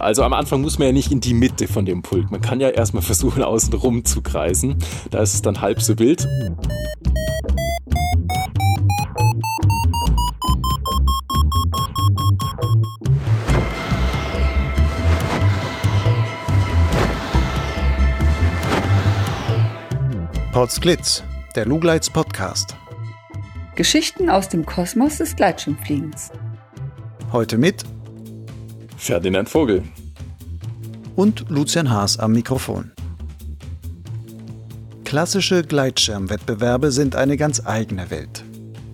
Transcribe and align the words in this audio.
Also 0.00 0.22
am 0.22 0.32
Anfang 0.32 0.62
muss 0.62 0.78
man 0.78 0.86
ja 0.86 0.92
nicht 0.92 1.12
in 1.12 1.20
die 1.20 1.34
Mitte 1.34 1.68
von 1.68 1.84
dem 1.84 2.00
Pulk. 2.00 2.30
Man 2.30 2.40
kann 2.40 2.58
ja 2.58 2.70
erstmal 2.70 3.02
versuchen, 3.02 3.42
außen 3.42 3.74
rum 3.74 4.06
zu 4.06 4.22
kreisen. 4.22 4.76
Da 5.10 5.20
ist 5.20 5.34
es 5.34 5.42
dann 5.42 5.60
halb 5.60 5.82
so 5.82 5.98
wild. 5.98 6.26
Potsglitz, 20.52 21.22
der 21.54 21.66
Lugleits 21.66 22.08
Podcast. 22.08 22.74
Geschichten 23.76 24.30
aus 24.30 24.48
dem 24.48 24.64
Kosmos 24.64 25.18
des 25.18 25.36
Gleitschirmfliegens. 25.36 26.30
Heute 27.32 27.58
mit 27.58 27.84
Ferdinand 29.00 29.48
Vogel 29.48 29.82
und 31.16 31.46
Lucian 31.48 31.90
Haas 31.90 32.18
am 32.18 32.32
Mikrofon. 32.32 32.92
Klassische 35.04 35.64
Gleitschirmwettbewerbe 35.64 36.92
sind 36.92 37.16
eine 37.16 37.36
ganz 37.36 37.66
eigene 37.66 38.10
Welt. 38.10 38.44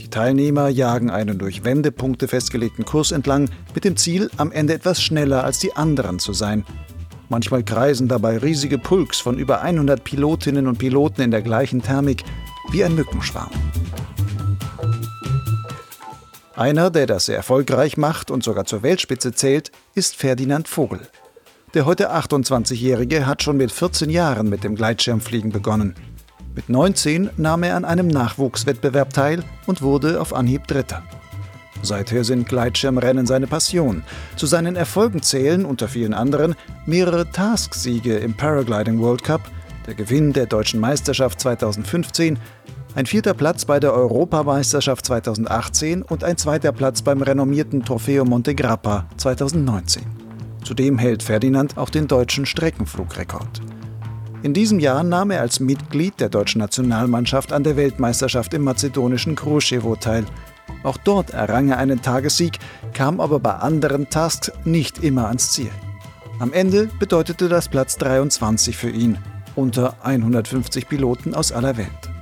Die 0.01 0.09
Teilnehmer 0.09 0.69
jagen 0.69 1.11
einen 1.11 1.39
durch 1.39 1.65
Wendepunkte 1.65 2.29
festgelegten 2.29 2.85
Kurs 2.85 3.11
entlang 3.11 3.51
mit 3.75 3.85
dem 3.85 3.97
Ziel, 3.97 4.31
am 4.39 4.53
Ende 4.53 4.75
etwas 4.75 5.03
schneller 5.03 5.45
als 5.45 5.59
die 5.59 5.75
anderen 5.75 6.19
zu 6.19 6.33
sein– 6.33 6.65
Manchmal 7.29 7.65
kreisen 7.65 8.07
dabei 8.07 8.39
riesige 8.39 8.79
Pulks 8.79 9.19
von 9.19 9.37
über 9.37 9.61
100 9.61 10.05
Pilotinnen 10.05 10.69
und 10.69 10.79
Piloten 10.79 11.23
in 11.23 11.33
der 11.33 11.43
gleichen 11.43 11.83
Thermik 11.83 12.23
wie 12.71 12.85
ein 12.85 12.95
Mückenschwarm. 12.95 13.51
Einer, 16.57 16.91
der 16.91 17.07
das 17.07 17.27
sehr 17.27 17.37
erfolgreich 17.37 17.99
macht 17.99 18.31
und 18.31 18.43
sogar 18.43 18.65
zur 18.65 18.83
Weltspitze 18.83 19.33
zählt, 19.35 19.71
ist 19.95 20.17
Ferdinand 20.17 20.69
Vogel. 20.69 21.01
Der 21.75 21.85
heute 21.85 22.11
28-Jährige 22.15 23.27
hat 23.27 23.43
schon 23.43 23.59
mit 23.59 23.71
14 23.71 24.09
Jahren 24.09 24.49
mit 24.49 24.65
dem 24.65 24.75
Gleitschirmfliegen 24.75 25.53
begonnen. 25.53 25.95
Mit 26.55 26.71
19 26.71 27.29
nahm 27.37 27.63
er 27.63 27.77
an 27.77 27.85
einem 27.85 28.09
Nachwuchswettbewerb 28.09 29.13
teil 29.13 29.45
und 29.67 29.83
wurde 29.83 30.19
auf 30.19 30.33
Anhieb 30.33 30.67
Dritter. 30.67 31.03
Seither 31.83 32.25
sind 32.25 32.49
Gleitschirmrennen 32.49 33.27
seine 33.27 33.47
Passion. 33.47 34.03
Zu 34.37 34.47
seinen 34.47 34.77
Erfolgen 34.77 35.21
zählen 35.21 35.67
unter 35.67 35.89
vielen 35.89 36.15
anderen 36.15 36.55
mehrere 36.87 37.31
Task-Siege 37.31 38.17
im 38.17 38.35
Paragliding 38.35 38.99
World 38.99 39.23
Cup, 39.23 39.43
der 39.87 39.95
Gewinn 39.95 40.33
der 40.33 40.47
deutschen 40.47 40.81
Meisterschaft 40.81 41.39
2015, 41.39 42.39
ein 42.97 43.05
vierter 43.05 43.35
Platz 43.35 43.67
bei 43.67 43.79
der 43.79 43.93
Europameisterschaft 43.93 45.05
2018 45.05 46.01
und 46.01 46.25
ein 46.25 46.39
zweiter 46.39 46.73
Platz 46.73 47.03
beim 47.03 47.21
renommierten 47.21 47.85
Trofeo 47.85 48.25
Monte 48.25 48.55
Grappa 48.55 49.07
2019. 49.19 50.03
Zudem 50.65 50.97
hält 50.97 51.23
Ferdinand 51.23 51.77
auch 51.77 51.91
den 51.91 52.09
deutschen 52.09 52.47
Streckenflugrekord. 52.47 53.61
In 54.43 54.55
diesem 54.55 54.79
Jahr 54.81 55.03
nahm 55.03 55.31
er 55.31 55.43
als 55.43 55.61
Mitglied 55.61 56.19
der 56.21 56.31
deutschen 56.31 56.61
Nationalmannschaft 56.61 57.53
an 57.53 57.65
der 57.65 57.77
Weltmeisterschaft 57.77 58.55
im 58.55 58.65
mazedonischen 58.65 59.37
Kruševo 59.37 59.97
teil, 59.97 60.25
auch 60.83 60.97
dort 60.97 61.31
errang 61.31 61.69
er 61.69 61.77
einen 61.77 62.01
Tagessieg, 62.01 62.59
kam 62.95 63.21
aber 63.21 63.41
bei 63.41 63.57
anderen 63.57 64.09
Tasks 64.09 64.53
nicht 64.65 65.05
immer 65.05 65.29
ans 65.29 65.51
Ziel. 65.51 65.71
Am 66.39 66.53
Ende 66.55 66.89
bedeutete 66.99 67.51
das 67.51 67.69
Platz 67.69 67.99
23 67.99 68.75
für 68.75 68.91
ihn, 68.91 69.19
unter 69.55 69.97
150 70.03 70.89
Piloten 70.89 71.35
aus 71.35 71.53
aller 71.53 71.77
Welt. 71.77 72.16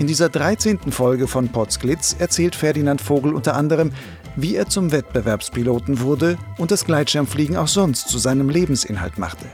In 0.00 0.06
dieser 0.06 0.30
13. 0.30 0.92
Folge 0.92 1.28
von 1.28 1.50
Potsglitz 1.50 2.16
erzählt 2.18 2.56
Ferdinand 2.56 3.02
Vogel 3.02 3.34
unter 3.34 3.54
anderem, 3.54 3.92
wie 4.34 4.56
er 4.56 4.66
zum 4.66 4.92
Wettbewerbspiloten 4.92 6.00
wurde 6.00 6.38
und 6.56 6.70
das 6.70 6.86
Gleitschirmfliegen 6.86 7.58
auch 7.58 7.68
sonst 7.68 8.08
zu 8.08 8.16
seinem 8.16 8.48
Lebensinhalt 8.48 9.18
machte. 9.18 9.44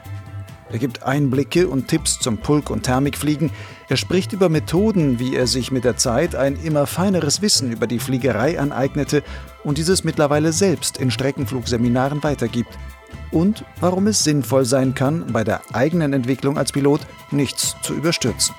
Er 0.71 0.79
gibt 0.79 1.03
Einblicke 1.03 1.67
und 1.67 1.89
Tipps 1.89 2.21
zum 2.21 2.39
Pulk- 2.39 2.71
und 2.71 2.85
Thermikfliegen. 2.85 3.51
Er 3.89 3.97
spricht 3.97 4.33
über 4.33 4.49
Methoden, 4.49 5.19
wie 5.19 5.35
er 5.35 5.49
sich 5.49 5.73
mit 5.73 5.83
der 5.83 5.97
Zeit 5.97 6.37
ein 6.37 6.55
immer 6.63 6.87
feineres 6.87 7.43
Wissen 7.43 7.73
über 7.73 7.89
die 7.89 7.99
Fliegerei 7.99 8.61
aneignete 8.61 9.25
und 9.65 9.79
dieses 9.79 10.05
mittlerweile 10.05 10.53
selbst 10.53 10.99
in 10.99 11.11
Streckenflugseminaren 11.11 12.23
weitergibt. 12.23 12.79
Und 13.33 13.65
warum 13.81 14.07
es 14.07 14.23
sinnvoll 14.23 14.65
sein 14.65 14.95
kann, 14.95 15.27
bei 15.33 15.43
der 15.43 15.63
eigenen 15.73 16.13
Entwicklung 16.13 16.57
als 16.57 16.71
Pilot 16.71 17.01
nichts 17.33 17.75
zu 17.83 17.95
überstürzen. 17.95 18.55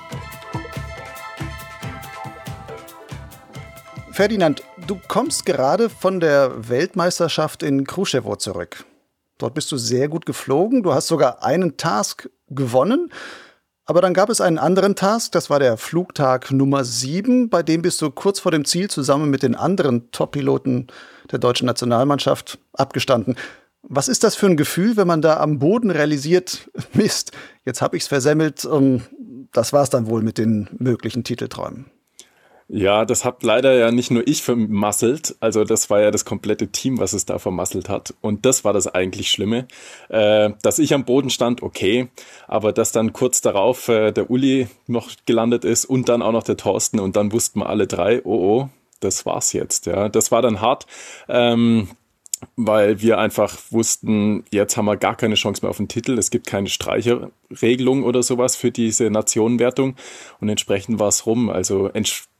Ferdinand, 4.17 4.63
du 4.87 4.99
kommst 5.07 5.45
gerade 5.45 5.91
von 5.91 6.19
der 6.19 6.69
Weltmeisterschaft 6.69 7.61
in 7.61 7.85
Kruschewo 7.85 8.35
zurück. 8.35 8.83
Dort 9.37 9.53
bist 9.53 9.71
du 9.71 9.77
sehr 9.77 10.09
gut 10.09 10.25
geflogen. 10.25 10.81
Du 10.81 10.91
hast 10.91 11.05
sogar 11.05 11.43
einen 11.43 11.77
Task 11.77 12.27
gewonnen. 12.49 13.11
Aber 13.85 14.01
dann 14.01 14.15
gab 14.15 14.31
es 14.31 14.41
einen 14.41 14.57
anderen 14.57 14.95
Task, 14.95 15.33
das 15.33 15.51
war 15.51 15.59
der 15.59 15.77
Flugtag 15.77 16.49
Nummer 16.49 16.83
7, 16.83 17.51
bei 17.51 17.61
dem 17.61 17.83
bist 17.83 18.01
du 18.01 18.09
kurz 18.09 18.39
vor 18.39 18.51
dem 18.51 18.65
Ziel 18.65 18.89
zusammen 18.89 19.29
mit 19.29 19.43
den 19.43 19.53
anderen 19.53 20.09
Top-Piloten 20.09 20.87
der 21.31 21.37
deutschen 21.37 21.67
Nationalmannschaft 21.67 22.57
abgestanden. 22.73 23.35
Was 23.83 24.07
ist 24.07 24.23
das 24.23 24.35
für 24.35 24.47
ein 24.47 24.57
Gefühl, 24.57 24.97
wenn 24.97 25.05
man 25.05 25.21
da 25.21 25.39
am 25.39 25.59
Boden 25.59 25.91
realisiert, 25.91 26.71
Mist, 26.93 27.33
jetzt 27.65 27.83
habe 27.83 27.95
ich 27.95 28.01
es 28.01 28.07
versemmelt, 28.07 28.67
das 29.51 29.73
war 29.73 29.83
es 29.83 29.91
dann 29.91 30.07
wohl 30.07 30.23
mit 30.23 30.39
den 30.39 30.69
möglichen 30.79 31.23
Titelträumen? 31.23 31.91
Ja, 32.69 33.05
das 33.05 33.23
hat 33.23 33.43
leider 33.43 33.73
ja 33.75 33.91
nicht 33.91 34.11
nur 34.11 34.27
ich 34.27 34.43
vermasselt, 34.43 35.37
also 35.39 35.63
das 35.63 35.89
war 35.89 36.01
ja 36.01 36.11
das 36.11 36.25
komplette 36.25 36.67
Team, 36.67 36.99
was 36.99 37.13
es 37.13 37.25
da 37.25 37.39
vermasselt 37.39 37.87
hat. 37.87 38.13
Und 38.19 38.45
das 38.45 38.65
war 38.65 38.73
das 38.73 38.87
eigentlich 38.87 39.29
Schlimme. 39.31 39.67
Äh, 40.09 40.51
dass 40.63 40.77
ich 40.77 40.93
am 40.93 41.05
Boden 41.05 41.29
stand, 41.29 41.63
okay, 41.63 42.09
aber 42.45 42.73
dass 42.73 42.91
dann 42.91 43.13
kurz 43.13 43.39
darauf 43.39 43.87
äh, 43.87 44.11
der 44.11 44.29
Uli 44.29 44.67
noch 44.85 45.11
gelandet 45.25 45.63
ist 45.63 45.85
und 45.85 46.09
dann 46.09 46.21
auch 46.21 46.33
noch 46.33 46.43
der 46.43 46.57
Thorsten 46.57 46.99
und 46.99 47.15
dann 47.15 47.31
wussten 47.31 47.61
wir 47.61 47.69
alle 47.69 47.87
drei, 47.87 48.21
oh 48.25 48.35
oh, 48.35 48.69
das 48.99 49.25
war's 49.25 49.53
jetzt. 49.53 49.85
Ja, 49.85 50.09
das 50.09 50.31
war 50.33 50.41
dann 50.41 50.59
hart. 50.59 50.87
Ähm, 51.29 51.87
weil 52.55 53.01
wir 53.01 53.17
einfach 53.17 53.57
wussten, 53.71 54.43
jetzt 54.51 54.77
haben 54.77 54.85
wir 54.85 54.97
gar 54.97 55.15
keine 55.15 55.35
Chance 55.35 55.61
mehr 55.63 55.71
auf 55.71 55.77
den 55.77 55.87
Titel. 55.87 56.17
Es 56.17 56.29
gibt 56.29 56.45
keine 56.47 56.69
Streicherregelung 56.69 58.03
oder 58.03 58.21
sowas 58.23 58.55
für 58.55 58.71
diese 58.71 59.09
Nationenwertung 59.09 59.95
und 60.39 60.49
entsprechend 60.49 60.99
war 60.99 61.07
es 61.07 61.25
rum. 61.25 61.49
Also 61.49 61.89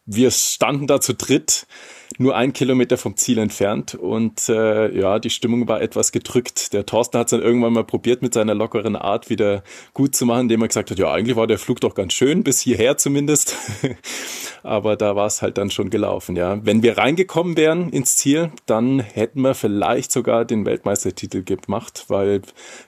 wir 0.08 0.32
standen 0.32 0.88
da 0.88 1.00
zu 1.00 1.14
dritt, 1.14 1.68
nur 2.18 2.36
ein 2.36 2.54
Kilometer 2.54 2.98
vom 2.98 3.18
Ziel 3.18 3.38
entfernt 3.38 3.96
und 3.96 4.50
äh, 4.50 4.98
ja, 4.98 5.20
die 5.20 5.30
Stimmung 5.30 5.68
war 5.68 5.82
etwas 5.82 6.12
gedrückt. 6.12 6.74
Der 6.74 6.86
Thorsten 6.86 7.18
hat 7.18 7.28
es 7.28 7.32
dann 7.32 7.42
irgendwann 7.42 7.74
mal 7.74 7.84
probiert, 7.84 8.22
mit 8.22 8.34
seiner 8.34 8.56
lockeren 8.56 8.96
Art 8.96 9.30
wieder 9.30 9.64
gut 9.94 10.16
zu 10.16 10.26
machen, 10.26 10.42
indem 10.42 10.62
er 10.62 10.68
gesagt 10.68 10.92
hat, 10.92 11.00
ja, 11.00 11.12
eigentlich 11.12 11.36
war 11.36 11.48
der 11.48 11.58
Flug 11.58 11.82
doch 11.82 11.96
ganz 11.96 12.14
schön, 12.14 12.44
bis 12.44 12.60
hierher 12.60 12.98
zumindest. 12.98 13.56
Aber 14.64 14.96
da 14.96 15.16
war 15.16 15.28
es 15.28 15.42
halt 15.42 15.58
dann 15.58 15.70
schon 15.70 15.90
gelaufen, 15.90 16.36
ja. 16.36 16.66
Wenn 16.66 16.84
wir 16.84 16.98
reingekommen 16.98 17.56
wären 17.58 17.90
ins 17.90 18.16
Ziel, 18.16 18.52
dann 18.66 19.00
hätten 19.00 19.42
wir 19.42 19.54
vielleicht 19.54 20.12
sogar 20.12 20.46
den 20.46 20.66
Weltmeistertitel 20.66 21.44
gemacht, 21.44 22.06
weil 22.08 22.42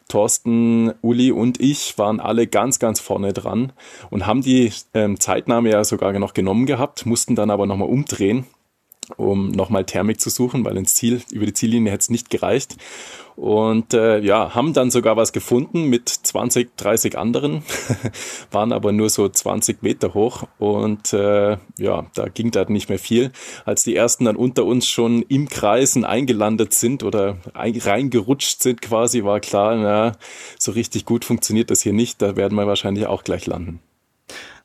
Thorsten, 0.08 0.94
Uli 1.02 1.32
und 1.32 1.62
ich 1.62 1.98
waren 1.98 2.20
alle 2.20 2.48
ganz, 2.48 2.80
ganz 2.80 3.00
vorne 3.00 3.34
dran 3.34 3.74
und 4.10 4.26
haben 4.26 4.42
die 4.42 4.72
ähm, 4.94 5.20
Zeitnahme 5.20 5.70
ja 5.70 5.84
sogar 5.84 6.12
noch 6.18 6.34
genommen 6.34 6.66
gehabt, 6.66 7.06
mussten 7.06 7.36
dann 7.36 7.50
aber 7.50 7.66
nochmal 7.66 7.90
umdrehen 7.90 8.46
um 9.18 9.52
nochmal 9.52 9.86
Thermik 9.86 10.20
zu 10.20 10.30
suchen, 10.30 10.66
weil 10.66 10.78
ins 10.78 10.96
Ziel, 10.96 11.22
über 11.32 11.46
die 11.46 11.54
Ziellinie 11.54 11.92
hätte 11.92 12.02
es 12.02 12.10
nicht 12.10 12.30
gereicht. 12.30 12.78
Und 13.40 13.94
äh, 13.94 14.20
ja, 14.20 14.54
haben 14.54 14.74
dann 14.74 14.92
sogar 14.92 15.16
was 15.16 15.32
gefunden 15.32 15.86
mit 15.86 16.10
20, 16.10 16.76
30 16.76 17.18
anderen, 17.18 17.64
waren 18.52 18.74
aber 18.74 18.92
nur 18.92 19.10
so 19.10 19.30
20 19.30 19.82
Meter 19.82 20.14
hoch 20.14 20.44
und 20.58 21.14
äh, 21.14 21.56
ja, 21.78 22.06
da 22.16 22.28
ging 22.28 22.52
da 22.52 22.66
nicht 22.66 22.90
mehr 22.90 23.00
viel. 23.00 23.32
Als 23.64 23.86
die 23.86 23.96
ersten 23.96 24.26
dann 24.26 24.36
unter 24.36 24.66
uns 24.66 24.90
schon 24.90 25.22
im 25.22 25.48
Kreisen 25.48 26.04
eingelandet 26.04 26.74
sind 26.74 27.02
oder 27.02 27.38
reingerutscht 27.56 28.62
sind 28.62 28.82
quasi, 28.82 29.24
war 29.24 29.40
klar, 29.40 29.78
na, 29.78 30.12
so 30.60 30.74
richtig 30.74 31.06
gut 31.06 31.24
funktioniert 31.24 31.72
das 31.72 31.82
hier 31.82 31.94
nicht, 31.94 32.22
da 32.22 32.36
werden 32.36 32.58
wir 32.58 32.68
wahrscheinlich 32.68 33.08
auch 33.08 33.24
gleich 33.24 33.48
landen. 33.48 33.80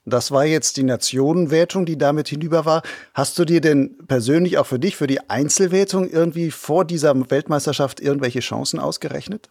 Das 0.06 0.30
war 0.30 0.44
jetzt 0.44 0.76
die 0.76 0.82
Nationenwertung, 0.82 1.86
die 1.86 1.96
damit 1.96 2.28
hinüber 2.28 2.64
war. 2.64 2.82
Hast 3.14 3.38
du 3.38 3.44
dir 3.44 3.60
denn 3.60 3.96
persönlich 4.06 4.58
auch 4.58 4.66
für 4.66 4.78
dich, 4.78 4.96
für 4.96 5.06
die 5.06 5.30
Einzelwertung 5.30 6.08
irgendwie 6.08 6.50
vor 6.50 6.84
dieser 6.84 7.14
Weltmeisterschaft 7.30 8.00
irgendwelche 8.00 8.40
Chancen 8.40 8.78
ausgerechnet? 8.78 9.48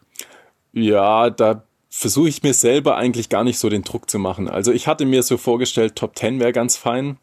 Ja, 0.73 1.29
da 1.29 1.63
versuche 1.89 2.29
ich 2.29 2.41
mir 2.41 2.53
selber 2.53 2.97
eigentlich 2.97 3.29
gar 3.29 3.43
nicht 3.43 3.59
so 3.59 3.69
den 3.69 3.83
Druck 3.83 4.09
zu 4.09 4.17
machen. 4.17 4.49
Also 4.49 4.71
ich 4.71 4.87
hatte 4.87 5.05
mir 5.05 5.21
so 5.21 5.37
vorgestellt, 5.37 5.95
Top 5.95 6.17
10 6.17 6.39
wäre 6.39 6.51
ganz 6.51 6.75
fein. 6.75 7.17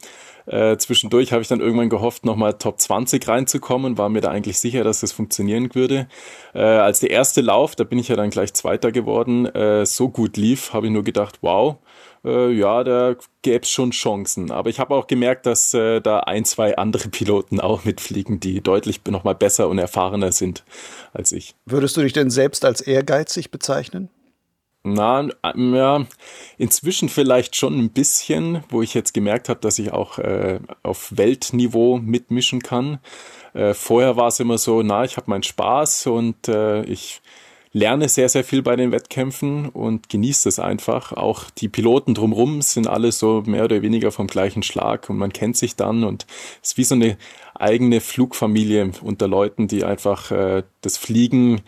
Äh, 0.47 0.76
zwischendurch 0.79 1.33
habe 1.33 1.43
ich 1.43 1.49
dann 1.49 1.61
irgendwann 1.61 1.88
gehofft, 1.88 2.25
nochmal 2.25 2.55
Top 2.55 2.81
20 2.81 3.26
reinzukommen, 3.26 3.99
war 3.99 4.09
mir 4.09 4.21
da 4.21 4.31
eigentlich 4.31 4.59
sicher, 4.59 4.85
dass 4.85 5.00
das 5.00 5.12
funktionieren 5.12 5.75
würde. 5.75 6.09
Äh, 6.55 6.62
als 6.62 7.00
der 7.00 7.11
erste 7.11 7.41
Lauf, 7.41 7.76
da 7.76 7.85
bin 7.85 7.99
ich 7.99 8.09
ja 8.09 8.17
dann 8.17 8.31
gleich 8.31 8.55
Zweiter 8.55 8.91
geworden, 8.91 9.47
äh, 9.47 9.85
so 9.87 10.09
gut 10.09 10.37
lief, 10.37 10.73
habe 10.73 10.87
ich 10.87 10.93
nur 10.93 11.05
gedacht, 11.05 11.38
wow, 11.41 11.76
äh, 12.25 12.50
ja, 12.50 12.84
da 12.84 13.17
gäbe 13.43 13.62
es 13.62 13.70
schon 13.70 13.90
Chancen. 13.93 14.50
Aber 14.50 14.70
ich 14.70 14.78
habe 14.78 14.94
auch 14.94 15.06
gemerkt, 15.06 15.46
dass 15.46 15.75
äh, 15.75 16.00
da 16.00 16.20
ein, 16.20 16.44
zwei 16.44 16.76
andere 16.76 17.08
Piloten 17.11 17.61
auch 17.61 17.84
mitfliegen, 17.84 18.40
die 18.40 18.61
deutlich 18.61 19.00
nochmal 19.08 19.34
besser 19.34 19.69
und 19.69 19.78
erfahrener 19.78 20.32
sind 20.32 20.64
als 21.12 21.32
ich. 21.32 21.55
Würdest 21.67 21.96
du 21.96 22.02
dich 22.02 22.12
denn 22.12 22.31
selbst 22.31 22.64
als 22.64 22.81
ehrgeizig 22.81 23.50
bezeichnen? 23.50 24.11
Na, 24.82 25.28
ähm, 25.44 25.75
ja, 25.75 26.06
inzwischen 26.56 27.11
vielleicht 27.11 27.55
schon 27.55 27.78
ein 27.78 27.90
bisschen, 27.90 28.64
wo 28.70 28.81
ich 28.81 28.94
jetzt 28.94 29.12
gemerkt 29.12 29.50
habe, 29.50 29.61
dass 29.61 29.78
ich 29.78 29.93
auch 29.93 30.19
äh, 30.19 30.58
auf 30.82 31.12
Weltniveau 31.14 31.99
mitmischen 31.99 32.62
kann. 32.62 32.99
Äh, 33.52 33.75
vorher 33.75 34.16
war 34.16 34.28
es 34.28 34.40
immer 34.40 34.56
so, 34.56 34.82
na, 34.82 35.05
ich 35.05 35.19
habe 35.19 35.28
meinen 35.28 35.43
Spaß 35.43 36.06
und 36.06 36.49
äh, 36.49 36.82
ich 36.84 37.20
lerne 37.72 38.08
sehr, 38.08 38.28
sehr 38.28 38.44
viel 38.44 38.62
bei 38.62 38.76
den 38.76 38.93
Wettkämpfen 38.93 39.69
und 39.69 40.08
genieße 40.08 40.49
es 40.49 40.58
einfach. 40.58 41.12
Auch 41.12 41.50
die 41.50 41.69
Piloten 41.69 42.14
drumherum 42.14 42.62
sind 42.62 42.88
alle 42.88 43.12
so 43.12 43.43
mehr 43.46 43.64
oder 43.64 43.82
weniger 43.82 44.11
vom 44.11 44.26
gleichen 44.26 44.62
Schlag 44.62 45.08
und 45.08 45.17
man 45.17 45.32
kennt 45.32 45.56
sich 45.56 45.76
dann 45.76 46.05
und 46.05 46.26
es 46.62 46.70
ist 46.70 46.78
wie 46.78 46.84
so 46.84 46.94
eine 46.94 47.17
eigene 47.55 48.00
Flugfamilie 48.00 48.93
unter 49.02 49.28
Leuten, 49.28 49.69
die 49.69 49.84
einfach 49.84 50.31
äh, 50.31 50.62
das 50.81 50.96
Fliegen 50.96 51.61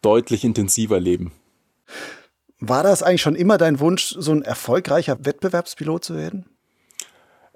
deutlich 0.00 0.44
intensiver 0.44 1.00
leben. 1.00 1.32
War 2.58 2.82
das 2.82 3.02
eigentlich 3.02 3.22
schon 3.22 3.34
immer 3.34 3.58
dein 3.58 3.80
Wunsch, 3.80 4.14
so 4.16 4.32
ein 4.32 4.42
erfolgreicher 4.42 5.24
Wettbewerbspilot 5.24 6.04
zu 6.04 6.16
werden? 6.16 6.46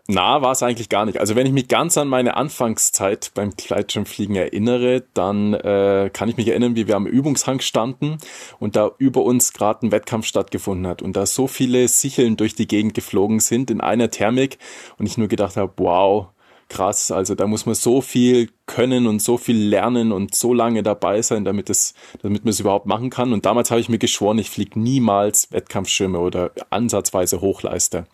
Na, 0.09 0.41
war 0.41 0.53
es 0.53 0.63
eigentlich 0.63 0.89
gar 0.89 1.05
nicht. 1.05 1.19
Also 1.19 1.35
wenn 1.35 1.47
ich 1.47 1.53
mich 1.53 1.67
ganz 1.67 1.99
an 1.99 2.07
meine 2.07 2.37
Anfangszeit 2.37 3.33
beim 3.35 3.51
Gleitschirmfliegen 3.57 4.37
erinnere, 4.37 5.03
dann 5.15 5.53
äh, 5.55 6.11
kann 6.13 6.29
ich 6.29 6.37
mich 6.37 6.47
erinnern, 6.47 6.77
wie 6.77 6.87
wir 6.87 6.95
am 6.95 7.07
Übungshang 7.07 7.59
standen 7.59 8.19
und 8.61 8.77
da 8.77 8.93
über 8.99 9.23
uns 9.23 9.53
gerade 9.53 9.85
ein 9.85 9.91
Wettkampf 9.91 10.27
stattgefunden 10.27 10.87
hat 10.87 11.03
und 11.03 11.17
da 11.17 11.27
so 11.27 11.49
viele 11.49 11.89
Sicheln 11.89 12.37
durch 12.37 12.55
die 12.55 12.69
Gegend 12.69 12.95
geflogen 12.95 13.41
sind 13.41 13.69
in 13.69 13.81
einer 13.81 14.09
Thermik 14.09 14.59
und 14.97 15.07
ich 15.07 15.19
nur 15.19 15.27
gedacht 15.27 15.57
habe, 15.57 15.73
wow, 15.77 16.29
krass. 16.69 17.11
Also 17.11 17.35
da 17.35 17.49
muss 17.49 17.67
man 17.67 17.75
so 17.75 18.01
viel 18.01 18.49
können 18.67 19.09
und 19.09 19.21
so 19.21 19.39
viel 19.39 19.57
lernen 19.57 20.13
und 20.13 20.37
so 20.37 20.55
lange 20.55 20.85
dabei 20.85 21.21
sein, 21.23 21.45
damit 21.45 21.69
es, 21.69 21.95
damit 22.23 22.45
man 22.45 22.51
es 22.51 22.61
überhaupt 22.61 22.87
machen 22.87 23.11
kann. 23.11 23.33
Und 23.33 23.45
damals 23.45 23.73
habe 23.73 23.81
ich 23.81 23.89
mir 23.89 23.99
geschworen, 23.99 24.39
ich 24.39 24.51
fliege 24.51 24.79
niemals 24.79 25.51
Wettkampfschirme 25.51 26.21
oder 26.21 26.53
ansatzweise 26.71 27.41
Hochleister. 27.41 28.07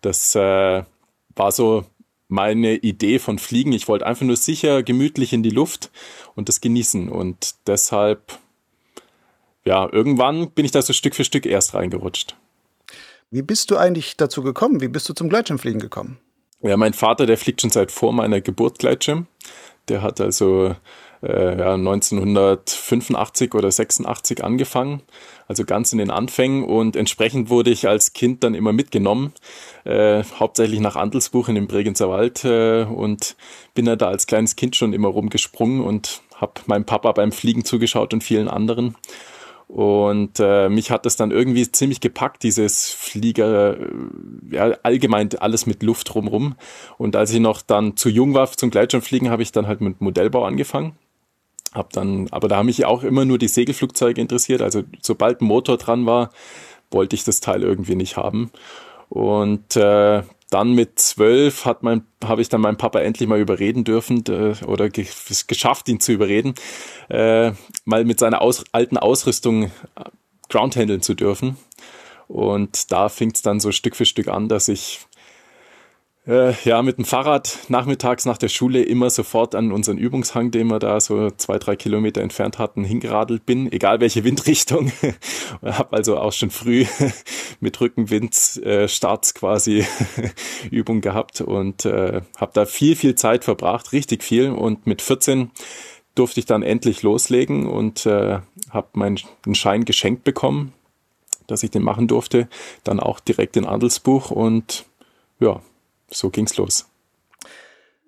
Das 0.00 0.34
äh, 0.34 0.84
war 1.38 1.52
so 1.52 1.84
meine 2.28 2.76
Idee 2.76 3.18
von 3.18 3.38
Fliegen. 3.38 3.72
Ich 3.72 3.88
wollte 3.88 4.06
einfach 4.06 4.26
nur 4.26 4.36
sicher, 4.36 4.82
gemütlich 4.82 5.32
in 5.32 5.42
die 5.42 5.50
Luft 5.50 5.90
und 6.34 6.48
das 6.48 6.60
genießen. 6.60 7.08
Und 7.08 7.54
deshalb, 7.66 8.38
ja, 9.64 9.88
irgendwann 9.90 10.50
bin 10.50 10.64
ich 10.64 10.70
da 10.70 10.82
so 10.82 10.92
Stück 10.92 11.14
für 11.14 11.24
Stück 11.24 11.46
erst 11.46 11.74
reingerutscht. 11.74 12.36
Wie 13.30 13.42
bist 13.42 13.70
du 13.70 13.76
eigentlich 13.76 14.16
dazu 14.16 14.42
gekommen? 14.42 14.80
Wie 14.80 14.88
bist 14.88 15.08
du 15.08 15.14
zum 15.14 15.28
Gleitschirmfliegen 15.28 15.80
gekommen? 15.80 16.18
Ja, 16.60 16.76
mein 16.76 16.94
Vater, 16.94 17.26
der 17.26 17.38
fliegt 17.38 17.60
schon 17.60 17.70
seit 17.70 17.92
vor 17.92 18.12
meiner 18.12 18.40
Geburt 18.40 18.78
Gleitschirm. 18.78 19.26
Der 19.88 20.02
hat 20.02 20.20
also 20.20 20.74
äh, 21.22 21.58
ja, 21.58 21.74
1985 21.74 23.54
oder 23.54 23.70
86 23.70 24.44
angefangen, 24.44 25.02
also 25.46 25.64
ganz 25.64 25.92
in 25.92 25.98
den 25.98 26.10
Anfängen. 26.10 26.64
Und 26.64 26.96
entsprechend 26.96 27.50
wurde 27.50 27.70
ich 27.70 27.88
als 27.88 28.12
Kind 28.12 28.44
dann 28.44 28.54
immer 28.54 28.72
mitgenommen, 28.72 29.32
äh, 29.84 30.22
hauptsächlich 30.38 30.80
nach 30.80 30.96
Andelsbuch 30.96 31.48
in 31.48 31.54
den 31.54 31.66
Bregenzer 31.66 32.08
Wald 32.08 32.44
äh, 32.44 32.84
und 32.84 33.36
bin 33.74 33.86
da 33.86 34.08
als 34.08 34.26
kleines 34.26 34.56
Kind 34.56 34.76
schon 34.76 34.92
immer 34.92 35.08
rumgesprungen 35.08 35.82
und 35.82 36.22
habe 36.36 36.52
meinem 36.66 36.84
Papa 36.84 37.12
beim 37.12 37.32
Fliegen 37.32 37.64
zugeschaut 37.64 38.14
und 38.14 38.22
vielen 38.22 38.48
anderen. 38.48 38.96
Und 39.68 40.40
äh, 40.40 40.70
mich 40.70 40.90
hat 40.90 41.04
das 41.04 41.16
dann 41.16 41.30
irgendwie 41.30 41.70
ziemlich 41.70 42.00
gepackt, 42.00 42.42
dieses 42.42 42.90
Flieger, 42.90 43.76
äh, 43.78 43.86
ja, 44.50 44.62
allgemein 44.82 45.28
alles 45.38 45.66
mit 45.66 45.82
Luft 45.82 46.14
drumrum. 46.14 46.54
Und 46.96 47.16
als 47.16 47.32
ich 47.32 47.40
noch 47.40 47.60
dann 47.60 47.94
zu 47.94 48.08
jung 48.08 48.32
war 48.32 48.50
zum 48.50 48.70
Gleitschirmfliegen, 48.70 49.28
habe 49.28 49.42
ich 49.42 49.52
dann 49.52 49.66
halt 49.66 49.82
mit 49.82 50.00
Modellbau 50.00 50.44
angefangen. 50.44 50.96
Hab 51.72 51.92
dann, 51.92 52.28
aber 52.30 52.48
da 52.48 52.56
haben 52.56 52.66
mich 52.66 52.84
auch 52.84 53.02
immer 53.02 53.24
nur 53.24 53.38
die 53.38 53.48
Segelflugzeuge 53.48 54.20
interessiert. 54.20 54.62
Also 54.62 54.84
sobald 55.02 55.40
ein 55.40 55.46
Motor 55.46 55.76
dran 55.76 56.06
war, 56.06 56.30
wollte 56.90 57.14
ich 57.14 57.24
das 57.24 57.40
Teil 57.40 57.62
irgendwie 57.62 57.94
nicht 57.94 58.16
haben. 58.16 58.50
Und 59.08 59.76
äh, 59.76 60.22
dann 60.50 60.72
mit 60.72 60.98
zwölf 60.98 61.66
hat 61.66 61.82
mein, 61.82 62.04
habe 62.24 62.40
ich 62.40 62.48
dann 62.48 62.62
meinen 62.62 62.78
Papa 62.78 63.00
endlich 63.00 63.28
mal 63.28 63.40
überreden 63.40 63.84
dürfen 63.84 64.24
oder 64.66 64.88
ge 64.88 65.06
geschafft, 65.46 65.88
ihn 65.88 66.00
zu 66.00 66.12
überreden, 66.12 66.54
äh, 67.10 67.52
mal 67.84 68.04
mit 68.04 68.18
seiner 68.18 68.40
aus 68.40 68.64
alten 68.72 68.96
Ausrüstung 68.96 69.64
äh, 69.64 69.70
Ground 70.48 70.76
handeln 70.76 71.02
zu 71.02 71.14
dürfen. 71.14 71.58
Und 72.28 72.92
da 72.92 73.08
fing 73.08 73.30
es 73.34 73.42
dann 73.42 73.60
so 73.60 73.72
Stück 73.72 73.96
für 73.96 74.04
Stück 74.04 74.28
an, 74.28 74.48
dass 74.48 74.68
ich 74.68 75.00
äh, 76.28 76.52
ja, 76.64 76.82
mit 76.82 76.98
dem 76.98 77.06
Fahrrad 77.06 77.58
nachmittags 77.68 78.26
nach 78.26 78.36
der 78.36 78.48
Schule 78.48 78.82
immer 78.82 79.08
sofort 79.08 79.54
an 79.54 79.72
unseren 79.72 79.96
Übungshang, 79.96 80.50
den 80.50 80.66
wir 80.68 80.78
da 80.78 81.00
so 81.00 81.30
zwei, 81.30 81.58
drei 81.58 81.74
Kilometer 81.74 82.20
entfernt 82.20 82.58
hatten, 82.58 82.84
hingeradelt 82.84 83.46
bin, 83.46 83.72
egal 83.72 84.00
welche 84.00 84.24
Windrichtung. 84.24 84.92
habe 85.62 85.96
also 85.96 86.18
auch 86.18 86.32
schon 86.32 86.50
früh 86.50 86.84
mit 87.60 87.80
Rückenwind 87.80 88.60
äh, 88.62 88.86
quasi 89.34 89.86
Übung 90.70 91.00
gehabt 91.00 91.40
und 91.40 91.86
äh, 91.86 92.20
habe 92.36 92.52
da 92.52 92.66
viel, 92.66 92.94
viel 92.94 93.14
Zeit 93.14 93.44
verbracht, 93.44 93.92
richtig 93.92 94.22
viel. 94.22 94.50
Und 94.50 94.86
mit 94.86 95.00
14 95.00 95.50
durfte 96.14 96.40
ich 96.40 96.46
dann 96.46 96.62
endlich 96.62 97.02
loslegen 97.02 97.66
und 97.66 98.04
äh, 98.04 98.40
habe 98.70 98.88
meinen 98.92 99.18
Schein 99.52 99.86
geschenkt 99.86 100.24
bekommen, 100.24 100.74
dass 101.46 101.62
ich 101.62 101.70
den 101.70 101.82
machen 101.82 102.06
durfte. 102.06 102.48
Dann 102.84 103.00
auch 103.00 103.18
direkt 103.18 103.56
in 103.56 103.64
Adelsbuch 103.64 104.30
und 104.30 104.84
ja, 105.40 105.62
so 106.10 106.30
ging's 106.30 106.56
los. 106.56 106.86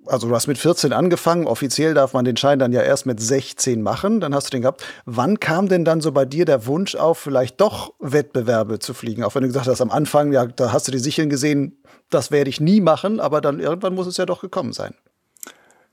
Also 0.06 0.28
du 0.28 0.34
hast 0.34 0.46
mit 0.46 0.56
14 0.56 0.92
angefangen, 0.92 1.46
offiziell 1.46 1.92
darf 1.94 2.14
man 2.14 2.24
den 2.24 2.36
Schein 2.36 2.58
dann 2.58 2.72
ja 2.72 2.80
erst 2.80 3.04
mit 3.04 3.20
16 3.20 3.82
machen, 3.82 4.20
dann 4.20 4.34
hast 4.34 4.46
du 4.46 4.50
den 4.50 4.62
gehabt. 4.62 4.82
Wann 5.04 5.38
kam 5.40 5.68
denn 5.68 5.84
dann 5.84 6.00
so 6.00 6.10
bei 6.10 6.24
dir 6.24 6.46
der 6.46 6.66
Wunsch 6.66 6.94
auf, 6.94 7.18
vielleicht 7.18 7.60
doch 7.60 7.92
Wettbewerbe 7.98 8.78
zu 8.78 8.94
fliegen? 8.94 9.22
Auch 9.22 9.34
wenn 9.34 9.42
du 9.42 9.48
gesagt 9.48 9.66
hast, 9.66 9.80
am 9.80 9.90
Anfang, 9.90 10.32
ja, 10.32 10.46
da 10.46 10.72
hast 10.72 10.88
du 10.88 10.92
die 10.92 10.98
Sicheln 10.98 11.28
gesehen, 11.28 11.78
das 12.08 12.30
werde 12.30 12.48
ich 12.48 12.60
nie 12.60 12.80
machen, 12.80 13.20
aber 13.20 13.40
dann 13.40 13.60
irgendwann 13.60 13.94
muss 13.94 14.06
es 14.06 14.16
ja 14.16 14.26
doch 14.26 14.40
gekommen 14.40 14.72
sein. 14.72 14.94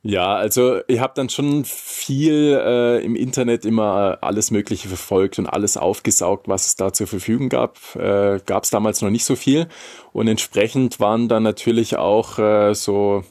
Ja, 0.09 0.35
also 0.35 0.79
ich 0.87 1.01
habe 1.01 1.11
dann 1.17 1.27
schon 1.27 1.65
viel 1.65 2.57
äh, 2.65 3.03
im 3.03 3.17
Internet 3.17 3.65
immer 3.65 4.17
alles 4.21 4.51
Mögliche 4.51 4.87
verfolgt 4.87 5.37
und 5.37 5.47
alles 5.47 5.75
aufgesaugt, 5.75 6.47
was 6.47 6.65
es 6.65 6.77
da 6.77 6.93
zur 6.93 7.07
Verfügung 7.07 7.49
gab. 7.49 7.77
Äh, 7.97 8.39
gab 8.45 8.63
es 8.63 8.69
damals 8.69 9.01
noch 9.01 9.09
nicht 9.09 9.25
so 9.25 9.35
viel. 9.35 9.67
Und 10.13 10.29
entsprechend 10.29 11.01
waren 11.01 11.27
dann 11.27 11.43
natürlich 11.43 11.97
auch 11.97 12.39
äh, 12.39 12.73
so 12.73 13.25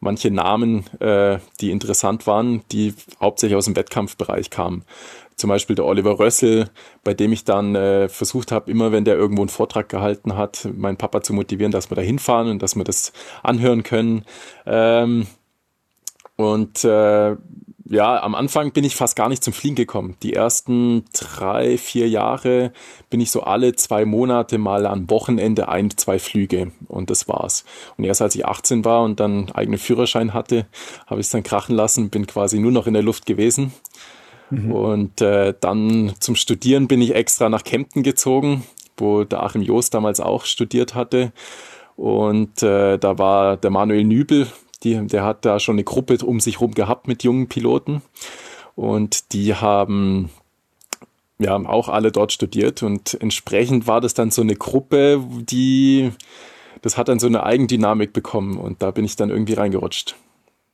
manche 0.00 0.30
Namen, 0.30 0.86
äh, 1.00 1.38
die 1.60 1.70
interessant 1.70 2.26
waren, 2.26 2.62
die 2.72 2.94
hauptsächlich 3.20 3.58
aus 3.58 3.66
dem 3.66 3.76
Wettkampfbereich 3.76 4.48
kamen. 4.48 4.86
Zum 5.36 5.48
Beispiel 5.48 5.76
der 5.76 5.84
Oliver 5.84 6.18
Rössel, 6.18 6.70
bei 7.04 7.12
dem 7.12 7.32
ich 7.32 7.44
dann 7.44 7.74
äh, 7.74 8.08
versucht 8.08 8.52
habe, 8.52 8.70
immer 8.70 8.90
wenn 8.90 9.04
der 9.04 9.16
irgendwo 9.16 9.42
einen 9.42 9.50
Vortrag 9.50 9.90
gehalten 9.90 10.34
hat, 10.34 10.66
meinen 10.74 10.96
Papa 10.96 11.20
zu 11.20 11.34
motivieren, 11.34 11.72
dass 11.72 11.90
wir 11.90 11.94
da 11.94 12.02
hinfahren 12.02 12.48
und 12.48 12.62
dass 12.62 12.74
wir 12.74 12.84
das 12.84 13.12
anhören 13.42 13.82
können. 13.82 14.24
Ähm, 14.64 15.26
und 16.42 16.84
äh, 16.84 17.36
ja, 17.92 18.22
am 18.22 18.34
Anfang 18.34 18.72
bin 18.72 18.84
ich 18.84 18.96
fast 18.96 19.16
gar 19.16 19.28
nicht 19.28 19.44
zum 19.44 19.52
Fliegen 19.52 19.74
gekommen. 19.74 20.16
Die 20.22 20.32
ersten 20.32 21.04
drei, 21.12 21.76
vier 21.76 22.08
Jahre 22.08 22.72
bin 23.10 23.20
ich 23.20 23.30
so 23.30 23.42
alle 23.42 23.74
zwei 23.74 24.06
Monate 24.06 24.56
mal 24.56 24.86
am 24.86 25.10
Wochenende 25.10 25.68
ein, 25.68 25.90
zwei 25.90 26.18
Flüge 26.18 26.72
und 26.88 27.10
das 27.10 27.28
war's. 27.28 27.64
Und 27.98 28.04
erst 28.04 28.22
als 28.22 28.34
ich 28.34 28.46
18 28.46 28.86
war 28.86 29.02
und 29.02 29.20
dann 29.20 29.50
eigenen 29.52 29.78
Führerschein 29.78 30.32
hatte, 30.32 30.66
habe 31.06 31.20
ich 31.20 31.26
es 31.26 31.32
dann 31.32 31.42
krachen 31.42 31.76
lassen, 31.76 32.08
bin 32.08 32.26
quasi 32.26 32.58
nur 32.60 32.72
noch 32.72 32.86
in 32.86 32.94
der 32.94 33.02
Luft 33.02 33.26
gewesen. 33.26 33.72
Mhm. 34.48 34.72
Und 34.72 35.20
äh, 35.20 35.52
dann 35.60 36.14
zum 36.18 36.34
Studieren 36.34 36.88
bin 36.88 37.02
ich 37.02 37.14
extra 37.14 37.50
nach 37.50 37.64
Kempten 37.64 38.02
gezogen, 38.02 38.64
wo 38.96 39.24
der 39.24 39.42
Achim 39.42 39.60
Joost 39.60 39.92
damals 39.92 40.20
auch 40.20 40.46
studiert 40.46 40.94
hatte. 40.94 41.32
Und 41.96 42.62
äh, 42.62 42.98
da 42.98 43.18
war 43.18 43.58
der 43.58 43.70
Manuel 43.70 44.04
Nübel, 44.04 44.46
die, 44.84 45.06
der 45.06 45.24
hat 45.24 45.44
da 45.44 45.58
schon 45.58 45.76
eine 45.76 45.84
Gruppe 45.84 46.18
um 46.24 46.40
sich 46.40 46.60
rum 46.60 46.72
gehabt 46.72 47.08
mit 47.08 47.22
jungen 47.22 47.48
Piloten 47.48 48.02
und 48.74 49.32
die 49.32 49.54
haben 49.54 50.30
ja 51.38 51.56
auch 51.56 51.88
alle 51.88 52.12
dort 52.12 52.32
studiert 52.32 52.82
und 52.82 53.14
entsprechend 53.20 53.86
war 53.86 54.00
das 54.00 54.14
dann 54.14 54.30
so 54.30 54.42
eine 54.42 54.56
Gruppe, 54.56 55.22
die 55.40 56.12
das 56.82 56.98
hat 56.98 57.08
dann 57.08 57.20
so 57.20 57.28
eine 57.28 57.44
Eigendynamik 57.44 58.12
bekommen 58.12 58.58
und 58.58 58.82
da 58.82 58.90
bin 58.90 59.04
ich 59.04 59.16
dann 59.16 59.30
irgendwie 59.30 59.54
reingerutscht. 59.54 60.16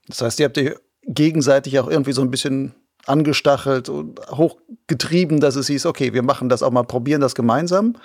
Das 0.09 0.23
heißt, 0.23 0.41
ihr 0.41 0.47
habt 0.47 0.57
ihr 0.57 0.81
gegenseitig 1.07 1.79
auch 1.79 1.89
irgendwie 1.89 2.13
so 2.13 2.23
ein 2.23 2.31
bisschen 2.31 2.75
angestachelt 3.07 3.89
und 3.89 4.21
hochgetrieben, 4.31 5.41
dass 5.41 5.57
es 5.57 5.67
hieß, 5.67 5.87
okay, 5.87 6.13
wir 6.13 6.23
machen 6.23 6.49
das 6.49 6.63
auch 6.63 6.71
mal, 6.71 6.83
probieren 6.83 7.21
das 7.21 7.35
gemeinsam. 7.35 7.97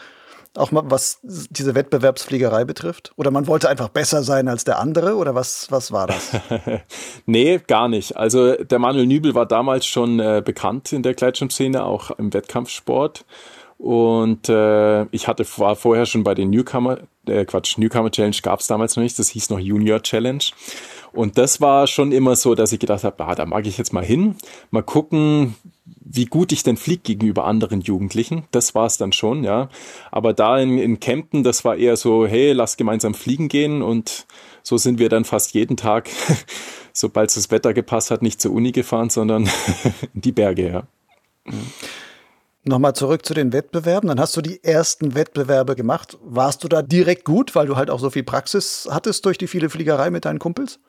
Auch 0.55 0.71
mal, 0.71 0.83
was 0.85 1.19
diese 1.23 1.73
Wettbewerbsfliegerei 1.73 2.63
betrifft? 2.63 3.11
Oder 3.15 3.31
man 3.31 3.47
wollte 3.47 3.69
einfach 3.69 3.89
besser 3.89 4.21
sein 4.21 4.47
als 4.47 4.63
der 4.63 4.77
andere? 4.77 5.15
Oder 5.15 5.33
was, 5.33 5.71
was 5.71 5.91
war 5.91 6.05
das? 6.05 6.31
nee, 7.25 7.59
gar 7.65 7.87
nicht. 7.87 8.15
Also 8.15 8.53
der 8.55 8.77
Manuel 8.77 9.07
Nübel 9.07 9.33
war 9.33 9.47
damals 9.47 9.87
schon 9.87 10.19
äh, 10.19 10.43
bekannt 10.45 10.93
in 10.93 11.01
der 11.01 11.15
Gleitschirmszene, 11.15 11.83
auch 11.83 12.11
im 12.11 12.33
Wettkampfsport. 12.33 13.25
Und 13.83 14.47
äh, 14.47 15.03
ich 15.05 15.27
hatte 15.27 15.45
war 15.57 15.75
vorher 15.75 16.05
schon 16.05 16.23
bei 16.23 16.35
den 16.35 16.51
Newcomer, 16.51 16.99
äh, 17.27 17.43
Quatsch, 17.45 17.77
Newcomer 17.77 18.11
Challenge 18.11 18.37
gab 18.41 18.59
es 18.59 18.67
damals 18.67 18.95
noch 18.95 19.03
nicht, 19.03 19.17
das 19.19 19.29
hieß 19.29 19.49
noch 19.49 19.59
Junior 19.59 20.01
Challenge. 20.01 20.43
Und 21.11 21.37
das 21.37 21.61
war 21.61 21.87
schon 21.87 22.11
immer 22.11 22.35
so, 22.35 22.55
dass 22.55 22.71
ich 22.71 22.79
gedacht 22.79 23.03
habe, 23.03 23.23
ah, 23.25 23.35
da 23.35 23.45
mag 23.45 23.67
ich 23.67 23.77
jetzt 23.77 23.91
mal 23.91 24.03
hin, 24.03 24.35
mal 24.71 24.83
gucken, 24.83 25.55
wie 26.05 26.25
gut 26.25 26.51
ich 26.51 26.63
denn 26.63 26.77
fliege 26.77 27.01
gegenüber 27.03 27.45
anderen 27.45 27.81
Jugendlichen. 27.81 28.43
Das 28.51 28.75
war 28.75 28.85
es 28.85 28.97
dann 28.97 29.13
schon, 29.13 29.43
ja. 29.43 29.69
Aber 30.11 30.33
da 30.33 30.57
in, 30.59 30.77
in 30.77 30.99
Kempten, 30.99 31.43
das 31.43 31.63
war 31.63 31.77
eher 31.77 31.95
so, 31.97 32.27
hey, 32.27 32.51
lass 32.51 32.77
gemeinsam 32.77 33.13
fliegen 33.13 33.47
gehen. 33.47 33.81
Und 33.81 34.25
so 34.63 34.77
sind 34.77 34.99
wir 34.99 35.09
dann 35.09 35.25
fast 35.25 35.53
jeden 35.53 35.77
Tag, 35.77 36.09
sobald 36.93 37.35
das 37.35 37.51
Wetter 37.51 37.73
gepasst 37.73 38.11
hat, 38.11 38.21
nicht 38.21 38.41
zur 38.41 38.51
Uni 38.51 38.71
gefahren, 38.71 39.09
sondern 39.09 39.49
in 40.13 40.21
die 40.21 40.31
Berge, 40.31 40.69
ja. 40.69 40.83
Nochmal 42.65 42.95
zurück 42.95 43.25
zu 43.25 43.33
den 43.33 43.51
Wettbewerben. 43.51 44.07
Dann 44.07 44.19
hast 44.19 44.35
du 44.37 44.41
die 44.41 44.63
ersten 44.63 45.15
Wettbewerbe 45.15 45.75
gemacht. 45.75 46.17
Warst 46.23 46.63
du 46.63 46.67
da 46.67 46.81
direkt 46.81 47.25
gut, 47.25 47.55
weil 47.55 47.67
du 47.67 47.75
halt 47.75 47.89
auch 47.89 47.99
so 47.99 48.09
viel 48.09 48.23
Praxis 48.23 48.87
hattest 48.89 49.25
durch 49.25 49.37
die 49.37 49.47
viele 49.47 49.69
Fliegerei 49.69 50.09
mit 50.09 50.25
deinen 50.25 50.39
Kumpels? 50.39 50.79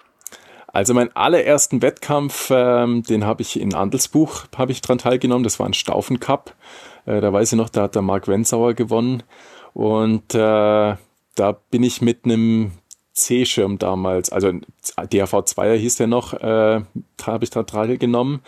Also 0.75 0.93
meinen 0.93 1.15
allerersten 1.15 1.83
Wettkampf, 1.83 2.51
ähm, 2.51 3.05
den 3.05 3.25
habe 3.25 3.43
ich 3.43 3.61
in 3.61 3.75
Andelsbuch 3.75 4.47
habe 4.57 4.73
ich 4.73 4.81
dran 4.81 4.99
teilgenommen. 4.99 5.45
Das 5.45 5.61
war 5.61 5.67
ein 5.67 5.73
Staufen 5.73 6.19
Cup. 6.19 6.57
Äh, 7.07 7.21
da 7.21 7.33
weiß 7.33 7.53
ich 7.53 7.57
noch, 7.57 7.69
da 7.69 7.83
hat 7.83 7.95
der 7.95 8.03
Mark 8.03 8.27
Wensauer 8.27 8.75
gewonnen. 8.75 9.23
Und 9.73 10.35
äh, 10.35 10.97
da 11.37 11.53
bin 11.71 11.85
ich 11.85 12.03
mit 12.03 12.25
einem 12.25 12.73
C-Schirm 13.13 13.79
damals, 13.79 14.31
also 14.31 14.51
DAV 14.97 15.33
2er 15.33 15.77
hieß 15.77 15.97
der 15.97 16.09
noch, 16.09 16.33
äh, 16.35 16.83
habe 17.25 17.45
ich 17.45 17.51
da 17.51 17.63
teilgenommen. 17.63 18.41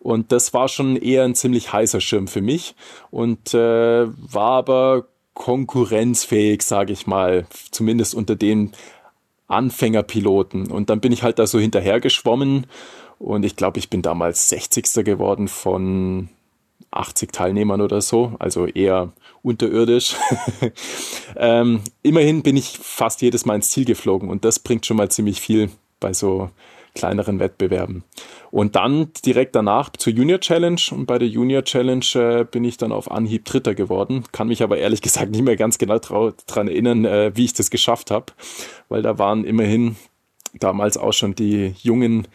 Und 0.00 0.32
das 0.32 0.52
war 0.52 0.66
schon 0.66 0.96
eher 0.96 1.22
ein 1.22 1.36
ziemlich 1.36 1.72
heißer 1.72 2.00
Schirm 2.00 2.26
für 2.26 2.40
mich 2.40 2.74
und 3.12 3.54
äh, 3.54 4.06
war 4.08 4.50
aber 4.50 5.06
konkurrenzfähig, 5.34 6.62
sage 6.62 6.92
ich 6.92 7.06
mal, 7.06 7.46
zumindest 7.70 8.16
unter 8.16 8.34
den 8.34 8.72
Anfängerpiloten. 9.48 10.70
Und 10.70 10.90
dann 10.90 11.00
bin 11.00 11.12
ich 11.12 11.22
halt 11.22 11.38
da 11.38 11.46
so 11.46 11.58
hinterher 11.58 12.00
geschwommen 12.00 12.66
und 13.18 13.44
ich 13.44 13.56
glaube, 13.56 13.78
ich 13.78 13.90
bin 13.90 14.02
damals 14.02 14.48
60. 14.48 15.04
geworden 15.04 15.48
von 15.48 16.28
80 16.90 17.32
Teilnehmern 17.32 17.80
oder 17.80 18.00
so, 18.00 18.34
also 18.38 18.66
eher 18.66 19.12
unterirdisch. 19.42 20.14
ähm, 21.36 21.80
immerhin 22.02 22.42
bin 22.42 22.56
ich 22.56 22.78
fast 22.78 23.20
jedes 23.22 23.44
Mal 23.44 23.56
ins 23.56 23.70
Ziel 23.70 23.84
geflogen 23.84 24.30
und 24.30 24.44
das 24.44 24.58
bringt 24.58 24.86
schon 24.86 24.96
mal 24.96 25.10
ziemlich 25.10 25.40
viel 25.40 25.70
bei 26.00 26.12
so 26.12 26.50
kleineren 26.94 27.38
Wettbewerben. 27.40 28.04
Und 28.50 28.76
dann 28.76 29.12
direkt 29.24 29.54
danach 29.54 29.90
zur 29.90 30.12
Junior 30.12 30.40
Challenge 30.40 30.80
und 30.90 31.06
bei 31.06 31.18
der 31.18 31.28
Junior 31.28 31.64
Challenge 31.64 32.04
äh, 32.14 32.44
bin 32.44 32.64
ich 32.64 32.76
dann 32.76 32.92
auf 32.92 33.10
Anhieb 33.10 33.44
Dritter 33.44 33.74
geworden. 33.74 34.24
Kann 34.32 34.48
mich 34.48 34.62
aber 34.62 34.78
ehrlich 34.78 35.02
gesagt 35.02 35.30
nicht 35.30 35.42
mehr 35.42 35.56
ganz 35.56 35.78
genau 35.78 35.98
daran 35.98 36.68
erinnern, 36.68 37.04
äh, 37.04 37.32
wie 37.34 37.44
ich 37.44 37.52
das 37.52 37.70
geschafft 37.70 38.10
habe, 38.10 38.26
weil 38.88 39.02
da 39.02 39.18
waren 39.18 39.44
immerhin 39.44 39.96
damals 40.58 40.96
auch 40.96 41.12
schon 41.12 41.34
die 41.34 41.74
jungen 41.82 42.26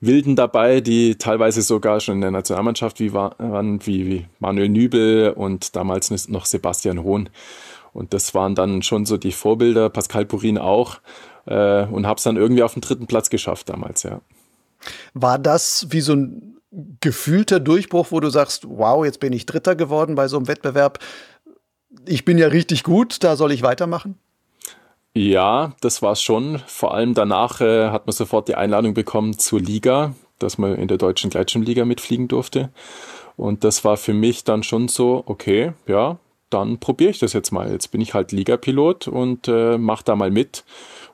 Wilden 0.00 0.34
dabei, 0.34 0.80
die 0.80 1.16
teilweise 1.16 1.60
sogar 1.60 2.00
schon 2.00 2.16
in 2.16 2.20
der 2.22 2.30
Nationalmannschaft 2.30 3.00
wie 3.00 3.12
waren, 3.12 3.86
wie 3.86 4.24
Manuel 4.38 4.70
Nübel 4.70 5.34
und 5.36 5.76
damals 5.76 6.28
noch 6.28 6.46
Sebastian 6.46 7.02
Hohn. 7.02 7.28
Und 7.92 8.14
das 8.14 8.34
waren 8.34 8.54
dann 8.54 8.82
schon 8.82 9.04
so 9.04 9.16
die 9.16 9.32
Vorbilder, 9.32 9.90
Pascal 9.90 10.24
Purin 10.24 10.58
auch 10.58 11.00
äh, 11.46 11.84
und 11.84 12.06
habe 12.06 12.18
es 12.18 12.24
dann 12.24 12.36
irgendwie 12.36 12.62
auf 12.62 12.74
den 12.74 12.82
dritten 12.82 13.06
Platz 13.06 13.30
geschafft 13.30 13.68
damals, 13.68 14.02
ja. 14.02 14.20
War 15.12 15.38
das 15.38 15.86
wie 15.90 16.00
so 16.00 16.14
ein 16.14 16.56
gefühlter 17.00 17.60
Durchbruch, 17.60 18.08
wo 18.10 18.20
du 18.20 18.30
sagst, 18.30 18.66
wow, 18.68 19.04
jetzt 19.04 19.20
bin 19.20 19.32
ich 19.32 19.46
Dritter 19.46 19.74
geworden 19.74 20.14
bei 20.14 20.28
so 20.28 20.36
einem 20.36 20.48
Wettbewerb. 20.48 20.98
Ich 22.06 22.24
bin 22.24 22.38
ja 22.38 22.48
richtig 22.48 22.84
gut, 22.84 23.22
da 23.24 23.36
soll 23.36 23.52
ich 23.52 23.62
weitermachen? 23.62 24.16
Ja, 25.14 25.72
das 25.80 26.02
war 26.02 26.12
es 26.12 26.22
schon. 26.22 26.60
Vor 26.66 26.94
allem 26.94 27.14
danach 27.14 27.60
äh, 27.60 27.90
hat 27.90 28.06
man 28.06 28.12
sofort 28.12 28.46
die 28.48 28.54
Einladung 28.54 28.94
bekommen 28.94 29.38
zur 29.38 29.60
Liga, 29.60 30.14
dass 30.38 30.56
man 30.56 30.76
in 30.76 30.86
der 30.86 30.98
deutschen 30.98 31.30
Gleitschirmliga 31.30 31.84
mitfliegen 31.84 32.28
durfte. 32.28 32.70
Und 33.36 33.64
das 33.64 33.84
war 33.84 33.96
für 33.96 34.14
mich 34.14 34.44
dann 34.44 34.62
schon 34.62 34.86
so, 34.88 35.24
okay, 35.26 35.72
ja, 35.86 36.18
dann 36.48 36.78
probiere 36.78 37.10
ich 37.10 37.18
das 37.18 37.32
jetzt 37.32 37.50
mal. 37.50 37.72
Jetzt 37.72 37.88
bin 37.88 38.00
ich 38.00 38.14
halt 38.14 38.32
Ligapilot 38.32 39.08
und 39.08 39.48
äh, 39.48 39.78
mach 39.78 40.02
da 40.02 40.14
mal 40.14 40.30
mit. 40.30 40.64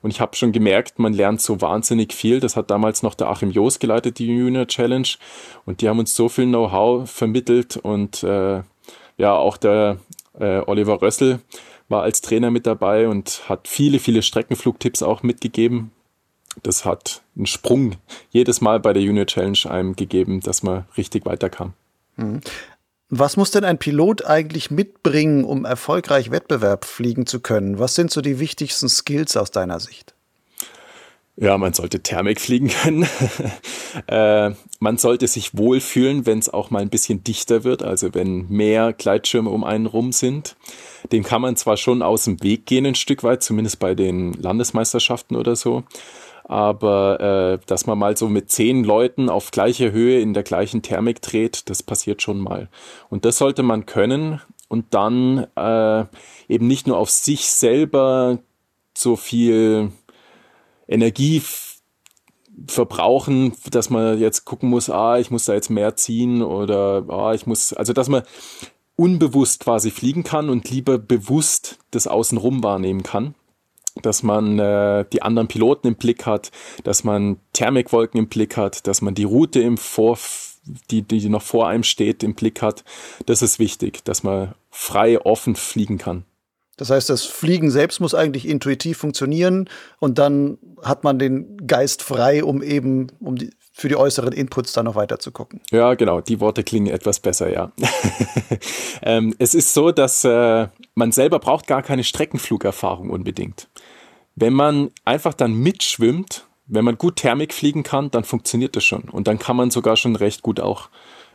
Und 0.06 0.12
ich 0.12 0.20
habe 0.20 0.36
schon 0.36 0.52
gemerkt, 0.52 1.00
man 1.00 1.14
lernt 1.14 1.40
so 1.40 1.60
wahnsinnig 1.60 2.12
viel. 2.12 2.38
Das 2.38 2.54
hat 2.54 2.70
damals 2.70 3.02
noch 3.02 3.14
der 3.14 3.26
Achim 3.26 3.50
Joos 3.50 3.80
geleitet, 3.80 4.20
die 4.20 4.28
Junior 4.28 4.64
Challenge. 4.68 5.08
Und 5.64 5.80
die 5.80 5.88
haben 5.88 5.98
uns 5.98 6.14
so 6.14 6.28
viel 6.28 6.46
Know-how 6.46 7.10
vermittelt. 7.10 7.76
Und 7.76 8.22
äh, 8.22 8.62
ja, 9.16 9.34
auch 9.34 9.56
der 9.56 9.96
äh, 10.38 10.60
Oliver 10.60 11.02
Rössel 11.02 11.40
war 11.88 12.04
als 12.04 12.20
Trainer 12.20 12.52
mit 12.52 12.68
dabei 12.68 13.08
und 13.08 13.48
hat 13.48 13.66
viele, 13.66 13.98
viele 13.98 14.22
Streckenflugtipps 14.22 15.02
auch 15.02 15.24
mitgegeben. 15.24 15.90
Das 16.62 16.84
hat 16.84 17.22
einen 17.34 17.46
Sprung 17.46 17.96
jedes 18.30 18.60
Mal 18.60 18.78
bei 18.78 18.92
der 18.92 19.02
Junior 19.02 19.26
Challenge 19.26 19.58
einem 19.68 19.96
gegeben, 19.96 20.40
dass 20.40 20.62
man 20.62 20.84
richtig 20.96 21.26
weiterkam. 21.26 21.72
Was 23.08 23.36
muss 23.36 23.52
denn 23.52 23.64
ein 23.64 23.78
Pilot 23.78 24.24
eigentlich 24.26 24.70
mitbringen, 24.70 25.44
um 25.44 25.64
erfolgreich 25.64 26.32
Wettbewerb 26.32 26.84
fliegen 26.84 27.26
zu 27.26 27.38
können? 27.38 27.78
Was 27.78 27.94
sind 27.94 28.10
so 28.10 28.20
die 28.20 28.40
wichtigsten 28.40 28.88
Skills 28.88 29.36
aus 29.36 29.52
deiner 29.52 29.78
Sicht? 29.78 30.14
Ja, 31.36 31.56
man 31.58 31.74
sollte 31.74 32.00
Thermik 32.00 32.40
fliegen 32.40 32.68
können. 32.82 33.06
äh, 34.08 34.50
man 34.80 34.96
sollte 34.96 35.28
sich 35.28 35.56
wohlfühlen, 35.56 36.26
wenn 36.26 36.38
es 36.40 36.48
auch 36.48 36.70
mal 36.70 36.82
ein 36.82 36.88
bisschen 36.88 37.22
dichter 37.22 37.62
wird, 37.62 37.82
also 37.82 38.12
wenn 38.14 38.48
mehr 38.48 38.92
Gleitschirme 38.92 39.50
um 39.50 39.62
einen 39.62 39.86
rum 39.86 40.10
sind. 40.12 40.56
Dem 41.12 41.22
kann 41.22 41.42
man 41.42 41.56
zwar 41.56 41.76
schon 41.76 42.02
aus 42.02 42.24
dem 42.24 42.42
Weg 42.42 42.66
gehen 42.66 42.86
ein 42.86 42.94
Stück 42.96 43.22
weit, 43.22 43.42
zumindest 43.42 43.78
bei 43.78 43.94
den 43.94 44.32
Landesmeisterschaften 44.32 45.36
oder 45.36 45.54
so 45.54 45.84
aber 46.48 47.58
äh, 47.60 47.66
dass 47.66 47.86
man 47.86 47.98
mal 47.98 48.16
so 48.16 48.28
mit 48.28 48.50
zehn 48.50 48.84
Leuten 48.84 49.28
auf 49.28 49.50
gleicher 49.50 49.90
Höhe 49.90 50.20
in 50.20 50.32
der 50.32 50.44
gleichen 50.44 50.80
Thermik 50.80 51.20
dreht, 51.20 51.68
das 51.68 51.82
passiert 51.82 52.22
schon 52.22 52.38
mal. 52.38 52.68
Und 53.10 53.24
das 53.24 53.38
sollte 53.38 53.64
man 53.64 53.84
können 53.84 54.40
und 54.68 54.94
dann 54.94 55.46
äh, 55.56 56.04
eben 56.48 56.68
nicht 56.68 56.86
nur 56.86 56.98
auf 56.98 57.10
sich 57.10 57.48
selber 57.48 58.38
so 58.96 59.16
viel 59.16 59.90
Energie 60.86 61.42
verbrauchen, 62.68 63.52
dass 63.70 63.90
man 63.90 64.18
jetzt 64.18 64.44
gucken 64.44 64.70
muss, 64.70 64.88
ah, 64.88 65.18
ich 65.18 65.32
muss 65.32 65.46
da 65.46 65.54
jetzt 65.54 65.68
mehr 65.68 65.96
ziehen 65.96 66.42
oder 66.42 67.04
ah, 67.08 67.34
ich 67.34 67.46
muss, 67.46 67.72
also 67.72 67.92
dass 67.92 68.08
man 68.08 68.22
unbewusst 68.94 69.60
quasi 69.60 69.90
fliegen 69.90 70.22
kann 70.22 70.48
und 70.48 70.70
lieber 70.70 70.96
bewusst 70.96 71.78
das 71.90 72.06
Außenrum 72.06 72.62
wahrnehmen 72.62 73.02
kann 73.02 73.34
dass 74.02 74.22
man 74.22 74.58
äh, 74.58 75.04
die 75.12 75.22
anderen 75.22 75.48
Piloten 75.48 75.88
im 75.88 75.96
Blick 75.96 76.26
hat, 76.26 76.50
dass 76.84 77.04
man 77.04 77.38
Thermikwolken 77.52 78.18
im 78.18 78.28
Blick 78.28 78.56
hat, 78.56 78.86
dass 78.86 79.02
man 79.02 79.14
die 79.14 79.24
Route 79.24 79.60
im 79.60 79.76
vor 79.76 80.18
die, 80.90 81.02
die 81.02 81.28
noch 81.28 81.42
vor 81.42 81.68
einem 81.68 81.84
steht, 81.84 82.22
im 82.22 82.34
Blick 82.34 82.60
hat. 82.62 82.84
Das 83.26 83.42
ist 83.42 83.58
wichtig, 83.58 84.04
dass 84.04 84.22
man 84.22 84.54
frei, 84.70 85.20
offen 85.20 85.54
fliegen 85.54 85.98
kann. 85.98 86.24
Das 86.76 86.90
heißt, 86.90 87.08
das 87.08 87.24
Fliegen 87.24 87.70
selbst 87.70 88.00
muss 88.00 88.14
eigentlich 88.14 88.46
intuitiv 88.46 88.98
funktionieren 88.98 89.68
und 89.98 90.18
dann 90.18 90.58
hat 90.82 91.04
man 91.04 91.18
den 91.18 91.56
Geist 91.66 92.02
frei, 92.02 92.44
um 92.44 92.62
eben 92.62 93.06
um 93.18 93.36
die, 93.36 93.50
für 93.78 93.90
die 93.90 93.96
äußeren 93.96 94.32
Inputs 94.32 94.72
dann 94.72 94.86
noch 94.86 94.94
weiter 94.94 95.18
zu 95.18 95.30
gucken. 95.32 95.60
Ja, 95.70 95.92
genau. 95.92 96.22
Die 96.22 96.40
Worte 96.40 96.64
klingen 96.64 96.86
etwas 96.86 97.20
besser, 97.20 97.52
ja. 97.52 97.72
ähm, 99.02 99.34
es 99.38 99.54
ist 99.54 99.74
so, 99.74 99.92
dass 99.92 100.24
äh, 100.24 100.68
man 100.94 101.12
selber 101.12 101.38
braucht 101.40 101.66
gar 101.66 101.82
keine 101.82 102.02
Streckenflugerfahrung 102.02 103.10
unbedingt. 103.10 103.68
Wenn 104.34 104.54
man 104.54 104.92
einfach 105.04 105.34
dann 105.34 105.52
mitschwimmt, 105.52 106.46
wenn 106.66 106.86
man 106.86 106.96
gut 106.96 107.16
Thermik 107.16 107.52
fliegen 107.52 107.82
kann, 107.82 108.10
dann 108.10 108.24
funktioniert 108.24 108.76
das 108.76 108.84
schon. 108.84 109.10
Und 109.10 109.28
dann 109.28 109.38
kann 109.38 109.56
man 109.56 109.70
sogar 109.70 109.98
schon 109.98 110.16
recht 110.16 110.40
gut 110.40 110.58
auch 110.58 110.88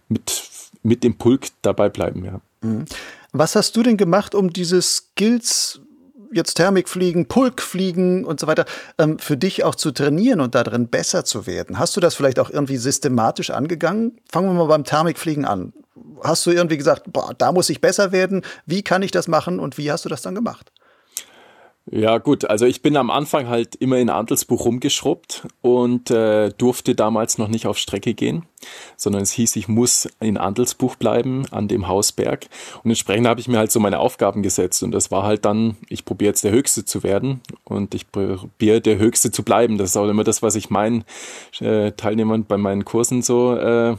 mit, 0.09 0.41
mit 0.81 1.03
dem 1.03 1.19
Pulk 1.19 1.49
dabei 1.61 1.89
bleiben, 1.89 2.25
ja. 2.25 2.41
Mhm. 2.61 2.85
Was 3.33 3.55
hast 3.55 3.75
du 3.75 3.83
denn 3.83 3.97
gemacht, 3.97 4.33
um 4.33 4.51
diese 4.51 4.81
Skills, 4.81 5.79
jetzt 6.31 6.55
Thermikfliegen, 6.55 7.27
Pulkfliegen 7.27 8.25
und 8.25 8.39
so 8.39 8.47
weiter, 8.47 8.65
ähm, 8.97 9.19
für 9.19 9.37
dich 9.37 9.63
auch 9.63 9.75
zu 9.75 9.91
trainieren 9.91 10.41
und 10.41 10.55
darin 10.55 10.87
besser 10.87 11.25
zu 11.25 11.45
werden? 11.47 11.79
Hast 11.79 11.95
du 11.95 11.99
das 11.99 12.15
vielleicht 12.15 12.39
auch 12.39 12.49
irgendwie 12.49 12.77
systematisch 12.77 13.49
angegangen? 13.49 14.17
Fangen 14.31 14.47
wir 14.47 14.53
mal 14.53 14.67
beim 14.67 14.83
Thermikfliegen 14.83 15.45
an. 15.45 15.73
Hast 16.23 16.45
du 16.45 16.51
irgendwie 16.51 16.77
gesagt, 16.77 17.11
boah, 17.11 17.33
da 17.37 17.51
muss 17.51 17.69
ich 17.69 17.81
besser 17.81 18.11
werden? 18.11 18.43
Wie 18.65 18.83
kann 18.83 19.01
ich 19.01 19.11
das 19.11 19.27
machen 19.27 19.59
und 19.59 19.77
wie 19.77 19.91
hast 19.91 20.05
du 20.05 20.09
das 20.09 20.21
dann 20.21 20.35
gemacht? 20.35 20.71
Ja, 21.89 22.19
gut. 22.19 22.45
Also 22.45 22.67
ich 22.67 22.83
bin 22.83 22.95
am 22.95 23.09
Anfang 23.09 23.47
halt 23.47 23.75
immer 23.75 23.97
in 23.97 24.09
Antelsbuch 24.09 24.65
rumgeschrubbt 24.65 25.47
und 25.61 26.11
äh, 26.11 26.51
durfte 26.51 26.93
damals 26.93 27.39
noch 27.39 27.47
nicht 27.47 27.65
auf 27.65 27.77
Strecke 27.79 28.13
gehen, 28.13 28.45
sondern 28.97 29.23
es 29.23 29.31
hieß, 29.31 29.55
ich 29.55 29.67
muss 29.67 30.07
in 30.19 30.37
Antelsbuch 30.37 30.95
bleiben 30.95 31.45
an 31.49 31.67
dem 31.67 31.87
Hausberg. 31.87 32.45
Und 32.83 32.91
entsprechend 32.91 33.27
habe 33.27 33.39
ich 33.39 33.47
mir 33.47 33.57
halt 33.57 33.71
so 33.71 33.79
meine 33.79 33.99
Aufgaben 33.99 34.43
gesetzt 34.43 34.83
und 34.83 34.91
das 34.91 35.09
war 35.09 35.23
halt 35.23 35.43
dann, 35.43 35.75
ich 35.89 36.05
probiere 36.05 36.29
jetzt 36.29 36.43
der 36.43 36.51
Höchste 36.51 36.85
zu 36.85 37.01
werden 37.01 37.41
und 37.63 37.95
ich 37.95 38.11
probiere 38.11 38.79
der 38.79 38.99
Höchste 38.99 39.31
zu 39.31 39.41
bleiben. 39.43 39.79
Das 39.79 39.89
ist 39.89 39.97
auch 39.97 40.07
immer 40.07 40.23
das, 40.23 40.43
was 40.43 40.55
ich 40.55 40.69
meinen 40.69 41.03
äh, 41.61 41.93
Teilnehmern 41.93 42.45
bei 42.45 42.57
meinen 42.57 42.85
Kursen 42.85 43.23
so 43.23 43.55
äh, 43.55 43.95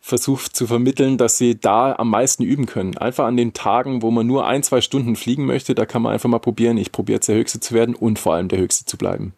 versucht 0.00 0.56
zu 0.56 0.66
vermitteln, 0.66 1.18
dass 1.18 1.38
sie 1.38 1.58
da 1.58 1.94
am 1.94 2.10
meisten 2.10 2.42
üben 2.42 2.66
können. 2.66 2.96
Einfach 2.96 3.26
an 3.26 3.36
den 3.36 3.52
Tagen, 3.52 4.02
wo 4.02 4.10
man 4.10 4.26
nur 4.26 4.46
ein, 4.46 4.62
zwei 4.62 4.80
Stunden 4.80 5.16
fliegen 5.16 5.44
möchte, 5.46 5.74
da 5.74 5.86
kann 5.86 6.02
man 6.02 6.12
einfach 6.12 6.28
mal 6.28 6.38
probieren, 6.38 6.78
ich 6.78 6.92
probiere 6.92 7.16
jetzt 7.16 7.28
der 7.28 7.36
Höchste 7.36 7.60
zu 7.60 7.74
werden 7.74 7.94
und 7.94 8.18
vor 8.18 8.34
allem 8.34 8.48
der 8.48 8.58
Höchste 8.58 8.84
zu 8.84 8.96
bleiben. 8.96 9.34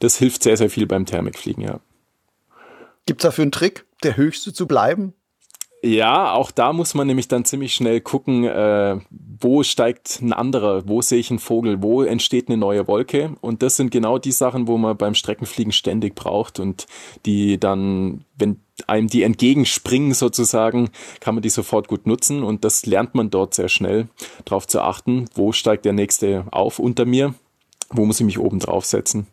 Das 0.00 0.16
hilft 0.16 0.42
sehr, 0.42 0.56
sehr 0.56 0.70
viel 0.70 0.86
beim 0.86 1.06
Thermikfliegen, 1.06 1.62
ja. 1.62 1.80
Gibt 3.06 3.20
es 3.20 3.28
dafür 3.28 3.42
einen 3.42 3.52
Trick, 3.52 3.84
der 4.02 4.16
Höchste 4.16 4.52
zu 4.52 4.66
bleiben? 4.66 5.14
Ja, 5.84 6.32
auch 6.32 6.52
da 6.52 6.72
muss 6.72 6.94
man 6.94 7.08
nämlich 7.08 7.26
dann 7.26 7.44
ziemlich 7.44 7.74
schnell 7.74 8.00
gucken, 8.00 8.44
äh, 8.44 9.00
wo 9.10 9.64
steigt 9.64 10.20
ein 10.22 10.32
anderer, 10.32 10.86
wo 10.86 11.02
sehe 11.02 11.18
ich 11.18 11.30
einen 11.30 11.40
Vogel, 11.40 11.82
wo 11.82 12.04
entsteht 12.04 12.48
eine 12.48 12.56
neue 12.56 12.86
Wolke. 12.86 13.34
Und 13.40 13.62
das 13.62 13.76
sind 13.78 13.90
genau 13.90 14.18
die 14.18 14.30
Sachen, 14.30 14.68
wo 14.68 14.78
man 14.78 14.96
beim 14.96 15.16
Streckenfliegen 15.16 15.72
ständig 15.72 16.14
braucht 16.14 16.60
und 16.60 16.86
die 17.26 17.58
dann, 17.58 18.24
wenn 18.36 18.60
einem 18.86 19.08
die 19.08 19.24
entgegenspringen 19.24 20.14
sozusagen, 20.14 20.90
kann 21.18 21.34
man 21.34 21.42
die 21.42 21.50
sofort 21.50 21.88
gut 21.88 22.06
nutzen. 22.06 22.44
Und 22.44 22.64
das 22.64 22.86
lernt 22.86 23.16
man 23.16 23.30
dort 23.30 23.52
sehr 23.54 23.68
schnell, 23.68 24.06
darauf 24.44 24.68
zu 24.68 24.82
achten, 24.82 25.24
wo 25.34 25.50
steigt 25.50 25.84
der 25.84 25.94
nächste 25.94 26.44
auf 26.52 26.78
unter 26.78 27.06
mir, 27.06 27.34
wo 27.90 28.06
muss 28.06 28.20
ich 28.20 28.26
mich 28.26 28.38
oben 28.38 28.60
draufsetzen. 28.60 29.26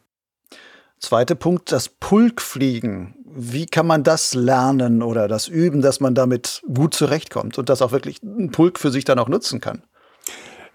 Zweiter 1.00 1.36
Punkt, 1.36 1.72
das 1.72 1.90
Pulkfliegen. 1.90 3.14
Wie 3.36 3.66
kann 3.66 3.86
man 3.88 4.04
das 4.04 4.34
lernen 4.34 5.04
oder 5.04 5.28
das 5.28 5.48
üben, 5.48 5.82
dass 5.82 6.00
man 6.00 6.16
damit 6.16 6.62
gut 6.74 6.94
zurechtkommt 6.94 7.58
und 7.58 7.70
das 7.70 7.82
auch 7.82 7.92
wirklich 7.92 8.22
ein 8.24 8.52
Pulk 8.52 8.80
für 8.80 8.92
sich 8.92 9.06
dann 9.06 9.20
auch 9.20 9.30
nutzen 9.30 9.62
kann? 9.62 9.84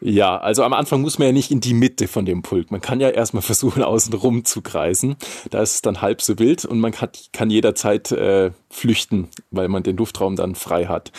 Ja, 0.06 0.36
also 0.36 0.64
am 0.64 0.74
Anfang 0.74 1.00
muss 1.00 1.18
man 1.18 1.28
ja 1.28 1.32
nicht 1.32 1.50
in 1.50 1.60
die 1.60 1.72
Mitte 1.72 2.08
von 2.08 2.26
dem 2.26 2.42
Pulk. 2.42 2.70
Man 2.70 2.82
kann 2.82 3.00
ja 3.00 3.08
erstmal 3.08 3.42
versuchen, 3.54 3.82
außen 3.82 4.12
rum 4.12 4.44
zu 4.44 4.60
kreisen. 4.60 5.16
Da 5.50 5.62
ist 5.62 5.76
es 5.76 5.82
dann 5.82 6.02
halb 6.02 6.20
so 6.20 6.38
wild 6.38 6.66
und 6.66 6.78
man 6.78 6.92
kann, 6.92 7.08
kann 7.32 7.48
jederzeit 7.48 8.12
äh, 8.12 8.50
flüchten, 8.68 9.28
weil 9.50 9.68
man 9.68 9.82
den 9.82 9.96
Luftraum 9.96 10.36
dann 10.36 10.56
frei 10.56 10.86
hat. 10.86 11.10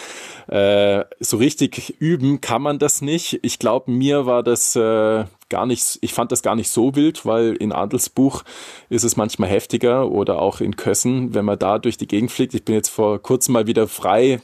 Äh, 0.48 1.04
so 1.20 1.38
richtig 1.38 1.96
üben 2.00 2.42
kann 2.42 2.62
man 2.62 2.78
das 2.78 3.02
nicht. 3.02 3.40
Ich 3.42 3.58
glaube, 3.58 3.92
mir 3.92 4.28
war 4.28 4.44
das 4.44 4.76
äh, 4.76 5.26
gar 5.50 5.66
nicht, 5.66 6.00
ich 6.02 6.14
fand 6.14 6.32
das 6.32 6.42
gar 6.42 6.56
nicht 6.56 6.70
so 6.70 6.96
wild, 6.96 7.26
weil 7.26 7.54
in 7.56 7.72
Adelsbuch 7.72 8.44
ist 8.90 9.04
es 9.04 9.16
manchmal 9.16 9.50
heftiger 9.50 10.10
oder 10.12 10.42
auch 10.42 10.62
in 10.62 10.76
Kössen, 10.76 11.34
wenn 11.34 11.46
man 11.46 11.60
da 11.60 11.80
durch 11.80 11.98
die 11.98 12.08
Gegend 12.08 12.32
fliegt. 12.32 12.54
Ich 12.54 12.66
bin 12.66 12.76
jetzt 12.76 12.90
vor 12.90 13.22
kurzem 13.22 13.54
mal 13.54 13.68
wieder 13.68 13.88
frei 13.88 14.42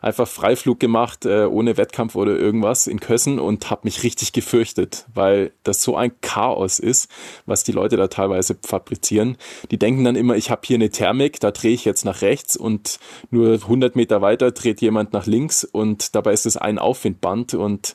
einfach 0.00 0.26
Freiflug 0.26 0.80
gemacht, 0.80 1.26
äh, 1.26 1.44
ohne 1.44 1.76
Wettkampf 1.76 2.14
oder 2.14 2.36
irgendwas 2.36 2.86
in 2.86 3.00
Kössen 3.00 3.38
und 3.38 3.70
habe 3.70 3.82
mich 3.84 4.02
richtig 4.02 4.32
gefürchtet, 4.32 5.06
weil 5.14 5.52
das 5.62 5.82
so 5.82 5.96
ein 5.96 6.12
Chaos 6.20 6.78
ist, 6.78 7.10
was 7.46 7.64
die 7.64 7.72
Leute 7.72 7.96
da 7.96 8.08
teilweise 8.08 8.56
fabrizieren. 8.62 9.36
Die 9.70 9.78
denken 9.78 10.04
dann 10.04 10.16
immer, 10.16 10.36
ich 10.36 10.50
habe 10.50 10.62
hier 10.64 10.76
eine 10.76 10.90
Thermik, 10.90 11.40
da 11.40 11.50
drehe 11.50 11.72
ich 11.72 11.84
jetzt 11.84 12.04
nach 12.04 12.22
rechts 12.22 12.56
und 12.56 12.98
nur 13.30 13.54
100 13.54 13.96
Meter 13.96 14.22
weiter 14.22 14.50
dreht 14.52 14.80
jemand 14.80 15.12
nach 15.12 15.26
links 15.26 15.64
und 15.64 16.14
dabei 16.14 16.32
ist 16.32 16.46
es 16.46 16.56
ein 16.56 16.78
Aufwindband 16.78 17.54
und 17.54 17.94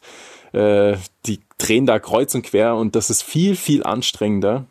äh, 0.54 0.98
die 1.25 1.40
drehen 1.57 1.85
da 1.85 2.00
kreuz 2.00 2.35
und 2.35 2.43
quer 2.43 2.75
und 2.75 2.95
das 2.95 3.09
ist 3.09 3.24
viel, 3.24 3.55
viel 3.55 3.83
anstrengender 3.83 4.65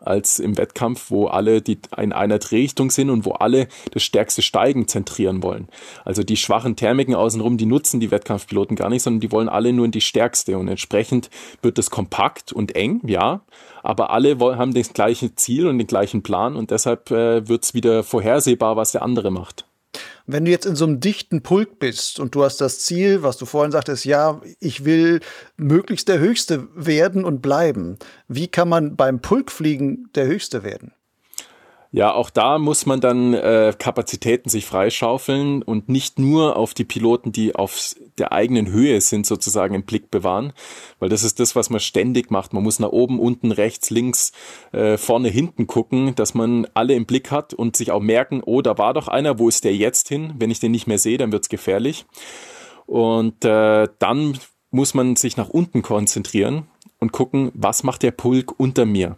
als 0.00 0.38
im 0.38 0.56
Wettkampf, 0.56 1.10
wo 1.10 1.26
alle 1.26 1.60
die 1.60 1.78
in 1.96 2.12
einer 2.12 2.38
Drehrichtung 2.38 2.90
sind 2.90 3.10
und 3.10 3.24
wo 3.24 3.32
alle 3.32 3.68
das 3.92 4.02
stärkste 4.02 4.42
Steigen 4.42 4.88
zentrieren 4.88 5.42
wollen. 5.42 5.68
Also 6.04 6.22
die 6.22 6.36
schwachen 6.36 6.76
Thermiken 6.76 7.14
außenrum, 7.14 7.58
die 7.58 7.66
nutzen 7.66 8.00
die 8.00 8.10
Wettkampfpiloten 8.10 8.76
gar 8.76 8.88
nicht, 8.88 9.02
sondern 9.02 9.20
die 9.20 9.32
wollen 9.32 9.48
alle 9.48 9.72
nur 9.72 9.84
in 9.84 9.90
die 9.90 10.00
stärkste 10.00 10.58
und 10.58 10.68
entsprechend 10.68 11.30
wird 11.62 11.78
das 11.78 11.90
kompakt 11.90 12.52
und 12.52 12.74
eng, 12.74 13.00
ja, 13.06 13.42
aber 13.82 14.10
alle 14.10 14.38
haben 14.38 14.74
das 14.74 14.92
gleiche 14.92 15.34
Ziel 15.34 15.66
und 15.66 15.78
den 15.78 15.86
gleichen 15.86 16.22
Plan 16.22 16.56
und 16.56 16.70
deshalb 16.70 17.10
äh, 17.10 17.46
wird 17.48 17.64
es 17.64 17.74
wieder 17.74 18.02
vorhersehbar, 18.02 18.76
was 18.76 18.92
der 18.92 19.02
andere 19.02 19.30
macht. 19.30 19.66
Wenn 20.26 20.44
du 20.44 20.50
jetzt 20.50 20.66
in 20.66 20.76
so 20.76 20.84
einem 20.84 21.00
dichten 21.00 21.42
Pulk 21.42 21.78
bist 21.78 22.20
und 22.20 22.34
du 22.34 22.44
hast 22.44 22.60
das 22.60 22.80
Ziel, 22.80 23.22
was 23.22 23.36
du 23.36 23.46
vorhin 23.46 23.72
sagtest, 23.72 24.04
ja, 24.04 24.40
ich 24.60 24.84
will 24.84 25.20
möglichst 25.56 26.08
der 26.08 26.20
Höchste 26.20 26.68
werden 26.74 27.24
und 27.24 27.42
bleiben, 27.42 27.98
wie 28.28 28.48
kann 28.48 28.68
man 28.68 28.96
beim 28.96 29.20
Pulkfliegen 29.20 30.08
der 30.14 30.26
Höchste 30.26 30.62
werden? 30.62 30.92
Ja, 31.92 32.14
auch 32.14 32.30
da 32.30 32.58
muss 32.58 32.86
man 32.86 33.00
dann 33.00 33.34
äh, 33.34 33.74
Kapazitäten 33.76 34.48
sich 34.48 34.64
freischaufeln 34.64 35.62
und 35.62 35.88
nicht 35.88 36.20
nur 36.20 36.54
auf 36.56 36.72
die 36.72 36.84
Piloten, 36.84 37.32
die 37.32 37.56
auf 37.56 37.96
der 38.16 38.30
eigenen 38.30 38.70
Höhe 38.70 39.00
sind, 39.00 39.26
sozusagen 39.26 39.74
im 39.74 39.82
Blick 39.82 40.08
bewahren, 40.08 40.52
weil 41.00 41.08
das 41.08 41.24
ist 41.24 41.40
das, 41.40 41.56
was 41.56 41.68
man 41.68 41.80
ständig 41.80 42.30
macht. 42.30 42.52
Man 42.52 42.62
muss 42.62 42.78
nach 42.78 42.90
oben, 42.90 43.18
unten, 43.18 43.50
rechts, 43.50 43.90
links, 43.90 44.30
äh, 44.70 44.98
vorne, 44.98 45.30
hinten 45.30 45.66
gucken, 45.66 46.14
dass 46.14 46.32
man 46.32 46.68
alle 46.74 46.94
im 46.94 47.06
Blick 47.06 47.32
hat 47.32 47.54
und 47.54 47.74
sich 47.74 47.90
auch 47.90 48.00
merken, 48.00 48.40
oh, 48.44 48.62
da 48.62 48.78
war 48.78 48.94
doch 48.94 49.08
einer, 49.08 49.40
wo 49.40 49.48
ist 49.48 49.64
der 49.64 49.74
jetzt 49.74 50.06
hin? 50.08 50.34
Wenn 50.38 50.52
ich 50.52 50.60
den 50.60 50.70
nicht 50.70 50.86
mehr 50.86 50.98
sehe, 50.98 51.18
dann 51.18 51.32
wird's 51.32 51.48
gefährlich. 51.48 52.06
Und 52.86 53.44
äh, 53.44 53.88
dann 53.98 54.38
muss 54.70 54.94
man 54.94 55.16
sich 55.16 55.36
nach 55.36 55.48
unten 55.48 55.82
konzentrieren 55.82 56.68
und 57.00 57.10
gucken, 57.10 57.50
was 57.54 57.82
macht 57.82 58.04
der 58.04 58.12
Pulk 58.12 58.60
unter 58.60 58.86
mir? 58.86 59.16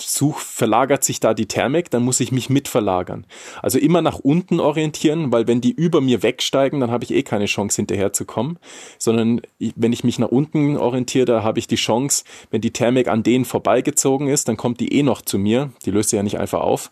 Such, 0.00 0.38
verlagert 0.38 1.04
sich 1.04 1.20
da 1.20 1.34
die 1.34 1.46
Thermik, 1.46 1.90
dann 1.90 2.02
muss 2.02 2.20
ich 2.20 2.32
mich 2.32 2.50
mit 2.50 2.68
verlagern. 2.68 3.26
Also 3.62 3.78
immer 3.78 4.02
nach 4.02 4.18
unten 4.18 4.60
orientieren, 4.60 5.32
weil 5.32 5.46
wenn 5.46 5.60
die 5.60 5.70
über 5.70 6.00
mir 6.00 6.22
wegsteigen, 6.22 6.80
dann 6.80 6.90
habe 6.90 7.04
ich 7.04 7.12
eh 7.12 7.22
keine 7.22 7.46
Chance 7.46 7.76
hinterherzukommen, 7.76 8.58
sondern 8.98 9.40
wenn 9.76 9.92
ich 9.92 10.04
mich 10.04 10.18
nach 10.18 10.28
unten 10.28 10.76
orientiere, 10.76 11.26
da 11.26 11.42
habe 11.42 11.58
ich 11.58 11.66
die 11.66 11.76
Chance, 11.76 12.24
wenn 12.50 12.60
die 12.60 12.72
Thermik 12.72 13.08
an 13.08 13.22
denen 13.22 13.44
vorbeigezogen 13.44 14.28
ist, 14.28 14.48
dann 14.48 14.56
kommt 14.56 14.80
die 14.80 14.92
eh 14.92 15.02
noch 15.02 15.22
zu 15.22 15.38
mir, 15.38 15.72
die 15.84 15.90
löst 15.90 16.10
sie 16.10 16.16
ja 16.16 16.22
nicht 16.22 16.38
einfach 16.38 16.60
auf. 16.60 16.90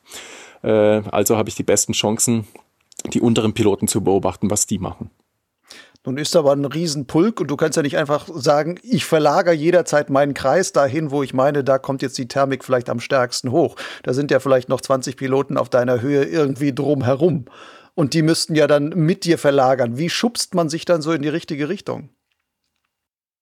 Äh, 0.63 0.69
also 0.69 1.37
habe 1.37 1.49
ich 1.49 1.57
die 1.57 1.65
besten 1.65 1.93
Chancen, 1.93 2.47
die 3.13 3.21
unteren 3.21 3.53
Piloten 3.53 3.89
zu 3.89 4.03
beobachten, 4.05 4.51
was 4.51 4.67
die 4.67 4.79
machen. 4.79 5.11
Nun 6.05 6.19
ist 6.19 6.35
aber 6.35 6.53
ein 6.53 6.65
Riesenpulk 6.65 7.41
und 7.41 7.49
du 7.49 7.57
kannst 7.57 7.77
ja 7.77 7.83
nicht 7.83 7.97
einfach 7.97 8.29
sagen, 8.35 8.79
ich 8.83 9.05
verlagere 9.05 9.55
jederzeit 9.55 10.11
meinen 10.11 10.35
Kreis 10.35 10.73
dahin, 10.73 11.13
wo 11.13 11.23
ich 11.23 11.33
meine, 11.33 11.63
da 11.63 11.79
kommt 11.79 12.03
jetzt 12.03 12.19
die 12.19 12.27
Thermik 12.27 12.65
vielleicht 12.65 12.91
am 12.91 12.99
stärksten 12.99 13.53
hoch. 13.53 13.77
Da 14.03 14.13
sind 14.13 14.33
ja 14.33 14.41
vielleicht 14.41 14.69
noch 14.69 14.81
20 14.81 15.17
Piloten 15.17 15.57
auf 15.57 15.69
deiner 15.69 16.01
Höhe 16.01 16.25
irgendwie 16.25 16.75
drumherum. 16.75 17.45
Und 17.95 18.15
die 18.15 18.23
müssten 18.23 18.57
ja 18.57 18.67
dann 18.67 18.89
mit 18.89 19.25
dir 19.25 19.39
verlagern. 19.39 19.97
Wie 19.97 20.11
schubst 20.11 20.55
man 20.55 20.69
sich 20.69 20.85
dann 20.85 21.03
so 21.03 21.13
in 21.13 21.23
die 21.23 21.29
richtige 21.29 21.69
Richtung? 21.69 22.09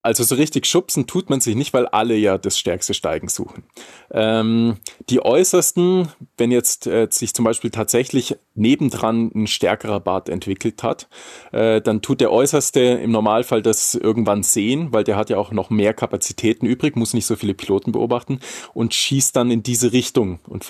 Also 0.03 0.25
so 0.25 0.35
richtig 0.35 0.67
schubsen 0.67 1.07
tut 1.07 1.29
man 1.29 1.41
sich 1.41 1.57
nicht, 1.57 1.75
weil 1.75 1.87
alle 1.87 2.17
ja 2.17 2.39
das 2.39 2.59
stärkste 2.59 2.95
Steigen 2.95 3.29
suchen. 3.29 3.65
Ähm, 4.11 4.79
die 5.11 5.23
äußersten, 5.23 6.09
wenn 6.39 6.51
jetzt 6.51 6.87
äh, 6.87 7.09
sich 7.11 7.35
zum 7.35 7.45
Beispiel 7.45 7.71
tatsächlich 7.71 8.37
nebendran 8.55 9.31
ein 9.35 9.47
stärkerer 9.47 10.01
Bart 10.01 10.31
entwickelt 10.31 10.83
hat, 10.83 11.09
äh, 11.53 11.83
dann 11.83 12.01
tut 12.01 12.23
der 12.23 12.33
äußerste 12.33 12.81
im 12.81 13.11
Normalfall 13.11 13.61
das 13.61 13.95
irgendwann 13.95 14.43
sehen, 14.43 14.89
weil 14.93 15.05
der 15.05 15.17
hat 15.17 15.29
ja 15.29 15.37
auch 15.37 15.53
noch 15.53 15.69
mehr 15.69 15.93
Kapazitäten 15.93 16.65
übrig, 16.65 16.97
muss 16.97 17.13
nicht 17.13 17.27
so 17.27 17.37
viele 17.37 17.55
Piloten 17.55 17.93
beobachten 17.93 18.41
und 18.73 18.95
schießt 18.95 19.37
dann 19.37 19.51
in 19.51 19.63
diese 19.63 19.93
Richtung 19.93 20.41
und 20.49 20.65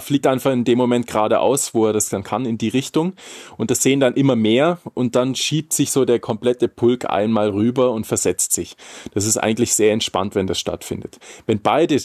fliegt 0.00 0.26
einfach 0.26 0.52
in 0.52 0.64
dem 0.64 0.76
Moment 0.76 1.06
geradeaus, 1.06 1.72
wo 1.72 1.86
er 1.86 1.94
das 1.94 2.10
dann 2.10 2.22
kann, 2.22 2.44
in 2.44 2.58
die 2.58 2.68
Richtung. 2.68 3.14
Und 3.56 3.70
das 3.70 3.82
sehen 3.82 4.00
dann 4.00 4.14
immer 4.14 4.36
mehr 4.36 4.78
und 4.92 5.16
dann 5.16 5.34
schiebt 5.34 5.72
sich 5.72 5.90
so 5.90 6.04
der 6.04 6.20
komplette 6.20 6.68
Pulk 6.68 7.08
einmal 7.08 7.50
rüber 7.50 7.92
und 7.92 8.06
versetzt 8.06 8.57
sich. 8.58 8.76
Das 9.14 9.24
ist 9.24 9.36
eigentlich 9.36 9.74
sehr 9.74 9.92
entspannt, 9.92 10.34
wenn 10.34 10.46
das 10.46 10.58
stattfindet. 10.58 11.18
Wenn 11.46 11.60
beide 11.60 11.98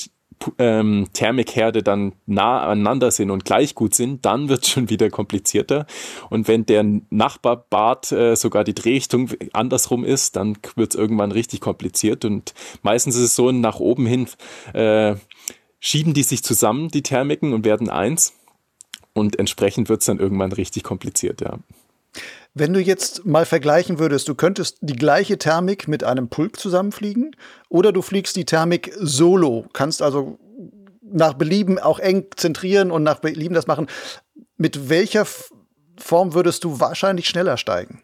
ähm, 0.58 1.08
Thermikherde 1.14 1.84
dann 1.84 2.14
nah 2.26 2.64
aneinander 2.64 3.12
sind 3.12 3.32
und 3.32 3.46
gleich 3.46 3.76
gut 3.76 3.96
sind, 3.96 4.26
dann 4.26 4.50
wird 4.50 4.64
es 4.64 4.70
schon 4.70 4.90
wieder 4.90 5.10
komplizierter. 5.10 5.86
Und 6.30 6.48
wenn 6.48 6.66
der 6.66 6.86
Nachbarbart 7.10 8.12
äh, 8.12 8.36
sogar 8.36 8.64
die 8.64 8.76
Drehrichtung 8.76 9.30
andersrum 9.54 10.04
ist, 10.04 10.36
dann 10.36 10.58
wird 10.76 10.94
es 10.94 11.00
irgendwann 11.00 11.32
richtig 11.32 11.62
kompliziert. 11.62 12.26
Und 12.26 12.54
meistens 12.82 13.16
ist 13.16 13.24
es 13.24 13.36
so, 13.36 13.52
nach 13.52 13.80
oben 13.80 14.06
hin 14.06 14.28
äh, 14.74 15.16
schieben 15.80 16.14
die 16.14 16.24
sich 16.24 16.44
zusammen, 16.44 16.90
die 16.90 17.04
Thermiken, 17.04 17.54
und 17.54 17.66
werden 17.66 17.90
eins. 17.90 18.34
Und 19.14 19.38
entsprechend 19.38 19.90
wird 19.90 20.02
es 20.02 20.08
dann 20.08 20.20
irgendwann 20.20 20.52
richtig 20.52 20.84
kompliziert, 20.84 21.42
ja. 21.42 21.60
Wenn 22.56 22.74
du 22.74 22.80
jetzt 22.80 23.26
mal 23.26 23.46
vergleichen 23.46 23.98
würdest, 23.98 24.28
du 24.28 24.36
könntest 24.36 24.78
die 24.82 24.96
gleiche 24.96 25.40
Thermik 25.40 25.88
mit 25.88 26.04
einem 26.04 26.30
Pulk 26.30 26.60
zusammenfliegen 26.60 27.36
oder 27.68 27.92
du 27.92 28.04
fliegst 28.04 28.36
die 28.36 28.46
Thermik 28.46 28.94
solo, 29.00 29.66
kannst 29.74 30.04
also 30.04 30.38
nach 31.02 31.34
Belieben 31.34 31.80
auch 31.80 31.98
eng 31.98 32.28
zentrieren 32.36 32.92
und 32.92 33.02
nach 33.02 33.20
Belieben 33.20 33.56
das 33.56 33.66
machen. 33.66 33.88
Mit 34.58 34.90
welcher 34.90 35.26
Form 35.98 36.36
würdest 36.36 36.64
du 36.64 36.80
wahrscheinlich 36.80 37.28
schneller 37.28 37.58
steigen? 37.58 38.04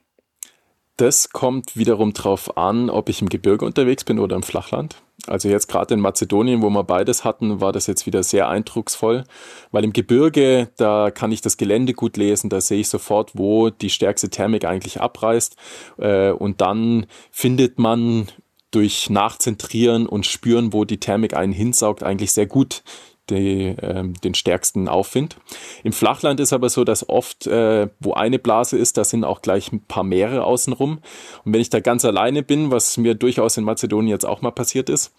Das 1.00 1.30
kommt 1.30 1.78
wiederum 1.78 2.14
darauf 2.14 2.58
an, 2.58 2.90
ob 2.90 3.10
ich 3.10 3.22
im 3.22 3.30
Gebirge 3.30 3.66
unterwegs 3.66 4.04
bin 4.04 4.20
oder 4.20 4.36
im 4.36 4.44
Flachland. 4.44 5.02
Also 5.28 5.50
jetzt 5.50 5.68
gerade 5.68 5.94
in 5.94 6.00
Mazedonien, 6.00 6.62
wo 6.62 6.70
wir 6.70 6.84
beides 6.84 7.24
hatten, 7.24 7.62
war 7.62 7.72
das 7.72 7.88
jetzt 7.88 8.06
wieder 8.06 8.24
sehr 8.24 8.48
eindrucksvoll, 8.50 9.24
weil 9.72 9.84
im 9.84 9.94
Gebirge, 9.94 10.70
da 10.78 11.12
kann 11.12 11.32
ich 11.32 11.42
das 11.42 11.58
Gelände 11.58 11.94
gut 11.94 12.18
lesen, 12.18 12.50
da 12.50 12.62
sehe 12.62 12.80
ich 12.80 12.90
sofort, 12.90 13.32
wo 13.34 13.70
die 13.70 13.90
stärkste 13.90 14.30
Thermik 14.30 14.66
eigentlich 14.66 15.02
abreißt 15.02 15.56
äh, 15.98 16.32
und 16.32 16.62
dann 16.62 17.06
findet 17.32 17.80
man 17.80 18.28
durch 18.72 19.10
Nachzentrieren 19.10 20.06
und 20.06 20.26
Spüren, 20.26 20.74
wo 20.74 20.86
die 20.86 21.00
Thermik 21.00 21.36
einen 21.36 21.54
hinsaugt, 21.54 22.04
eigentlich 22.04 22.32
sehr 22.32 22.46
gut 22.46 22.84
die, 23.30 23.68
äh, 23.68 24.04
den 24.24 24.34
stärksten 24.34 24.88
Aufwind. 24.88 25.38
Im 25.84 25.94
Flachland 25.94 26.40
ist 26.40 26.54
aber 26.54 26.70
so, 26.70 26.84
dass 26.84 27.08
oft, 27.08 27.48
äh, 27.48 27.88
wo 28.00 28.14
eine 28.14 28.40
Blase 28.40 28.78
ist, 28.78 28.98
da 28.98 29.04
sind 29.04 29.24
auch 29.24 29.42
gleich 29.42 29.72
ein 29.72 29.82
paar 29.82 30.04
Meere 30.04 30.44
außenrum. 30.44 31.00
Und 31.46 31.54
wenn 31.54 31.62
ich 31.62 31.70
da 31.70 31.80
ganz 31.80 32.06
alleine 32.06 32.44
bin, 32.44 32.72
was 32.72 32.98
mir 32.98 33.16
durchaus 33.16 33.58
in 33.58 33.64
Mazedonien 33.64 34.10
jetzt 34.10 34.26
auch 34.26 34.42
mal 34.42 34.52
passiert 34.52 34.90
ist, 34.90 35.14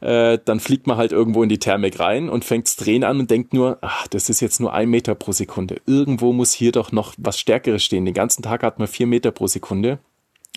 äh, 0.00 0.38
dann 0.44 0.60
fliegt 0.60 0.86
man 0.86 0.96
halt 0.96 1.12
irgendwo 1.12 1.42
in 1.42 1.48
die 1.48 1.58
Thermik 1.58 2.00
rein 2.00 2.28
und 2.28 2.44
fängt's 2.44 2.76
drehen 2.76 3.04
an 3.04 3.20
und 3.20 3.30
denkt 3.30 3.52
nur, 3.52 3.78
ach, 3.82 4.06
das 4.08 4.28
ist 4.28 4.40
jetzt 4.40 4.60
nur 4.60 4.72
ein 4.72 4.88
Meter 4.88 5.14
pro 5.14 5.32
Sekunde. 5.32 5.80
Irgendwo 5.86 6.32
muss 6.32 6.52
hier 6.52 6.72
doch 6.72 6.92
noch 6.92 7.14
was 7.18 7.38
Stärkeres 7.38 7.82
stehen. 7.82 8.04
Den 8.04 8.14
ganzen 8.14 8.42
Tag 8.42 8.62
hat 8.62 8.78
man 8.78 8.88
vier 8.88 9.06
Meter 9.06 9.30
pro 9.30 9.46
Sekunde. 9.46 9.98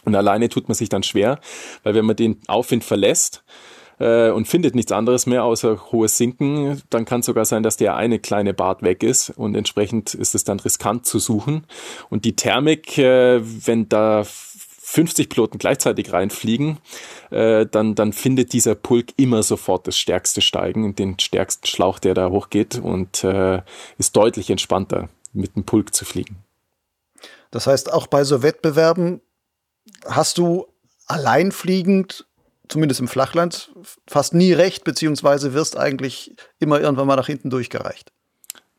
Und 0.05 0.15
alleine 0.15 0.49
tut 0.49 0.67
man 0.67 0.75
sich 0.75 0.89
dann 0.89 1.03
schwer, 1.03 1.39
weil 1.83 1.95
wenn 1.95 2.05
man 2.05 2.15
den 2.15 2.39
Aufwind 2.47 2.83
verlässt, 2.83 3.43
äh, 3.99 4.29
und 4.29 4.47
findet 4.47 4.75
nichts 4.75 4.91
anderes 4.91 5.25
mehr 5.25 5.43
außer 5.43 5.91
hohes 5.91 6.17
Sinken, 6.17 6.82
dann 6.89 7.06
kann 7.06 7.21
es 7.21 7.25
sogar 7.25 7.45
sein, 7.45 7.63
dass 7.63 7.77
der 7.77 7.95
eine 7.95 8.19
kleine 8.19 8.53
Bart 8.53 8.82
weg 8.84 9.03
ist 9.03 9.29
und 9.32 9.56
entsprechend 9.56 10.13
ist 10.13 10.36
es 10.36 10.43
dann 10.43 10.60
riskant 10.60 11.06
zu 11.06 11.19
suchen. 11.19 11.65
Und 12.10 12.25
die 12.25 12.36
Thermik, 12.36 12.97
äh, 12.97 13.41
wenn 13.41 13.89
da 13.89 14.23
50 14.25 15.29
Piloten 15.29 15.58
gleichzeitig 15.58 16.13
reinfliegen, 16.13 16.77
äh, 17.32 17.65
dann, 17.65 17.95
dann 17.95 18.13
findet 18.13 18.53
dieser 18.53 18.75
Pulk 18.75 19.13
immer 19.17 19.41
sofort 19.41 19.88
das 19.88 19.97
stärkste 19.97 20.41
Steigen, 20.41 20.93
den 20.93 21.17
stärksten 21.19 21.65
Schlauch, 21.65 21.97
der 21.97 22.13
da 22.13 22.29
hochgeht 22.29 22.77
und 22.77 23.23
äh, 23.23 23.63
ist 23.97 24.15
deutlich 24.15 24.51
entspannter, 24.51 25.10
mit 25.32 25.56
dem 25.56 25.63
Pulk 25.63 25.95
zu 25.95 26.06
fliegen. 26.06 26.43
Das 27.49 27.65
heißt, 27.65 27.91
auch 27.91 28.06
bei 28.06 28.23
so 28.23 28.43
Wettbewerben 28.43 29.21
hast 30.06 30.38
du 30.38 30.67
alleinfliegend 31.08 32.27
zumindest 32.67 32.99
im 32.99 33.08
Flachland, 33.08 33.71
fast 34.08 34.34
nie 34.34 34.54
recht, 34.54 34.84
beziehungsweise 34.84 35.54
wirst 35.54 35.78
eigentlich 35.78 36.36
immer 36.60 36.80
irgendwann 36.80 37.08
mal 37.08 37.15
nach 37.15 37.28
hinten 37.28 37.49
durchgereicht. 37.49 38.12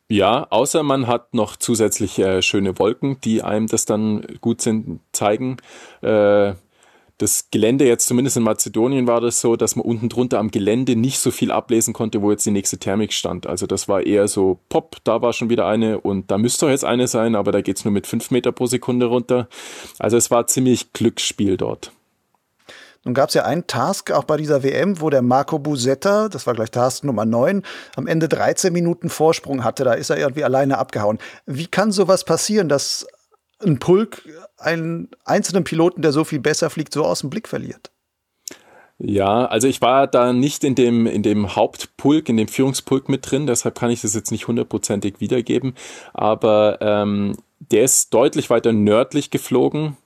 Ja, 0.07 0.45
außer 0.51 0.83
man 0.83 1.07
hat 1.07 1.33
noch 1.33 1.55
zusätzlich 1.55 2.19
äh, 2.19 2.41
schöne 2.43 2.77
Wolken, 2.77 3.19
die 3.21 3.41
einem 3.41 3.67
das 3.67 3.85
dann 3.85 4.21
gut 4.39 4.61
sind, 4.61 4.99
zeigen. 5.13 5.57
Äh, 6.01 6.53
das 7.17 7.49
Gelände 7.49 7.87
jetzt 7.87 8.07
zumindest 8.07 8.35
in 8.35 8.43
Mazedonien 8.43 9.07
war 9.07 9.21
das 9.21 9.39
so, 9.39 9.55
dass 9.55 9.77
man 9.77 9.85
unten 9.85 10.09
drunter 10.09 10.37
am 10.37 10.51
Gelände 10.51 10.97
nicht 10.97 11.17
so 11.17 11.31
viel 11.31 11.49
ablesen 11.49 11.93
konnte, 11.93 12.21
wo 12.21 12.29
jetzt 12.29 12.45
die 12.45 12.51
nächste 12.51 12.77
Thermik 12.77 13.13
stand. 13.13 13.47
Also 13.47 13.67
das 13.67 13.87
war 13.87 14.05
eher 14.05 14.27
so, 14.27 14.59
pop, 14.67 14.97
da 15.05 15.21
war 15.21 15.31
schon 15.31 15.49
wieder 15.49 15.65
eine 15.65 16.01
und 16.01 16.29
da 16.29 16.37
müsste 16.37 16.65
doch 16.65 16.71
jetzt 16.71 16.83
eine 16.83 17.07
sein, 17.07 17.35
aber 17.35 17.53
da 17.53 17.61
geht's 17.61 17.85
nur 17.85 17.93
mit 17.93 18.05
fünf 18.05 18.31
Meter 18.31 18.51
pro 18.51 18.65
Sekunde 18.67 19.05
runter. 19.05 19.47
Also 19.97 20.17
es 20.17 20.29
war 20.29 20.45
ziemlich 20.47 20.91
Glücksspiel 20.91 21.55
dort. 21.55 21.93
Nun 23.05 23.13
gab 23.13 23.29
es 23.29 23.35
ja 23.35 23.45
einen 23.45 23.67
Task 23.67 24.11
auch 24.11 24.23
bei 24.23 24.35
dieser 24.35 24.63
WM, 24.63 24.99
wo 24.99 25.11
der 25.11 25.21
Marco 25.21 25.59
Busetta, 25.59 26.27
das 26.27 26.47
war 26.47 26.55
gleich 26.55 26.71
Task 26.71 27.03
Nummer 27.03 27.23
9, 27.23 27.61
am 27.95 28.07
Ende 28.07 28.27
13 28.27 28.73
Minuten 28.73 29.09
Vorsprung 29.09 29.63
hatte. 29.63 29.83
Da 29.83 29.93
ist 29.93 30.09
er 30.09 30.17
irgendwie 30.17 30.43
alleine 30.43 30.79
abgehauen. 30.79 31.19
Wie 31.45 31.67
kann 31.67 31.91
sowas 31.91 32.25
passieren, 32.25 32.67
dass 32.67 33.05
ein 33.63 33.77
Pulk 33.77 34.27
einen 34.57 35.09
einzelnen 35.23 35.63
Piloten, 35.63 36.01
der 36.01 36.11
so 36.11 36.23
viel 36.23 36.39
besser 36.39 36.71
fliegt, 36.71 36.93
so 36.93 37.05
aus 37.05 37.19
dem 37.19 37.29
Blick 37.29 37.47
verliert? 37.47 37.91
Ja, 38.97 39.45
also 39.45 39.67
ich 39.67 39.81
war 39.81 40.07
da 40.07 40.33
nicht 40.33 40.63
in 40.63 40.73
dem, 40.73 41.05
in 41.05 41.21
dem 41.21 41.55
Hauptpulk, 41.55 42.27
in 42.27 42.37
dem 42.37 42.47
Führungspulk 42.47 43.07
mit 43.07 43.29
drin, 43.29 43.45
deshalb 43.45 43.77
kann 43.77 43.91
ich 43.91 44.01
das 44.01 44.15
jetzt 44.15 44.31
nicht 44.31 44.47
hundertprozentig 44.47 45.19
wiedergeben. 45.19 45.75
Aber 46.13 46.79
ähm, 46.81 47.37
der 47.59 47.83
ist 47.83 48.13
deutlich 48.13 48.49
weiter 48.49 48.73
nördlich 48.73 49.29
geflogen 49.29 49.97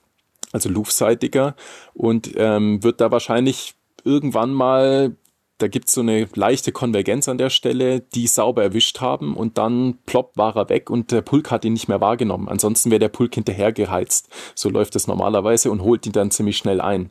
also 0.52 0.68
luftseitiger 0.68 1.54
und 1.94 2.32
ähm, 2.36 2.82
wird 2.82 3.00
da 3.00 3.10
wahrscheinlich 3.10 3.74
irgendwann 4.04 4.52
mal, 4.52 5.16
da 5.58 5.68
gibt's 5.68 5.92
so 5.92 6.00
eine 6.00 6.26
leichte 6.34 6.72
Konvergenz 6.72 7.28
an 7.28 7.36
der 7.36 7.50
Stelle, 7.50 8.00
die 8.00 8.26
sauber 8.26 8.62
erwischt 8.62 9.00
haben 9.00 9.36
und 9.36 9.58
dann 9.58 9.98
plopp 10.06 10.36
war 10.36 10.56
er 10.56 10.70
weg 10.70 10.88
und 10.88 11.12
der 11.12 11.20
Pulk 11.20 11.50
hat 11.50 11.66
ihn 11.66 11.74
nicht 11.74 11.86
mehr 11.86 12.00
wahrgenommen. 12.00 12.48
Ansonsten 12.48 12.90
wäre 12.90 12.98
der 12.98 13.10
Pulk 13.10 13.34
hinterher 13.34 13.70
geheizt. 13.70 14.30
So 14.54 14.70
läuft 14.70 14.96
es 14.96 15.06
normalerweise 15.06 15.70
und 15.70 15.82
holt 15.82 16.06
ihn 16.06 16.12
dann 16.12 16.30
ziemlich 16.30 16.56
schnell 16.56 16.80
ein. 16.80 17.10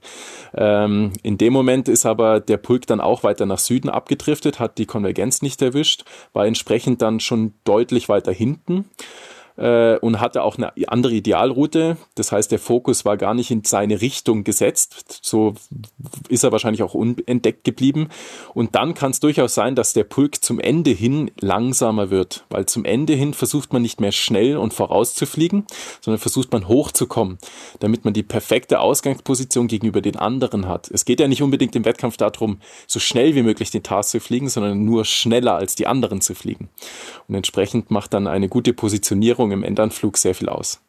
Ähm, 0.55 1.13
in 1.21 1.37
dem 1.37 1.53
Moment 1.53 1.87
ist 1.87 2.07
aber 2.07 2.39
der 2.39 2.57
Pulk 2.57 2.87
dann 2.87 3.01
auch 3.01 3.23
weiter 3.23 3.45
nach 3.45 3.59
Süden 3.59 3.89
abgedriftet, 3.89 4.59
hat 4.59 4.79
die 4.79 4.87
Konvergenz 4.87 5.43
nicht 5.43 5.61
erwischt, 5.61 6.03
war 6.33 6.47
entsprechend 6.47 7.03
dann 7.03 7.19
schon 7.19 7.53
deutlich 7.65 8.09
weiter 8.09 8.31
hinten 8.31 8.85
äh, 9.59 9.97
und 9.97 10.19
hatte 10.19 10.43
auch 10.43 10.57
eine 10.57 10.71
andere 10.87 11.13
Idealroute. 11.13 11.97
Das 12.15 12.31
heißt, 12.31 12.51
der 12.51 12.59
Fokus 12.59 13.05
war 13.05 13.17
gar 13.17 13.33
nicht 13.33 13.51
in 13.51 13.63
seine 13.63 14.01
Richtung 14.01 14.43
gesetzt. 14.43 15.19
So 15.21 15.53
ist 16.29 16.43
er 16.43 16.51
wahrscheinlich 16.51 16.81
auch 16.81 16.93
unentdeckt 16.93 17.63
geblieben. 17.63 18.09
Und 18.53 18.75
dann 18.75 18.93
kann 18.93 19.11
es 19.11 19.19
durchaus 19.19 19.53
sein, 19.53 19.75
dass 19.75 19.93
der 19.93 20.05
Pulk 20.05 20.43
zum 20.43 20.59
Ende 20.59 20.91
hin 20.91 21.29
langsamer 21.39 22.09
wird, 22.09 22.45
weil 22.49 22.65
zum 22.65 22.85
Ende 22.85 23.13
hin 23.13 23.33
versucht 23.33 23.73
man 23.73 23.81
nicht 23.81 23.99
mehr 23.99 24.13
schnell 24.13 24.57
und 24.57 24.73
vorauszufliegen, 24.73 25.65
sondern 26.01 26.19
versucht 26.19 26.51
man 26.51 26.67
hochzukommen, 26.67 27.37
damit 27.79 28.05
man 28.05 28.13
die 28.13 28.23
perfekte 28.23 28.79
Ausgangsposition 28.79 29.67
gegenüber 29.67 30.01
den 30.01 30.15
anderen 30.15 30.67
hat. 30.67 30.89
Es 30.91 31.03
geht 31.03 31.19
ja 31.19 31.27
nicht 31.27 31.43
unbedingt 31.43 31.75
im 31.75 31.85
Wettkampf 31.85 32.15
darum, 32.17 32.59
so 32.87 32.99
schnell 32.99 33.35
wie 33.35 33.43
möglich 33.43 33.71
den 33.71 33.83
Task 33.83 34.11
zu 34.11 34.19
fliegen, 34.19 34.47
sondern 34.47 34.85
nur 34.85 35.03
schneller 35.03 35.55
als 35.55 35.75
die 35.75 35.87
anderen 35.87 36.21
zu 36.21 36.33
fliegen. 36.33 36.69
Und 37.27 37.35
entsprechend 37.35 37.91
macht 37.91 38.13
dann 38.13 38.27
eine 38.27 38.47
gute 38.47 38.73
Positionierung 38.73 39.48
Leistung 39.49 39.51
im 39.51 39.63
Endanflug 39.63 40.17
sehr 40.17 40.35
viel 40.35 40.49
aus. 40.49 40.81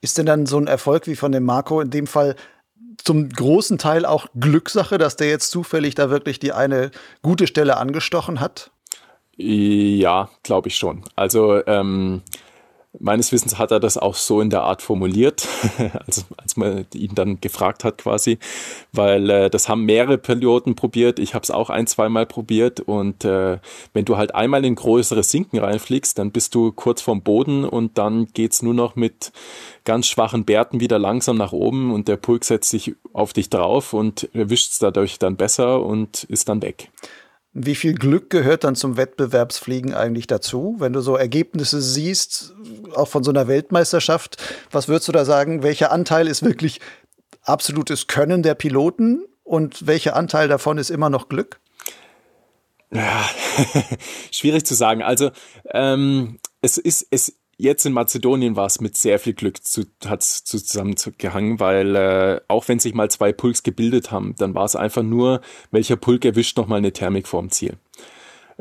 Ist 0.00 0.18
denn 0.18 0.26
dann 0.26 0.46
so 0.46 0.58
ein 0.58 0.66
Erfolg 0.66 1.06
wie 1.06 1.16
von 1.16 1.32
dem 1.32 1.44
Marco 1.44 1.80
in 1.80 1.90
dem 1.90 2.06
Fall 2.06 2.34
zum 3.04 3.28
großen 3.28 3.78
Teil 3.78 4.04
auch 4.04 4.26
Glückssache, 4.38 4.98
dass 4.98 5.16
der 5.16 5.28
jetzt 5.28 5.50
zufällig 5.50 5.94
da 5.94 6.10
wirklich 6.10 6.38
die 6.38 6.52
eine 6.52 6.90
gute 7.22 7.46
Stelle 7.46 7.76
angestochen 7.76 8.40
hat? 8.40 8.70
Ja, 9.36 10.28
glaube 10.42 10.68
ich 10.68 10.76
schon. 10.76 11.02
Also 11.16 11.64
ähm, 11.66 12.22
Meines 12.98 13.32
Wissens 13.32 13.58
hat 13.58 13.70
er 13.70 13.80
das 13.80 13.96
auch 13.96 14.14
so 14.14 14.40
in 14.42 14.50
der 14.50 14.64
Art 14.64 14.82
formuliert, 14.82 15.48
als, 16.06 16.26
als 16.36 16.56
man 16.56 16.86
ihn 16.92 17.14
dann 17.14 17.40
gefragt 17.40 17.84
hat 17.84 17.98
quasi, 17.98 18.38
weil 18.92 19.30
äh, 19.30 19.50
das 19.50 19.68
haben 19.68 19.84
mehrere 19.84 20.18
Piloten 20.18 20.74
probiert, 20.74 21.18
ich 21.18 21.34
habe 21.34 21.42
es 21.42 21.50
auch 21.50 21.70
ein, 21.70 21.86
zweimal 21.86 22.26
probiert 22.26 22.80
und 22.80 23.24
äh, 23.24 23.58
wenn 23.94 24.04
du 24.04 24.18
halt 24.18 24.34
einmal 24.34 24.64
in 24.64 24.74
größere 24.74 25.22
Sinken 25.22 25.58
reinfliegst, 25.58 26.18
dann 26.18 26.32
bist 26.32 26.54
du 26.54 26.70
kurz 26.70 27.00
vorm 27.00 27.22
Boden 27.22 27.64
und 27.64 27.96
dann 27.96 28.26
geht's 28.26 28.62
nur 28.62 28.74
noch 28.74 28.94
mit 28.94 29.32
ganz 29.84 30.06
schwachen 30.06 30.44
Bärten 30.44 30.80
wieder 30.80 30.98
langsam 30.98 31.36
nach 31.36 31.52
oben 31.52 31.92
und 31.92 32.08
der 32.08 32.16
Pulk 32.16 32.44
setzt 32.44 32.70
sich 32.70 32.94
auf 33.14 33.32
dich 33.32 33.48
drauf 33.48 33.94
und 33.94 34.28
erwischt 34.34 34.72
es 34.72 34.78
dadurch 34.78 35.18
dann 35.18 35.36
besser 35.36 35.82
und 35.82 36.24
ist 36.24 36.48
dann 36.48 36.60
weg. 36.62 36.90
Wie 37.54 37.74
viel 37.74 37.94
Glück 37.94 38.30
gehört 38.30 38.64
dann 38.64 38.74
zum 38.74 38.96
Wettbewerbsfliegen 38.96 39.92
eigentlich 39.92 40.26
dazu? 40.26 40.76
Wenn 40.78 40.94
du 40.94 41.00
so 41.00 41.16
Ergebnisse 41.16 41.82
siehst, 41.82 42.54
auch 42.94 43.08
von 43.08 43.22
so 43.24 43.30
einer 43.30 43.46
Weltmeisterschaft, 43.46 44.42
was 44.70 44.88
würdest 44.88 45.08
du 45.08 45.12
da 45.12 45.26
sagen? 45.26 45.62
Welcher 45.62 45.92
Anteil 45.92 46.28
ist 46.28 46.42
wirklich 46.42 46.80
absolutes 47.42 48.06
Können 48.06 48.42
der 48.42 48.54
Piloten 48.54 49.26
und 49.44 49.86
welcher 49.86 50.16
Anteil 50.16 50.48
davon 50.48 50.78
ist 50.78 50.88
immer 50.88 51.10
noch 51.10 51.28
Glück? 51.28 51.60
Ja, 52.90 53.28
schwierig 54.30 54.64
zu 54.64 54.74
sagen. 54.74 55.02
Also 55.02 55.30
ähm, 55.72 56.38
es 56.62 56.78
ist 56.78 57.06
es 57.10 57.36
jetzt 57.56 57.86
in 57.86 57.92
Mazedonien 57.92 58.56
war 58.56 58.66
es 58.66 58.80
mit 58.80 58.96
sehr 58.96 59.18
viel 59.18 59.34
Glück 59.34 59.64
zu, 59.64 59.84
hat's 60.04 60.44
zusammengehangen, 60.44 61.60
weil 61.60 61.96
äh, 61.96 62.40
auch 62.48 62.68
wenn 62.68 62.78
sich 62.78 62.94
mal 62.94 63.10
zwei 63.10 63.32
Pulks 63.32 63.62
gebildet 63.62 64.10
haben, 64.10 64.34
dann 64.38 64.54
war 64.54 64.64
es 64.64 64.76
einfach 64.76 65.02
nur, 65.02 65.40
welcher 65.70 65.96
Pulk 65.96 66.24
erwischt 66.24 66.56
nochmal 66.56 66.78
eine 66.78 66.92
Thermik 66.92 67.28
vorm 67.28 67.50
Ziel. 67.50 67.76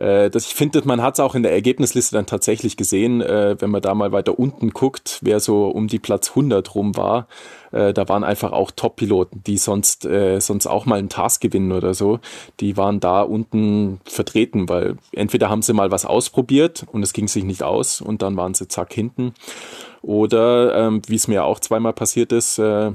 Äh, 0.02 0.32
das, 0.32 0.48
ich 0.48 0.56
finde, 0.56 0.82
man 0.86 1.02
hat 1.02 1.16
es 1.16 1.20
auch 1.20 1.36
in 1.36 1.44
der 1.44 1.52
Ergebnisliste 1.52 2.16
dann 2.16 2.26
tatsächlich 2.26 2.76
gesehen, 2.76 3.22
äh, 3.22 3.56
wenn 3.60 3.70
man 3.70 3.84
da 3.84 3.94
mal 3.94 4.12
weiter 4.12 4.40
unten 4.40 4.72
guckt, 4.72 5.20
wer 5.22 5.40
so 5.40 5.68
um 5.68 5.88
die 5.88 6.00
Platz 6.00 6.30
100 6.30 6.74
rum 6.74 6.98
war. 6.98 7.28
Äh, 7.72 7.94
da 7.94 8.10
waren 8.10 8.24
einfach 8.24 8.52
auch 8.52 8.72
Top-Piloten, 8.72 9.44
die 9.46 9.58
sonst, 9.58 10.06
äh, 10.06 10.40
sonst 10.40 10.66
auch 10.66 10.88
mal 10.88 10.98
einen 10.98 11.10
Task 11.10 11.40
gewinnen 11.42 11.72
oder 11.72 11.94
so. 11.94 12.20
Die 12.60 12.78
waren 12.78 13.00
da 13.00 13.22
unten 13.22 14.02
vertreten, 14.06 14.68
weil 14.70 14.98
entweder 15.12 15.50
haben 15.50 15.62
sie 15.62 15.74
mal 15.74 15.92
was 15.92 16.06
ausprobiert 16.06 16.86
und 16.92 17.04
es 17.04 17.14
ging 17.14 17.28
sich 17.28 17.44
nicht 17.44 17.62
aus 17.62 18.02
und 18.02 18.24
dann 18.24 18.36
waren 18.36 18.56
sie 18.56 18.68
zack 18.68 18.94
hinten. 18.94 19.36
Oder, 20.02 20.76
ähm, 20.76 21.04
wie 21.06 21.16
es 21.16 21.28
mir 21.28 21.46
auch 21.46 21.60
zweimal 21.60 21.94
passiert 21.94 22.32
ist, 22.32 22.58
äh, 22.58 22.92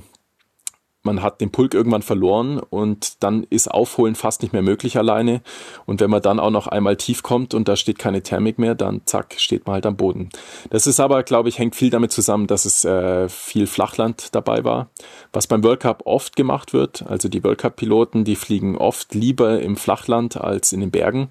man 1.06 1.22
hat 1.22 1.40
den 1.40 1.50
Pulk 1.50 1.72
irgendwann 1.72 2.02
verloren 2.02 2.58
und 2.58 3.22
dann 3.22 3.46
ist 3.48 3.70
Aufholen 3.70 4.14
fast 4.14 4.42
nicht 4.42 4.52
mehr 4.52 4.60
möglich 4.60 4.98
alleine. 4.98 5.40
Und 5.86 6.00
wenn 6.00 6.10
man 6.10 6.20
dann 6.20 6.38
auch 6.38 6.50
noch 6.50 6.66
einmal 6.66 6.96
tief 6.96 7.22
kommt 7.22 7.54
und 7.54 7.68
da 7.68 7.76
steht 7.76 7.98
keine 7.98 8.22
Thermik 8.22 8.58
mehr, 8.58 8.74
dann 8.74 9.00
zack, 9.06 9.36
steht 9.38 9.66
man 9.66 9.74
halt 9.74 9.86
am 9.86 9.96
Boden. 9.96 10.28
Das 10.68 10.86
ist 10.86 11.00
aber, 11.00 11.22
glaube 11.22 11.48
ich, 11.48 11.58
hängt 11.58 11.74
viel 11.74 11.88
damit 11.88 12.12
zusammen, 12.12 12.46
dass 12.46 12.66
es 12.66 12.84
äh, 12.84 13.30
viel 13.30 13.66
Flachland 13.66 14.34
dabei 14.34 14.64
war, 14.64 14.90
was 15.32 15.46
beim 15.46 15.64
World 15.64 15.80
Cup 15.80 16.02
oft 16.04 16.36
gemacht 16.36 16.74
wird. 16.74 17.06
Also 17.06 17.30
die 17.30 17.42
World 17.42 17.58
Cup-Piloten, 17.58 18.24
die 18.24 18.36
fliegen 18.36 18.76
oft 18.76 19.14
lieber 19.14 19.60
im 19.62 19.76
Flachland 19.76 20.36
als 20.36 20.72
in 20.72 20.80
den 20.80 20.90
Bergen. 20.90 21.30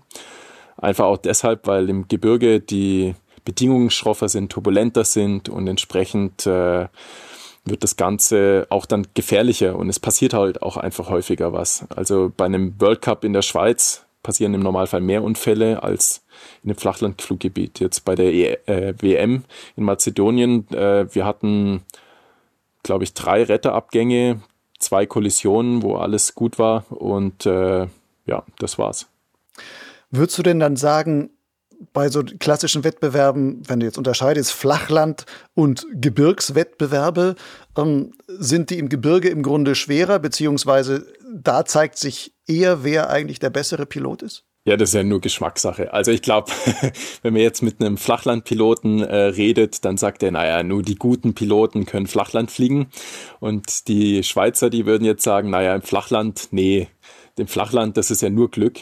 Einfach 0.77 1.05
auch 1.05 1.17
deshalb, 1.17 1.67
weil 1.67 1.89
im 1.89 2.07
Gebirge 2.07 2.59
die 2.59 3.15
Bedingungen 3.45 3.91
schroffer 3.91 4.27
sind, 4.27 4.51
turbulenter 4.51 5.05
sind 5.05 5.49
und 5.49 5.67
entsprechend 5.67 6.47
äh, 6.47 6.87
wird 7.65 7.83
das 7.83 7.97
Ganze 7.97 8.67
auch 8.69 8.85
dann 8.85 9.07
gefährlicher 9.15 9.75
und 9.75 9.89
es 9.89 9.99
passiert 9.99 10.33
halt 10.33 10.61
auch 10.61 10.77
einfach 10.77 11.09
häufiger 11.09 11.51
was. 11.51 11.85
Also 11.89 12.31
bei 12.35 12.45
einem 12.45 12.79
World 12.79 13.01
Cup 13.01 13.23
in 13.23 13.33
der 13.33 13.41
Schweiz 13.41 14.05
passieren 14.23 14.53
im 14.53 14.61
Normalfall 14.61 15.01
mehr 15.01 15.23
Unfälle 15.23 15.83
als 15.83 16.23
in 16.63 16.69
dem 16.69 16.77
Flachlandfluggebiet. 16.77 17.79
Jetzt 17.79 18.05
bei 18.05 18.15
der 18.15 18.33
e 18.33 18.57
äh, 18.65 18.93
WM 18.99 19.43
in 19.75 19.83
Mazedonien, 19.83 20.67
äh, 20.71 21.13
wir 21.13 21.25
hatten, 21.25 21.83
glaube 22.83 23.03
ich, 23.03 23.13
drei 23.13 23.43
Retterabgänge, 23.43 24.41
zwei 24.79 25.05
Kollisionen, 25.05 25.81
wo 25.81 25.95
alles 25.95 26.35
gut 26.35 26.59
war 26.59 26.85
und 26.89 27.45
äh, 27.45 27.87
ja, 28.25 28.43
das 28.59 28.77
war's. 28.77 29.07
Würdest 30.11 30.37
du 30.37 30.43
denn 30.43 30.59
dann 30.59 30.75
sagen, 30.75 31.29
bei 31.93 32.09
so 32.09 32.23
klassischen 32.23 32.83
Wettbewerben, 32.83 33.61
wenn 33.67 33.79
du 33.79 33.85
jetzt 33.85 33.97
unterscheidest, 33.97 34.51
Flachland 34.51 35.25
und 35.53 35.85
Gebirgswettbewerbe, 35.93 37.35
ähm, 37.77 38.13
sind 38.27 38.69
die 38.69 38.79
im 38.79 38.89
Gebirge 38.89 39.29
im 39.29 39.43
Grunde 39.43 39.75
schwerer, 39.75 40.19
beziehungsweise 40.19 41.05
da 41.33 41.65
zeigt 41.65 41.97
sich 41.97 42.33
eher, 42.47 42.83
wer 42.83 43.09
eigentlich 43.09 43.39
der 43.39 43.49
bessere 43.49 43.85
Pilot 43.85 44.21
ist? 44.21 44.45
Ja, 44.67 44.77
das 44.77 44.89
ist 44.89 44.95
ja 44.95 45.03
nur 45.03 45.21
Geschmackssache. 45.21 45.93
Also 45.93 46.11
ich 46.11 46.23
glaube, 46.23 46.51
wenn 47.21 47.33
man 47.33 47.41
jetzt 47.43 47.61
mit 47.61 47.79
einem 47.79 47.97
Flachlandpiloten 47.97 49.03
äh, 49.03 49.15
redet, 49.15 49.85
dann 49.85 49.97
sagt 49.97 50.23
er, 50.23 50.31
naja, 50.31 50.63
nur 50.63 50.81
die 50.81 50.95
guten 50.95 51.35
Piloten 51.35 51.85
können 51.85 52.07
Flachland 52.07 52.49
fliegen. 52.49 52.87
Und 53.39 53.87
die 53.87 54.23
Schweizer, 54.23 54.71
die 54.71 54.87
würden 54.87 55.05
jetzt 55.05 55.23
sagen, 55.23 55.51
naja, 55.51 55.75
im 55.75 55.83
Flachland, 55.83 56.47
nee, 56.49 56.87
dem 57.37 57.47
Flachland, 57.47 57.95
das 57.95 58.09
ist 58.09 58.23
ja 58.23 58.31
nur 58.31 58.49
Glück. 58.49 58.79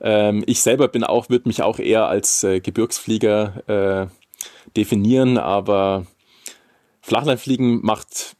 Ähm, 0.00 0.44
ich 0.46 0.62
selber 0.62 0.88
bin 0.88 1.04
auch, 1.04 1.28
würde 1.28 1.48
mich 1.48 1.62
auch 1.62 1.78
eher 1.78 2.06
als 2.06 2.44
äh, 2.44 2.60
Gebirgsflieger 2.60 4.08
äh, 4.08 4.70
definieren, 4.76 5.38
aber 5.38 6.06
Flachlandfliegen 7.02 7.80
macht, 7.82 8.36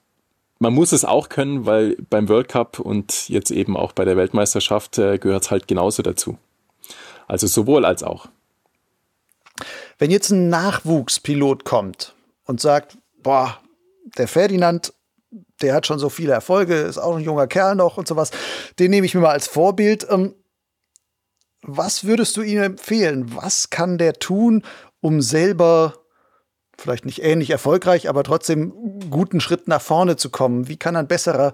man 0.59 0.73
muss 0.73 0.93
es 0.93 1.05
auch 1.05 1.29
können, 1.29 1.67
weil 1.67 1.97
beim 2.11 2.29
World 2.29 2.49
Cup 2.49 2.79
und 2.79 3.29
jetzt 3.29 3.51
eben 3.51 3.77
auch 3.77 3.93
bei 3.93 4.05
der 4.05 4.17
Weltmeisterschaft 4.17 4.99
äh, 4.99 5.19
gehört 5.19 5.45
es 5.45 5.51
halt 5.51 5.69
genauso 5.69 6.03
dazu. 6.03 6.39
Also 7.29 7.47
sowohl 7.47 7.85
als 7.85 8.03
auch. 8.03 8.29
Wenn 9.99 10.11
jetzt 10.11 10.31
ein 10.31 10.49
Nachwuchspilot 10.49 11.65
kommt 11.65 12.15
und 12.45 12.61
sagt, 12.61 12.99
boah, 13.23 13.59
der 14.19 14.29
Ferdinand, 14.29 14.93
der 15.63 15.75
hat 15.75 15.87
schon 15.87 15.99
so 15.99 16.09
viele 16.09 16.33
Erfolge, 16.33 16.75
ist 16.75 16.99
auch 16.99 17.17
ein 17.17 17.25
junger 17.25 17.47
Kerl 17.47 17.75
noch 17.75 17.97
und 17.97 18.07
sowas, 18.07 18.31
den 18.79 18.91
nehme 18.91 19.07
ich 19.07 19.15
mir 19.15 19.21
mal 19.21 19.31
als 19.31 19.47
Vorbild. 19.47 20.07
Ähm, 20.11 20.35
was 21.67 22.05
würdest 22.05 22.37
du 22.37 22.43
ihm 22.43 22.63
empfehlen? 22.63 23.35
Was 23.35 23.71
kann 23.71 23.99
der 23.99 24.15
tun, 24.15 24.63
um 25.01 25.21
selber 25.21 25.95
vielleicht 26.79 27.07
nicht 27.07 27.23
ähnlich 27.23 27.51
erfolgreich, 27.51 28.09
aber 28.09 28.23
trotzdem 28.23 28.73
guten 29.11 29.41
Schritt 29.41 29.69
nach 29.69 29.81
vorne 29.81 30.17
zu 30.17 30.31
kommen? 30.31 30.69
Wie 30.69 30.77
kann 30.77 30.97
ein 30.97 31.09
besserer 31.09 31.53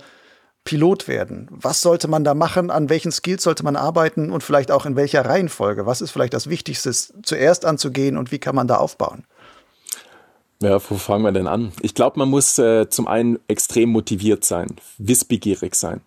Pilot 0.64 1.08
werden? 1.08 1.48
Was 1.50 1.80
sollte 1.80 2.08
man 2.08 2.24
da 2.24 2.34
machen? 2.34 2.70
An 2.70 2.88
welchen 2.88 3.12
Skills 3.12 3.42
sollte 3.42 3.64
man 3.64 3.76
arbeiten 3.76 4.30
und 4.30 4.42
vielleicht 4.42 4.70
auch 4.70 4.86
in 4.86 4.96
welcher 4.96 5.24
Reihenfolge? 5.24 5.86
Was 5.86 6.00
ist 6.00 6.10
vielleicht 6.10 6.34
das 6.34 6.48
Wichtigste 6.48 6.92
zuerst 6.92 7.64
anzugehen 7.64 8.16
und 8.16 8.30
wie 8.30 8.38
kann 8.38 8.54
man 8.54 8.68
da 8.68 8.76
aufbauen? 8.76 9.24
Ja, 10.62 10.80
wo 10.88 10.94
fangen 10.94 11.24
wir 11.24 11.32
denn 11.32 11.48
an? 11.48 11.72
Ich 11.80 11.92
glaube, 11.92 12.20
man 12.20 12.30
muss 12.30 12.56
äh, 12.56 12.88
zum 12.88 13.08
einen 13.08 13.40
extrem 13.48 13.88
motiviert 13.88 14.44
sein, 14.44 14.68
wissbegierig 14.96 15.74
sein. 15.74 16.02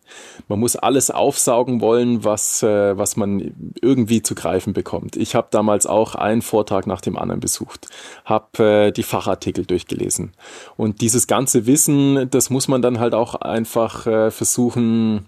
Man 0.48 0.62
muss 0.62 0.78
alles 0.78 1.12
aufsaugen 1.12 1.82
wollen, 1.82 2.24
was, 2.24 2.63
äh, 2.63 2.98
was 2.98 3.18
man 3.18 3.74
irgendwie 3.82 4.22
zu 4.22 4.34
greifen 4.34 4.72
bekommt. 4.72 5.18
Ich 5.18 5.36
habe 5.36 5.48
damals 5.52 5.86
auch 5.88 6.15
einen 6.15 6.41
Vortrag 6.41 6.88
nach 6.88 7.02
dem 7.02 7.18
anderen 7.18 7.41
besucht, 7.41 7.89
habe 8.24 8.63
äh, 8.63 8.91
die 8.94 9.04
Fachartikel 9.04 9.65
durchgelesen. 9.65 10.32
Und 10.78 11.02
dieses 11.02 11.28
ganze 11.28 11.65
Wissen, 11.65 12.30
das 12.30 12.50
muss 12.50 12.70
man 12.70 12.82
dann 12.82 12.98
halt 12.98 13.13
auch 13.13 13.36
einfach 13.36 14.08
äh, 14.08 14.32
versuchen 14.32 15.26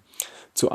zu 0.53 0.69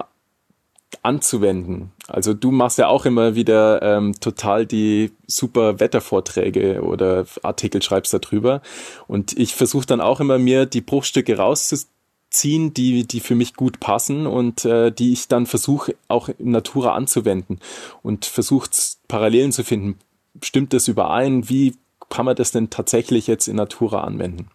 anzuwenden. 1.02 1.92
Also 2.06 2.34
du 2.34 2.50
machst 2.50 2.78
ja 2.78 2.88
auch 2.88 3.06
immer 3.06 3.34
wieder 3.34 3.82
ähm, 3.82 4.14
total 4.20 4.66
die 4.66 5.12
super 5.26 5.80
Wettervorträge 5.80 6.82
oder 6.82 7.26
Artikel 7.42 7.82
schreibst 7.82 8.12
darüber. 8.12 8.60
Und 9.08 9.38
ich 9.38 9.54
versuche 9.54 9.86
dann 9.86 10.00
auch 10.00 10.20
immer 10.20 10.38
mir 10.38 10.66
die 10.66 10.80
Bruchstücke 10.80 11.36
rauszuziehen, 11.38 12.74
die, 12.74 13.06
die 13.06 13.20
für 13.20 13.34
mich 13.34 13.54
gut 13.54 13.80
passen 13.80 14.26
und 14.26 14.64
äh, 14.64 14.92
die 14.92 15.12
ich 15.12 15.28
dann 15.28 15.46
versuche 15.46 15.94
auch 16.08 16.28
in 16.28 16.50
Natura 16.50 16.94
anzuwenden 16.94 17.58
und 18.02 18.26
versuche 18.26 18.68
Parallelen 19.08 19.52
zu 19.52 19.64
finden. 19.64 19.98
Stimmt 20.42 20.72
das 20.72 20.88
überein? 20.88 21.48
Wie 21.48 21.76
kann 22.10 22.26
man 22.26 22.36
das 22.36 22.52
denn 22.52 22.70
tatsächlich 22.70 23.26
jetzt 23.26 23.48
in 23.48 23.56
Natura 23.56 24.02
anwenden? 24.02 24.48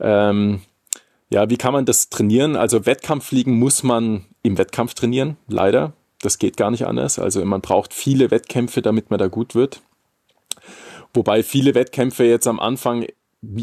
Ähm, 0.00 0.60
ja, 1.30 1.50
wie 1.50 1.56
kann 1.56 1.72
man 1.72 1.84
das 1.84 2.08
trainieren? 2.08 2.56
Also 2.56 2.86
Wettkampffliegen 2.86 3.58
muss 3.58 3.82
man 3.82 4.24
im 4.48 4.58
Wettkampf 4.58 4.94
trainieren, 4.94 5.36
leider. 5.46 5.92
Das 6.20 6.38
geht 6.38 6.56
gar 6.56 6.72
nicht 6.72 6.86
anders. 6.86 7.18
Also 7.20 7.44
man 7.44 7.60
braucht 7.60 7.94
viele 7.94 8.32
Wettkämpfe, 8.32 8.82
damit 8.82 9.10
man 9.10 9.18
da 9.20 9.28
gut 9.28 9.54
wird. 9.54 9.82
Wobei 11.14 11.42
viele 11.44 11.74
Wettkämpfe 11.74 12.24
jetzt 12.24 12.48
am 12.48 12.58
Anfang, 12.58 13.06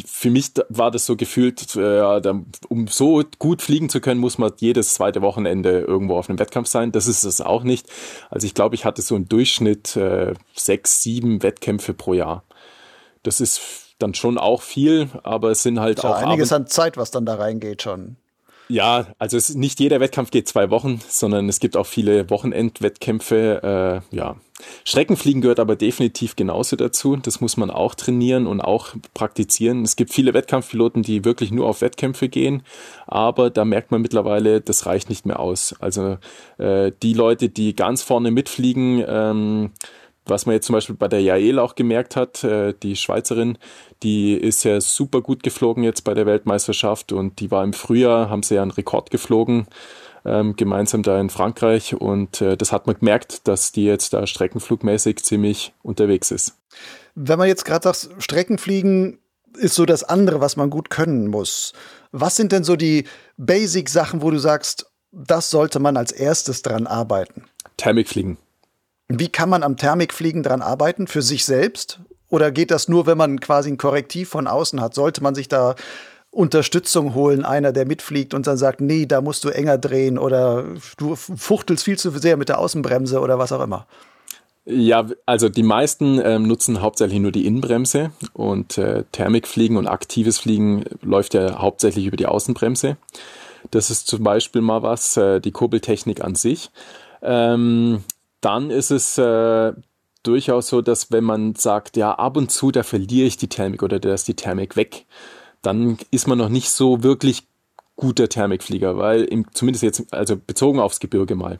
für 0.05 0.29
mich 0.29 0.51
war 0.69 0.89
das 0.89 1.05
so 1.05 1.17
gefühlt, 1.17 1.75
äh, 1.75 2.21
um 2.69 2.87
so 2.87 3.23
gut 3.39 3.61
fliegen 3.61 3.89
zu 3.89 3.99
können, 3.99 4.21
muss 4.21 4.37
man 4.37 4.53
jedes 4.57 4.93
zweite 4.93 5.21
Wochenende 5.21 5.81
irgendwo 5.81 6.17
auf 6.17 6.29
einem 6.29 6.39
Wettkampf 6.39 6.69
sein. 6.69 6.93
Das 6.93 7.07
ist 7.07 7.25
es 7.25 7.41
auch 7.41 7.63
nicht. 7.63 7.87
Also 8.29 8.47
ich 8.47 8.53
glaube, 8.53 8.75
ich 8.75 8.85
hatte 8.85 9.01
so 9.01 9.15
einen 9.15 9.27
Durchschnitt 9.27 9.97
äh, 9.97 10.33
sechs, 10.53 11.01
sieben 11.01 11.43
Wettkämpfe 11.43 11.93
pro 11.93 12.13
Jahr. 12.13 12.43
Das 13.23 13.41
ist 13.41 13.59
dann 13.99 14.13
schon 14.13 14.37
auch 14.37 14.61
viel, 14.61 15.09
aber 15.23 15.51
es 15.51 15.63
sind 15.63 15.79
halt 15.79 16.03
ja, 16.03 16.09
auch. 16.09 16.15
Einiges 16.15 16.53
Abend 16.53 16.67
an 16.67 16.71
Zeit, 16.71 16.95
was 16.95 17.11
dann 17.11 17.25
da 17.25 17.35
reingeht 17.35 17.81
schon. 17.81 18.15
Ja, 18.67 19.07
also 19.19 19.37
es, 19.37 19.53
nicht 19.53 19.79
jeder 19.79 19.99
Wettkampf 19.99 20.31
geht 20.31 20.47
zwei 20.47 20.69
Wochen, 20.71 20.99
sondern 21.07 21.47
es 21.49 21.59
gibt 21.59 21.77
auch 21.77 21.85
viele 21.85 22.29
Wochenendwettkämpfe. 22.29 24.01
Äh, 24.11 24.15
ja, 24.15 24.37
Streckenfliegen 24.85 25.41
gehört 25.41 25.59
aber 25.59 25.75
definitiv 25.75 26.35
genauso 26.35 26.75
dazu. 26.75 27.15
Das 27.15 27.41
muss 27.41 27.57
man 27.57 27.69
auch 27.69 27.93
trainieren 27.93 28.47
und 28.47 28.61
auch 28.61 28.95
praktizieren. 29.13 29.83
Es 29.83 29.95
gibt 29.95 30.11
viele 30.11 30.33
Wettkampfpiloten, 30.33 31.03
die 31.03 31.25
wirklich 31.25 31.51
nur 31.51 31.67
auf 31.67 31.81
Wettkämpfe 31.81 32.27
gehen, 32.27 32.63
aber 33.05 33.49
da 33.49 33.65
merkt 33.65 33.91
man 33.91 34.01
mittlerweile, 34.01 34.61
das 34.61 34.85
reicht 34.85 35.09
nicht 35.09 35.25
mehr 35.25 35.39
aus. 35.39 35.75
Also 35.79 36.17
äh, 36.57 36.91
die 37.03 37.13
Leute, 37.13 37.49
die 37.49 37.75
ganz 37.75 38.01
vorne 38.01 38.31
mitfliegen, 38.31 39.03
ähm, 39.07 39.71
was 40.25 40.45
man 40.45 40.53
jetzt 40.53 40.65
zum 40.67 40.73
Beispiel 40.73 40.95
bei 40.95 41.07
der 41.07 41.21
Jael 41.21 41.59
auch 41.59 41.75
gemerkt 41.75 42.15
hat, 42.15 42.43
äh, 42.43 42.73
die 42.81 42.95
Schweizerin, 42.95 43.57
die 44.03 44.33
ist 44.33 44.63
ja 44.63 44.81
super 44.81 45.21
gut 45.21 45.43
geflogen 45.43 45.83
jetzt 45.83 46.03
bei 46.03 46.13
der 46.13 46.25
Weltmeisterschaft 46.25 47.11
und 47.11 47.39
die 47.39 47.51
war 47.51 47.63
im 47.63 47.73
Frühjahr, 47.73 48.29
haben 48.29 48.43
sie 48.43 48.55
ja 48.55 48.61
einen 48.61 48.71
Rekord 48.71 49.11
geflogen, 49.11 49.67
ähm, 50.25 50.55
gemeinsam 50.55 51.03
da 51.03 51.19
in 51.19 51.29
Frankreich 51.29 51.93
und 51.95 52.41
äh, 52.41 52.57
das 52.57 52.71
hat 52.71 52.87
man 52.87 52.97
gemerkt, 52.97 53.47
dass 53.47 53.71
die 53.71 53.85
jetzt 53.85 54.13
da 54.13 54.25
streckenflugmäßig 54.25 55.23
ziemlich 55.23 55.73
unterwegs 55.83 56.31
ist. 56.31 56.57
Wenn 57.13 57.39
man 57.39 57.47
jetzt 57.47 57.65
gerade 57.65 57.83
sagt, 57.83 58.21
Streckenfliegen 58.23 59.19
ist 59.57 59.75
so 59.75 59.85
das 59.85 60.03
andere, 60.03 60.41
was 60.41 60.57
man 60.57 60.69
gut 60.69 60.89
können 60.89 61.27
muss. 61.27 61.73
Was 62.11 62.35
sind 62.35 62.51
denn 62.51 62.63
so 62.63 62.75
die 62.75 63.05
Basic-Sachen, 63.37 64.21
wo 64.21 64.31
du 64.31 64.37
sagst, 64.37 64.91
das 65.11 65.49
sollte 65.49 65.79
man 65.79 65.95
als 65.95 66.11
erstes 66.11 66.61
dran 66.61 66.87
arbeiten? 66.87 67.45
Thermikfliegen. 67.77 68.37
Wie 69.07 69.29
kann 69.29 69.49
man 69.49 69.63
am 69.63 69.77
Thermikfliegen 69.77 70.43
dran 70.43 70.61
arbeiten? 70.61 71.07
Für 71.07 71.21
sich 71.21 71.45
selbst? 71.45 71.99
Oder 72.29 72.51
geht 72.51 72.71
das 72.71 72.87
nur, 72.87 73.05
wenn 73.05 73.17
man 73.17 73.39
quasi 73.39 73.69
ein 73.69 73.77
Korrektiv 73.77 74.29
von 74.29 74.47
außen 74.47 74.81
hat? 74.81 74.95
Sollte 74.95 75.21
man 75.21 75.35
sich 75.35 75.47
da 75.47 75.75
Unterstützung 76.31 77.13
holen, 77.13 77.45
einer, 77.45 77.71
der 77.71 77.85
mitfliegt 77.85 78.33
und 78.33 78.45
dann 78.45 78.57
sagt, 78.57 78.81
nee, 78.81 79.05
da 79.05 79.21
musst 79.21 79.43
du 79.45 79.49
enger 79.49 79.77
drehen 79.77 80.17
oder 80.17 80.65
du 80.97 81.15
fuchtelst 81.15 81.85
viel 81.85 81.97
zu 81.97 82.11
sehr 82.11 82.35
mit 82.35 82.49
der 82.49 82.59
Außenbremse 82.59 83.21
oder 83.21 83.39
was 83.39 83.53
auch 83.53 83.63
immer? 83.63 83.87
Ja, 84.65 85.05
also 85.27 85.47
die 85.47 85.63
meisten 85.63 86.19
ähm, 86.21 86.47
nutzen 86.47 86.81
hauptsächlich 86.81 87.19
nur 87.19 87.31
die 87.31 87.45
Innenbremse 87.45 88.11
und 88.33 88.77
äh, 88.79 89.03
Thermikfliegen 89.11 89.77
und 89.77 89.87
aktives 89.87 90.39
Fliegen 90.39 90.83
läuft 91.01 91.35
ja 91.35 91.59
hauptsächlich 91.59 92.07
über 92.07 92.17
die 92.17 92.25
Außenbremse. 92.25 92.97
Das 93.69 93.89
ist 93.89 94.07
zum 94.07 94.23
Beispiel 94.23 94.61
mal 94.61 94.81
was, 94.81 95.15
äh, 95.17 95.39
die 95.39 95.51
Kurbeltechnik 95.51 96.21
an 96.23 96.35
sich. 96.35 96.71
Ähm, 97.21 98.03
dann 98.41 98.69
ist 98.69 98.91
es 98.91 99.17
äh, 99.17 99.73
durchaus 100.23 100.67
so, 100.67 100.81
dass 100.81 101.11
wenn 101.11 101.23
man 101.23 101.55
sagt, 101.55 101.97
ja, 101.97 102.13
ab 102.13 102.37
und 102.37 102.51
zu, 102.51 102.71
da 102.71 102.83
verliere 102.83 103.27
ich 103.27 103.37
die 103.37 103.47
Thermik 103.49 103.83
oder 103.83 103.99
da 103.99 104.13
ist 104.13 104.27
die 104.27 104.35
Thermik 104.35 104.75
weg, 104.75 105.05
dann 105.61 105.97
ist 106.11 106.27
man 106.27 106.37
noch 106.37 106.49
nicht 106.49 106.69
so 106.69 107.03
wirklich 107.03 107.43
guter 107.95 108.27
Thermikflieger, 108.27 108.97
weil 108.97 109.23
im, 109.23 109.45
zumindest 109.53 109.83
jetzt, 109.83 110.13
also 110.13 110.35
bezogen 110.35 110.79
aufs 110.79 110.99
Gebirge 110.99 111.35
mal, 111.35 111.59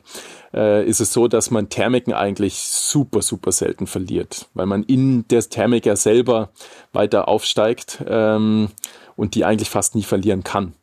äh, 0.52 0.86
ist 0.86 1.00
es 1.00 1.12
so, 1.12 1.28
dass 1.28 1.50
man 1.50 1.70
Thermiken 1.70 2.12
eigentlich 2.12 2.58
super, 2.58 3.22
super 3.22 3.52
selten 3.52 3.86
verliert, 3.86 4.48
weil 4.52 4.66
man 4.66 4.82
in 4.82 5.26
der 5.28 5.40
Thermik 5.42 5.86
ja 5.86 5.96
selber 5.96 6.50
weiter 6.92 7.28
aufsteigt 7.28 8.04
ähm, 8.06 8.68
und 9.16 9.34
die 9.34 9.44
eigentlich 9.44 9.70
fast 9.70 9.94
nie 9.94 10.02
verlieren 10.02 10.44
kann. 10.44 10.74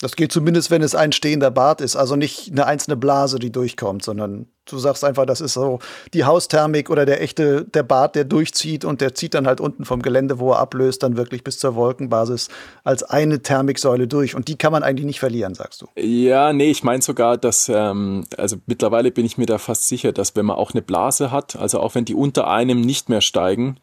Das 0.00 0.16
geht 0.16 0.32
zumindest, 0.32 0.70
wenn 0.70 0.82
es 0.82 0.94
ein 0.94 1.12
stehender 1.12 1.50
Bart 1.50 1.82
ist, 1.82 1.94
also 1.94 2.16
nicht 2.16 2.50
eine 2.50 2.64
einzelne 2.64 2.96
Blase, 2.96 3.38
die 3.38 3.52
durchkommt, 3.52 4.02
sondern 4.02 4.46
du 4.64 4.78
sagst 4.78 5.04
einfach, 5.04 5.26
das 5.26 5.42
ist 5.42 5.52
so 5.52 5.78
die 6.14 6.24
Hausthermik 6.24 6.88
oder 6.88 7.04
der 7.04 7.20
echte, 7.20 7.66
der 7.66 7.82
Bart, 7.82 8.14
der 8.14 8.24
durchzieht 8.24 8.86
und 8.86 9.02
der 9.02 9.14
zieht 9.14 9.34
dann 9.34 9.46
halt 9.46 9.60
unten 9.60 9.84
vom 9.84 10.00
Gelände, 10.00 10.38
wo 10.38 10.52
er 10.52 10.58
ablöst, 10.58 11.02
dann 11.02 11.18
wirklich 11.18 11.44
bis 11.44 11.58
zur 11.58 11.74
Wolkenbasis 11.74 12.48
als 12.82 13.02
eine 13.02 13.42
Thermiksäule 13.42 14.08
durch. 14.08 14.34
Und 14.34 14.48
die 14.48 14.56
kann 14.56 14.72
man 14.72 14.82
eigentlich 14.82 15.04
nicht 15.04 15.20
verlieren, 15.20 15.54
sagst 15.54 15.82
du. 15.82 15.86
Ja, 15.96 16.54
nee, 16.54 16.70
ich 16.70 16.82
meine 16.82 17.02
sogar, 17.02 17.36
dass, 17.36 17.68
ähm, 17.68 18.24
also 18.38 18.56
mittlerweile 18.64 19.10
bin 19.10 19.26
ich 19.26 19.36
mir 19.36 19.46
da 19.46 19.58
fast 19.58 19.86
sicher, 19.86 20.12
dass 20.12 20.34
wenn 20.34 20.46
man 20.46 20.56
auch 20.56 20.72
eine 20.72 20.82
Blase 20.82 21.30
hat, 21.30 21.56
also 21.56 21.78
auch 21.78 21.94
wenn 21.94 22.06
die 22.06 22.14
unter 22.14 22.48
einem 22.48 22.80
nicht 22.80 23.10
mehr 23.10 23.20
steigen, 23.20 23.76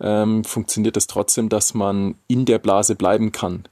ähm, 0.00 0.44
funktioniert 0.44 0.94
das 0.94 1.08
trotzdem, 1.08 1.48
dass 1.48 1.74
man 1.74 2.14
in 2.28 2.44
der 2.44 2.60
Blase 2.60 2.94
bleiben 2.94 3.32
kann. 3.32 3.64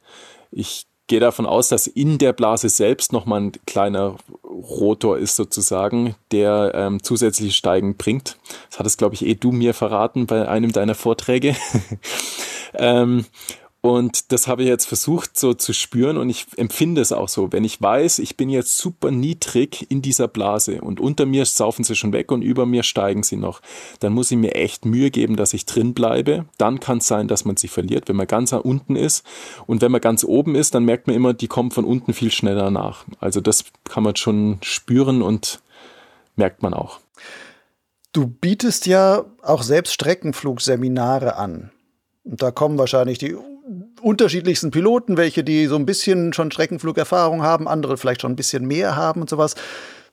Ich 0.51 0.87
gehe 1.07 1.21
davon 1.21 1.47
aus, 1.47 1.69
dass 1.69 1.87
in 1.87 2.19
der 2.19 2.33
Blase 2.33 2.69
selbst 2.69 3.13
nochmal 3.13 3.41
ein 3.41 3.53
kleiner 3.67 4.17
Rotor 4.45 5.19
ist 5.19 5.37
sozusagen, 5.37 6.15
der 6.31 6.73
ähm, 6.75 7.03
zusätzliche 7.03 7.53
Steigen 7.53 7.97
bringt. 7.97 8.39
Das 8.71 8.79
hattest, 8.79 8.99
glaube 8.99 9.15
ich, 9.15 9.27
eh 9.27 9.35
du 9.35 9.53
mir 9.53 9.75
verraten 9.75 10.27
bei 10.27 10.49
einem 10.49 10.73
deiner 10.73 10.95
Vorträge. 10.95 11.57
ähm, 12.75 13.27
und 13.85 14.31
das 14.31 14.47
habe 14.47 14.63
ich 14.63 14.69
jetzt 14.69 14.85
versucht 14.87 15.37
so 15.37 15.55
zu 15.55 15.73
spüren 15.73 16.17
und 16.17 16.31
ich 16.31 16.47
empfinde 16.57 17.01
es 17.01 17.11
auch 17.11 17.29
so. 17.29 17.51
Wenn 17.51 17.65
ich 17.65 17.83
weiß, 17.83 18.21
ich 18.21 18.37
bin 18.37 18.49
jetzt 18.49 18.79
super 18.79 19.11
niedrig 19.11 19.91
in 19.91 20.03
dieser 20.03 20.29
Blase 20.29 20.81
und 20.81 21.01
unter 21.01 21.27
mir 21.27 21.45
saufen 21.45 21.83
sie 21.83 21.97
schon 21.97 22.13
weg 22.13 22.31
und 22.31 22.43
über 22.43 22.65
mir 22.65 22.85
steigen 22.85 23.25
sie 23.25 23.35
noch, 23.35 23.61
dann 23.99 24.13
muss 24.13 24.31
ich 24.31 24.39
mir 24.39 24.55
echt 24.55 24.85
Mühe 24.85 25.11
geben, 25.11 25.35
dass 25.35 25.53
ich 25.53 25.67
drin 25.67 25.95
bleibe. 25.95 26.45
Dann 26.59 26.79
kann 26.79 26.99
es 26.99 27.09
sein, 27.09 27.27
dass 27.27 27.45
man 27.45 27.57
sie 27.57 27.67
verliert, 27.67 28.09
wenn 28.09 28.15
man 28.15 28.29
ganz 28.29 28.53
unten 28.53 28.95
ist. 28.95 29.27
Und 29.67 29.83
wenn 29.83 29.91
man 29.91 30.01
ganz 30.01 30.23
oben 30.23 30.55
ist, 30.55 30.77
dann 30.77 30.85
merkt 30.85 31.09
man 31.09 31.17
immer, 31.17 31.35
die 31.35 31.49
kommen 31.49 31.73
von 31.73 31.85
unten 31.85 32.13
viel 32.13 32.31
schneller 32.31 32.71
nach. 32.71 33.05
Also 33.19 33.41
das 33.41 33.65
kann 33.83 34.05
man 34.05 34.15
schon 34.15 34.59
spüren 34.63 35.23
und 35.23 35.61
merkt 36.37 36.63
man 36.63 36.73
auch. 36.73 37.01
Du 38.13 38.29
bietest 38.29 38.87
ja 38.87 39.25
auch 39.43 39.65
selbst 39.65 39.93
Streckenflugseminare 39.93 41.35
an. 41.35 41.73
Und 42.23 42.43
da 42.43 42.53
kommen 42.53 42.79
wahrscheinlich 42.79 43.19
die 43.19 43.35
unterschiedlichsten 44.01 44.71
Piloten, 44.71 45.17
welche 45.17 45.45
die 45.45 45.67
so 45.67 45.77
ein 45.77 45.87
bisschen 45.87 46.33
schon 46.33 46.51
Streckenflugerfahrung 46.51 47.43
haben, 47.43 47.69
andere 47.69 47.97
vielleicht 47.97 48.23
schon 48.23 48.33
ein 48.33 48.37
bisschen 48.37 48.67
mehr 48.67 48.97
haben 48.97 49.21
und 49.21 49.31
sowas. 49.31 49.55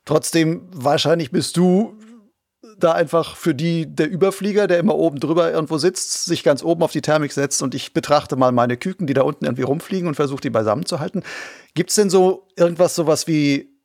Trotzdem, 0.05 0.67
wahrscheinlich 0.71 1.31
bist 1.31 1.57
du 1.57 1.97
da 2.77 2.93
einfach 2.93 3.35
für 3.35 3.55
die 3.55 3.93
der 3.93 4.09
Überflieger, 4.09 4.67
der 4.67 4.79
immer 4.79 4.95
oben 4.95 5.19
drüber 5.19 5.51
irgendwo 5.51 5.77
sitzt, 5.77 6.25
sich 6.25 6.43
ganz 6.43 6.63
oben 6.63 6.83
auf 6.83 6.91
die 6.91 7.01
Thermik 7.01 7.31
setzt 7.31 7.61
und 7.61 7.75
ich 7.75 7.93
betrachte 7.93 8.35
mal 8.35 8.51
meine 8.51 8.77
Küken, 8.77 9.07
die 9.07 9.13
da 9.13 9.23
unten 9.23 9.45
irgendwie 9.45 9.63
rumfliegen 9.63 10.07
und 10.07 10.15
versuche 10.15 10.41
die 10.41 10.49
beisammen 10.49 10.85
zu 10.85 10.99
halten. 10.99 11.23
Gibt 11.73 11.89
es 11.89 11.95
denn 11.95 12.09
so 12.09 12.47
irgendwas 12.55 12.95
sowas 12.95 13.27
wie 13.27 13.78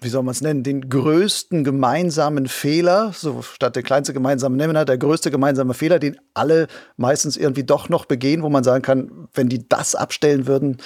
wie 0.00 0.08
soll 0.08 0.22
man 0.22 0.32
es 0.32 0.40
nennen, 0.40 0.62
den 0.62 0.88
größten 0.88 1.64
gemeinsamen 1.64 2.46
Fehler, 2.46 3.12
so 3.12 3.42
statt 3.42 3.76
der 3.76 3.82
kleinste 3.82 4.12
gemeinsame 4.12 4.56
Nenner, 4.56 4.84
der 4.84 4.98
größte 4.98 5.30
gemeinsame 5.30 5.74
Fehler, 5.74 5.98
den 5.98 6.18
alle 6.34 6.68
meistens 6.96 7.36
irgendwie 7.36 7.64
doch 7.64 7.88
noch 7.88 8.04
begehen, 8.04 8.42
wo 8.42 8.48
man 8.48 8.64
sagen 8.64 8.82
kann, 8.82 9.28
wenn 9.34 9.48
die 9.48 9.68
das 9.68 9.94
abstellen 9.94 10.46
würden, 10.46 10.78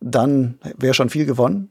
dann 0.00 0.58
wäre 0.78 0.94
schon 0.94 1.10
viel 1.10 1.26
gewonnen? 1.26 1.70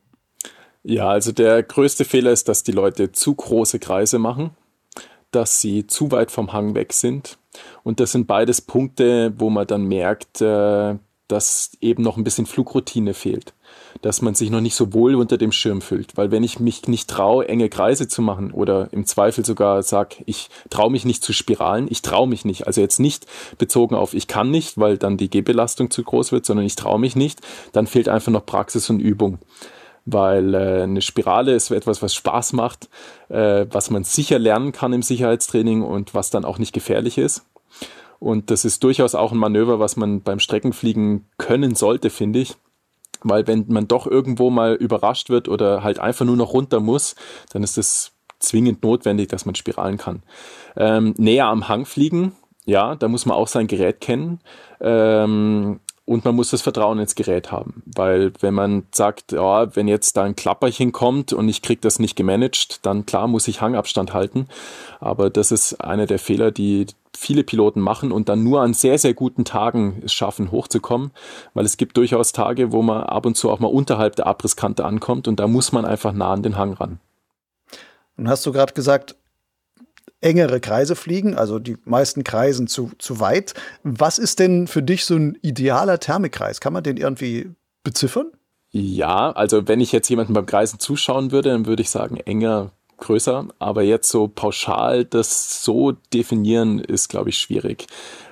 Ja, 0.84 1.10
also 1.10 1.32
der 1.32 1.64
größte 1.64 2.06
Fehler 2.06 2.32
ist, 2.32 2.48
dass 2.48 2.64
die 2.64 2.72
Leute 2.72 3.12
zu 3.12 3.34
große 3.34 3.80
Kreise 3.80 4.20
machen, 4.20 4.52
dass 5.32 5.62
sie 5.62 5.88
zu 5.88 6.12
weit 6.12 6.30
vom 6.30 6.54
Hang 6.54 6.76
weg 6.76 6.94
sind. 6.94 7.38
Und 7.84 8.00
das 8.00 8.12
sind 8.12 8.28
beides 8.28 8.62
Punkte, 8.62 9.34
wo 9.38 9.50
man 9.50 9.66
dann 9.66 9.86
merkt, 9.86 10.42
äh, 10.42 10.96
dass 11.28 11.72
eben 11.80 12.04
noch 12.04 12.18
ein 12.18 12.24
bisschen 12.24 12.46
Flugroutine 12.46 13.14
fehlt 13.14 13.54
dass 14.02 14.22
man 14.22 14.36
sich 14.36 14.50
noch 14.50 14.62
nicht 14.62 14.76
so 14.76 14.94
wohl 14.94 15.16
unter 15.16 15.38
dem 15.38 15.52
Schirm 15.52 15.82
fühlt. 15.82 16.18
Weil 16.18 16.32
wenn 16.32 16.44
ich 16.44 16.60
mich 16.60 16.88
nicht 16.88 17.10
traue, 17.10 17.48
enge 17.48 17.70
Kreise 17.70 18.08
zu 18.08 18.22
machen 18.22 18.52
oder 18.52 18.90
im 18.92 19.06
Zweifel 19.06 19.46
sogar 19.46 19.84
sag, 19.84 20.16
ich 20.26 20.50
traue 20.70 20.92
mich 20.92 21.06
nicht 21.06 21.24
zu 21.24 21.34
spiralen, 21.34 21.88
ich 21.90 22.02
traue 22.02 22.28
mich 22.28 22.46
nicht. 22.46 22.68
Also 22.68 22.82
jetzt 22.82 23.00
nicht 23.00 23.26
bezogen 23.58 23.96
auf 23.96 24.14
ich 24.14 24.28
kann 24.28 24.50
nicht, 24.52 24.78
weil 24.78 24.98
dann 24.98 25.18
die 25.18 25.30
Gehbelastung 25.30 25.92
zu 25.92 26.04
groß 26.04 26.32
wird, 26.32 26.46
sondern 26.46 26.66
ich 26.66 26.76
traue 26.76 27.00
mich 27.00 27.16
nicht, 27.16 27.42
dann 27.72 27.88
fehlt 27.88 28.10
einfach 28.10 28.32
noch 28.32 28.46
Praxis 28.46 28.90
und 28.90 29.00
Übung 29.00 29.40
weil 30.06 30.54
äh, 30.54 30.84
eine 30.84 31.02
Spirale 31.02 31.54
ist 31.54 31.72
etwas, 31.72 32.02
was 32.02 32.14
Spaß 32.14 32.54
macht, 32.54 32.90
äh, 33.30 33.66
was 33.70 33.90
man 33.90 34.04
sicher 34.04 34.40
lernen 34.40 34.72
kann 34.72 34.94
im 34.94 35.02
Sicherheitstraining 35.02 35.82
und 35.82 36.14
was 36.14 36.30
dann 36.30 36.46
auch 36.46 36.58
nicht 36.58 36.74
gefährlich 36.74 37.18
ist. 37.18 37.46
Und 38.20 38.52
das 38.52 38.64
ist 38.64 38.84
durchaus 38.84 39.16
auch 39.16 39.32
ein 39.32 39.38
Manöver, 39.38 39.80
was 39.80 39.98
man 39.98 40.22
beim 40.22 40.40
Streckenfliegen 40.40 41.26
können 41.38 41.76
sollte, 41.76 42.10
finde 42.10 42.40
ich. 42.40 42.56
Weil 43.24 43.48
wenn 43.48 43.66
man 43.70 43.88
doch 43.88 44.08
irgendwo 44.08 44.50
mal 44.50 44.76
überrascht 44.76 45.30
wird 45.30 45.48
oder 45.48 45.84
halt 45.84 46.00
einfach 46.00 46.26
nur 46.26 46.38
noch 46.38 46.54
runter 46.54 46.80
muss, 46.80 47.16
dann 47.52 47.64
ist 47.64 47.78
es 47.78 48.12
zwingend 48.40 48.84
notwendig, 48.84 49.30
dass 49.30 49.46
man 49.46 49.56
spiralen 49.56 49.98
kann. 49.98 50.24
Ähm, 50.76 51.14
näher 51.18 51.46
am 51.48 51.70
Hang 51.70 51.86
fliegen, 51.86 52.34
ja, 52.66 52.96
da 52.96 53.08
muss 53.08 53.26
man 53.26 53.38
auch 53.38 53.48
sein 53.48 53.68
Gerät 53.68 54.00
kennen. 54.00 54.40
Ähm, 54.80 55.80
und 56.06 56.26
man 56.26 56.36
muss 56.36 56.50
das 56.50 56.62
Vertrauen 56.62 57.00
ins 57.00 57.16
Gerät 57.16 57.52
haben, 57.52 57.82
weil 57.86 58.34
wenn 58.42 58.54
man 58.54 58.86
sagt, 58.92 59.32
ja, 59.32 59.74
wenn 59.76 59.88
jetzt 59.88 60.18
da 60.18 60.24
ein 60.24 60.36
Klapperchen 60.36 60.92
kommt 60.92 61.32
und 61.32 61.48
ich 61.48 61.62
krieg 61.62 61.82
das 61.82 61.98
nicht 62.00 62.18
gemanagt, 62.18 62.86
dann 62.86 63.06
klar 63.06 63.28
muss 63.28 63.48
ich 63.48 63.62
Hangabstand 63.62 64.14
halten. 64.14 64.48
Aber 65.00 65.30
das 65.30 65.52
ist 65.52 65.80
einer 65.82 66.06
der 66.06 66.20
Fehler, 66.20 66.52
die 66.52 66.88
viele 67.16 67.44
Piloten 67.44 67.80
machen 67.80 68.12
und 68.12 68.28
dann 68.28 68.44
nur 68.44 68.62
an 68.62 68.74
sehr, 68.74 68.98
sehr 68.98 69.14
guten 69.14 69.46
Tagen 69.46 70.02
es 70.04 70.12
schaffen, 70.12 70.52
hochzukommen, 70.52 71.12
weil 71.54 71.66
es 71.66 71.78
gibt 71.78 71.96
durchaus 71.96 72.34
Tage, 72.34 72.74
wo 72.74 72.82
man 72.82 73.04
ab 73.04 73.26
und 73.26 73.38
zu 73.38 73.50
auch 73.50 73.60
mal 73.60 73.68
unterhalb 73.68 74.16
der 74.18 74.28
Abrisskante 74.28 74.84
ankommt 74.84 75.28
und 75.28 75.40
da 75.40 75.48
muss 75.48 75.72
man 75.72 75.86
einfach 75.86 76.12
nah 76.12 76.34
an 76.34 76.44
den 76.44 76.58
Hang 76.58 76.74
ran. 76.74 77.00
Und 78.18 78.28
hast 78.28 78.46
du 78.46 78.52
gerade 78.52 78.74
gesagt, 78.74 79.16
engere 80.24 80.60
Kreise 80.60 80.96
fliegen, 80.96 81.36
also 81.36 81.60
die 81.60 81.78
meisten 81.86 82.24
Kreisen 82.24 82.68
zu, 82.68 82.92
zu 82.98 83.20
weit. 83.20 83.54
Was 83.84 84.18
ist 84.18 84.40
denn 84.40 84.68
für 84.68 84.82
dich 84.82 85.06
so 85.06 85.16
ein 85.16 85.38
idealer 85.42 86.00
Thermikkreis? 86.00 86.60
Kann 86.60 86.74
man 86.74 86.84
den 86.84 86.98
irgendwie 86.98 87.52
beziffern? 87.84 88.32
Ja, 88.72 89.32
also 89.32 89.68
wenn 89.68 89.82
ich 89.82 89.92
jetzt 89.92 90.10
jemanden 90.10 90.34
beim 90.34 90.46
Kreisen 90.46 90.80
zuschauen 90.80 91.32
würde, 91.32 91.50
dann 91.50 91.66
würde 91.66 91.84
ich 91.84 91.90
sagen, 91.90 92.18
enger, 92.18 92.72
größer. 92.98 93.48
Aber 93.60 93.84
jetzt 93.84 94.10
so 94.10 94.28
pauschal 94.28 95.06
das 95.06 95.64
so 95.64 95.92
definieren, 96.14 96.80
ist, 96.80 97.10
glaube 97.10 97.30
ich, 97.30 97.38
schwierig. 97.38 97.86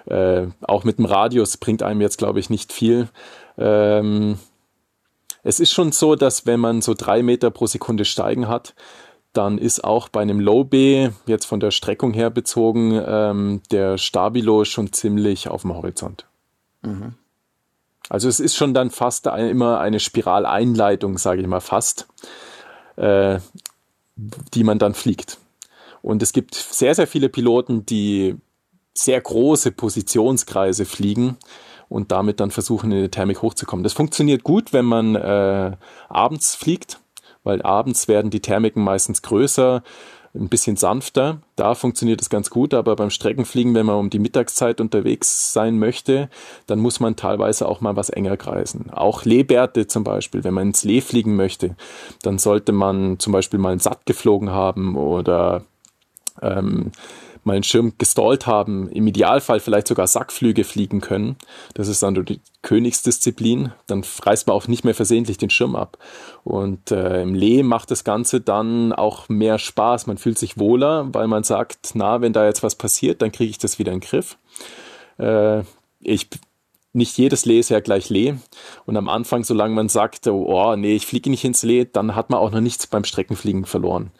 Äh, 0.06 0.48
auch 0.62 0.84
mit 0.84 0.98
dem 0.98 1.06
Radius 1.06 1.58
bringt 1.58 1.84
einem 1.84 2.02
jetzt, 2.02 2.18
glaube 2.18 2.40
ich, 2.40 2.50
nicht 2.50 2.74
viel. 2.74 3.10
Ähm, 3.58 4.40
es 5.44 5.60
ist 5.60 5.74
schon 5.74 5.92
so, 5.92 6.16
dass 6.16 6.46
wenn 6.46 6.60
man 6.60 6.82
so 6.82 6.94
drei 6.94 7.22
Meter 7.24 7.52
pro 7.52 7.68
Sekunde 7.68 8.06
steigen 8.06 8.48
hat, 8.48 8.74
dann 9.34 9.58
ist 9.58 9.84
auch 9.84 10.10
bei 10.10 10.22
einem 10.22 10.40
Low 10.40 10.64
B, 10.64 11.10
jetzt 11.26 11.46
von 11.46 11.60
der 11.60 11.72
Streckung 11.72 12.14
her 12.14 12.30
bezogen, 12.30 13.02
ähm, 13.06 13.62
der 13.72 13.98
Stabilo 13.98 14.66
schon 14.66 14.92
ziemlich 14.92 15.48
auf 15.48 15.62
dem 15.62 15.74
Horizont. 15.74 16.26
Mhm. 16.82 17.16
Also 18.10 18.28
es 18.28 18.40
ist 18.42 18.56
schon 18.56 18.74
dann 18.74 18.90
fast 18.90 19.28
ein, 19.28 19.48
immer 19.48 19.80
eine 19.80 20.00
Spiraleinleitung, 20.00 21.18
sage 21.18 21.42
ich 21.42 21.48
mal 21.48 21.62
fast, 21.62 22.08
äh, 22.98 23.40
die 24.16 24.64
man 24.64 24.80
dann 24.80 24.94
fliegt. 24.94 25.38
Und 26.02 26.22
es 26.22 26.34
gibt 26.34 26.56
sehr, 26.56 26.96
sehr 26.96 27.08
viele 27.08 27.30
Piloten, 27.30 27.86
die 27.86 28.36
sehr 28.94 29.22
große 29.22 29.72
Positionskreise 29.72 30.84
fliegen 30.84 31.38
und 31.88 32.12
damit 32.12 32.42
dann 32.42 32.52
versuchen, 32.52 32.92
in 32.92 33.04
die 33.04 33.10
Thermik 33.10 33.42
hochzukommen. 33.42 33.84
Das 33.84 33.94
funktioniert 33.94 34.44
gut, 34.44 34.74
wenn 34.74 34.86
man 34.86 35.16
äh, 35.16 35.78
abends 36.10 36.56
fliegt 36.56 37.00
weil 37.44 37.62
abends 37.62 38.08
werden 38.08 38.32
die 38.32 38.42
Thermiken 38.42 38.84
meistens 38.84 39.22
größer, 39.22 39.84
ein 40.34 40.50
bisschen 40.50 40.78
sanfter. 40.78 41.42
Da 41.56 41.76
funktioniert 41.76 42.22
es 42.22 42.30
ganz 42.30 42.50
gut, 42.50 42.74
aber 42.74 42.96
beim 42.96 43.10
Streckenfliegen, 43.10 43.76
wenn 43.76 43.86
man 43.86 43.98
um 43.98 44.10
die 44.10 44.20
Mittagszeit 44.20 44.80
unterwegs 44.80 45.52
sein 45.52 45.78
möchte, 45.78 46.30
dann 46.68 46.80
muss 46.80 47.00
man 47.00 47.16
teilweise 47.16 47.68
auch 47.68 47.82
mal 47.82 47.96
was 47.96 48.10
enger 48.10 48.38
kreisen. 48.38 48.90
Auch 48.92 49.26
Lehbärte 49.26 49.88
zum 49.88 50.04
Beispiel, 50.04 50.44
wenn 50.44 50.54
man 50.54 50.68
ins 50.68 50.84
Lee 50.84 51.02
fliegen 51.02 51.36
möchte, 51.36 51.76
dann 52.22 52.38
sollte 52.38 52.72
man 52.72 53.20
zum 53.20 53.34
Beispiel 53.34 53.60
mal 53.60 53.72
einen 53.72 53.80
Satt 53.80 54.06
geflogen 54.06 54.52
haben 54.52 54.96
oder 54.96 55.64
ähm, 56.42 56.92
mal 57.44 57.54
einen 57.54 57.64
Schirm 57.64 57.94
gestallt 57.98 58.46
haben, 58.48 58.90
im 58.90 59.08
Idealfall 59.08 59.60
vielleicht 59.60 59.88
sogar 59.88 60.08
Sackflüge 60.08 60.64
fliegen 60.64 61.02
können. 61.02 61.38
Das 61.74 61.88
ist 61.88 62.04
dann 62.04 62.26
die 62.26 62.42
Königsdisziplin. 62.62 63.72
Dann 63.88 64.04
reißt 64.24 64.48
man 64.48 64.56
auch 64.56 64.68
nicht 64.68 64.84
mehr 64.84 64.94
versehentlich 64.94 65.38
den 65.38 65.50
Schirm 65.50 65.76
ab. 65.76 65.98
Und 66.44 66.92
äh, 66.92 67.22
im 67.22 67.34
Lee 67.34 67.64
macht 67.64 67.92
das 67.92 68.04
Ganze 68.04 68.42
dann 68.42 68.94
auch 68.94 69.30
mehr 69.30 69.58
Spaß. 69.58 70.08
Man 70.08 70.18
fühlt 70.18 70.38
sich 70.38 70.58
wohler, 70.58 71.08
weil 71.14 71.28
man 71.28 71.44
sagt, 71.44 71.92
na, 71.94 72.22
wenn 72.22 72.34
da 72.34 72.46
jetzt 72.46 72.64
was 72.64 72.76
passiert, 72.76 73.22
dann 73.22 73.32
kriege 73.32 73.50
ich 73.50 73.58
das 73.58 73.80
wieder 73.80 73.92
in 73.92 74.00
den 74.00 74.08
Griff. 74.08 74.38
Äh, 75.18 75.64
ich 76.00 76.28
nicht 76.94 77.18
jedes 77.18 77.46
Lee 77.46 77.60
ist 77.60 77.70
ja 77.70 77.80
gleich 77.80 78.10
Lee. 78.10 78.36
Und 78.86 78.98
am 78.98 79.08
Anfang, 79.08 79.44
solange 79.44 79.74
man 79.74 79.90
sagt, 79.90 80.28
oh 80.28 80.76
nee, 80.76 80.96
ich 80.96 81.08
fliege 81.08 81.30
nicht 81.30 81.46
ins 81.46 81.64
Lee, 81.64 81.88
dann 81.92 82.16
hat 82.16 82.30
man 82.30 82.40
auch 82.40 82.52
noch 82.52 82.60
nichts 82.60 82.88
beim 82.88 83.06
Streckenfliegen 83.06 83.66
verloren. 83.66 84.12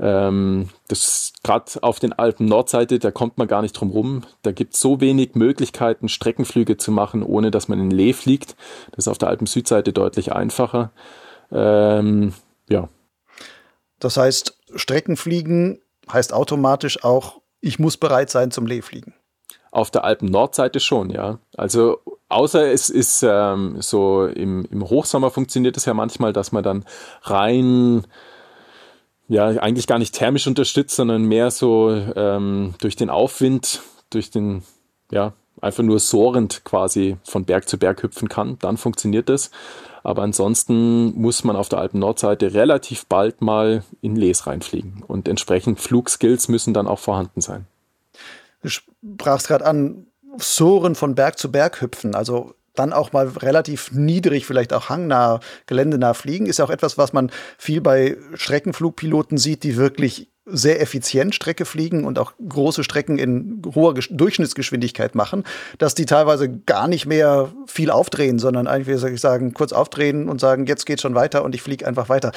Ähm, 0.00 0.68
das 0.86 1.32
gerade 1.42 1.72
auf 1.82 1.98
den 1.98 2.12
Alpen 2.12 2.46
Nordseite, 2.46 2.98
da 2.98 3.10
kommt 3.10 3.38
man 3.38 3.48
gar 3.48 3.62
nicht 3.62 3.72
drum 3.72 3.90
rum. 3.90 4.22
Da 4.42 4.52
gibt 4.52 4.74
es 4.74 4.80
so 4.80 5.00
wenig 5.00 5.34
Möglichkeiten, 5.34 6.08
Streckenflüge 6.08 6.76
zu 6.76 6.92
machen, 6.92 7.22
ohne 7.22 7.50
dass 7.50 7.68
man 7.68 7.80
in 7.80 7.90
Lee 7.90 8.12
fliegt. 8.12 8.56
Das 8.92 9.06
ist 9.06 9.08
auf 9.08 9.18
der 9.18 9.28
Alpen 9.28 9.46
Südseite 9.46 9.92
deutlich 9.92 10.32
einfacher. 10.32 10.92
Ähm, 11.50 12.34
ja. 12.68 12.88
Das 13.98 14.16
heißt, 14.16 14.56
Streckenfliegen 14.74 15.80
heißt 16.12 16.32
automatisch 16.32 17.02
auch, 17.04 17.40
ich 17.60 17.78
muss 17.78 17.96
bereit 17.96 18.30
sein 18.30 18.50
zum 18.50 18.66
Lehfliegen. 18.66 19.14
Auf 19.70 19.90
der 19.90 20.04
Alpen-Nordseite 20.04 20.80
schon, 20.80 21.10
ja. 21.10 21.38
Also 21.56 22.00
außer 22.28 22.70
es 22.72 22.88
ist 22.88 23.22
ähm, 23.22 23.80
so 23.80 24.26
im, 24.26 24.64
im 24.70 24.88
Hochsommer 24.88 25.30
funktioniert 25.30 25.76
es 25.76 25.84
ja 25.84 25.94
manchmal, 25.94 26.32
dass 26.32 26.52
man 26.52 26.62
dann 26.62 26.84
rein 27.22 28.06
ja 29.28 29.46
eigentlich 29.48 29.86
gar 29.86 29.98
nicht 29.98 30.14
thermisch 30.14 30.46
unterstützt, 30.46 30.96
sondern 30.96 31.22
mehr 31.24 31.50
so 31.50 31.90
ähm, 31.90 32.74
durch 32.80 32.96
den 32.96 33.10
Aufwind, 33.10 33.82
durch 34.10 34.30
den 34.30 34.62
ja 35.10 35.34
einfach 35.60 35.82
nur 35.82 35.98
sohrend 35.98 36.64
quasi 36.64 37.16
von 37.24 37.44
Berg 37.44 37.68
zu 37.68 37.78
Berg 37.78 38.02
hüpfen 38.02 38.28
kann. 38.28 38.58
Dann 38.60 38.76
funktioniert 38.76 39.28
das. 39.28 39.50
Aber 40.02 40.22
ansonsten 40.22 41.12
muss 41.20 41.44
man 41.44 41.56
auf 41.56 41.68
der 41.68 41.80
Alpen-Nordseite 41.80 42.54
relativ 42.54 43.06
bald 43.06 43.42
mal 43.42 43.82
in 44.00 44.16
Les 44.16 44.46
reinfliegen. 44.46 45.02
Und 45.06 45.28
entsprechend 45.28 45.80
Flugskills 45.80 46.48
müssen 46.48 46.72
dann 46.72 46.86
auch 46.86 47.00
vorhanden 47.00 47.40
sein. 47.40 47.66
Du 48.62 48.68
sprachst 48.68 49.48
gerade 49.48 49.66
an, 49.66 50.06
Soren 50.38 50.94
von 50.94 51.14
Berg 51.14 51.38
zu 51.38 51.50
Berg 51.50 51.80
hüpfen. 51.80 52.14
Also 52.14 52.54
dann 52.78 52.92
auch 52.92 53.12
mal 53.12 53.28
relativ 53.28 53.92
niedrig, 53.92 54.46
vielleicht 54.46 54.72
auch 54.72 54.88
hangnah, 54.88 55.40
geländenah 55.66 56.14
fliegen, 56.14 56.46
ist 56.46 56.58
ja 56.58 56.64
auch 56.64 56.70
etwas, 56.70 56.98
was 56.98 57.12
man 57.12 57.30
viel 57.58 57.80
bei 57.80 58.16
Streckenflugpiloten 58.34 59.38
sieht, 59.38 59.64
die 59.64 59.76
wirklich 59.76 60.30
sehr 60.50 60.80
effizient 60.80 61.34
Strecke 61.34 61.64
fliegen 61.64 62.04
und 62.04 62.18
auch 62.18 62.32
große 62.46 62.84
Strecken 62.84 63.18
in 63.18 63.62
hoher 63.74 63.94
Durchschnittsgeschwindigkeit 63.94 65.14
machen, 65.14 65.44
dass 65.78 65.94
die 65.94 66.06
teilweise 66.06 66.48
gar 66.48 66.88
nicht 66.88 67.06
mehr 67.06 67.52
viel 67.66 67.90
aufdrehen, 67.90 68.38
sondern 68.38 68.66
eigentlich, 68.66 68.98
soll 68.98 69.10
ich 69.10 69.20
sagen, 69.20 69.54
kurz 69.54 69.72
aufdrehen 69.72 70.28
und 70.28 70.40
sagen, 70.40 70.66
jetzt 70.66 70.86
geht 70.86 71.00
schon 71.00 71.14
weiter 71.14 71.44
und 71.44 71.54
ich 71.54 71.62
fliege 71.62 71.86
einfach 71.86 72.08
weiter. 72.08 72.32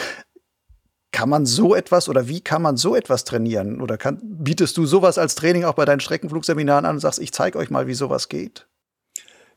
Kann 1.11 1.29
man 1.29 1.45
so 1.45 1.75
etwas 1.75 2.07
oder 2.07 2.27
wie 2.27 2.41
kann 2.41 2.61
man 2.61 2.77
so 2.77 2.95
etwas 2.95 3.25
trainieren? 3.25 3.81
Oder 3.81 3.97
kann, 3.97 4.19
bietest 4.21 4.77
du 4.77 4.85
sowas 4.85 5.17
als 5.17 5.35
Training 5.35 5.65
auch 5.65 5.73
bei 5.73 5.85
deinen 5.85 5.99
Streckenflugseminaren 5.99 6.85
an 6.85 6.95
und 6.95 6.99
sagst, 7.01 7.19
ich 7.19 7.33
zeige 7.33 7.57
euch 7.57 7.69
mal, 7.69 7.87
wie 7.87 7.93
sowas 7.93 8.29
geht? 8.29 8.67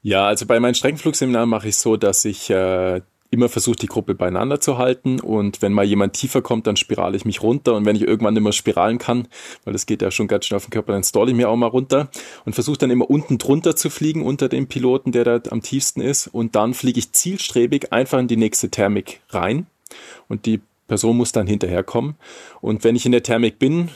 Ja, 0.04 0.26
also 0.26 0.44
bei 0.44 0.60
meinen 0.60 0.74
Streckenflugseminaren 0.74 1.48
mache 1.48 1.68
ich 1.68 1.78
so, 1.78 1.96
dass 1.96 2.26
ich 2.26 2.50
äh, 2.50 3.00
immer 3.30 3.48
versuche, 3.48 3.76
die 3.76 3.86
Gruppe 3.86 4.14
beieinander 4.14 4.60
zu 4.60 4.76
halten. 4.76 5.18
Und 5.18 5.62
wenn 5.62 5.72
mal 5.72 5.86
jemand 5.86 6.12
tiefer 6.12 6.42
kommt, 6.42 6.66
dann 6.66 6.76
spirale 6.76 7.16
ich 7.16 7.24
mich 7.24 7.42
runter. 7.42 7.74
Und 7.74 7.86
wenn 7.86 7.96
ich 7.96 8.02
irgendwann 8.02 8.34
mehr 8.34 8.52
spiralen 8.52 8.98
kann, 8.98 9.28
weil 9.64 9.72
das 9.72 9.86
geht 9.86 10.02
ja 10.02 10.10
schon 10.10 10.28
ganz 10.28 10.44
schnell 10.44 10.58
auf 10.58 10.66
den 10.66 10.72
Körper, 10.72 10.92
dann 10.92 11.04
stall 11.04 11.30
ich 11.30 11.34
mir 11.34 11.48
auch 11.48 11.56
mal 11.56 11.68
runter 11.68 12.10
und 12.44 12.52
versuche 12.52 12.76
dann 12.76 12.90
immer 12.90 13.08
unten 13.08 13.38
drunter 13.38 13.76
zu 13.76 13.88
fliegen 13.88 14.22
unter 14.22 14.50
dem 14.50 14.66
Piloten, 14.66 15.10
der 15.10 15.24
da 15.24 15.40
am 15.50 15.62
tiefsten 15.62 16.02
ist. 16.02 16.26
Und 16.26 16.54
dann 16.54 16.74
fliege 16.74 16.98
ich 16.98 17.12
zielstrebig 17.12 17.90
einfach 17.94 18.18
in 18.18 18.28
die 18.28 18.36
nächste 18.36 18.68
Thermik 18.68 19.22
rein. 19.30 19.68
Und 20.28 20.44
die 20.44 20.60
Person 20.86 21.16
muss 21.16 21.32
dann 21.32 21.46
hinterherkommen. 21.46 22.16
Und 22.60 22.84
wenn 22.84 22.94
ich 22.94 23.06
in 23.06 23.12
der 23.12 23.22
Thermik 23.22 23.58
bin, 23.58 23.88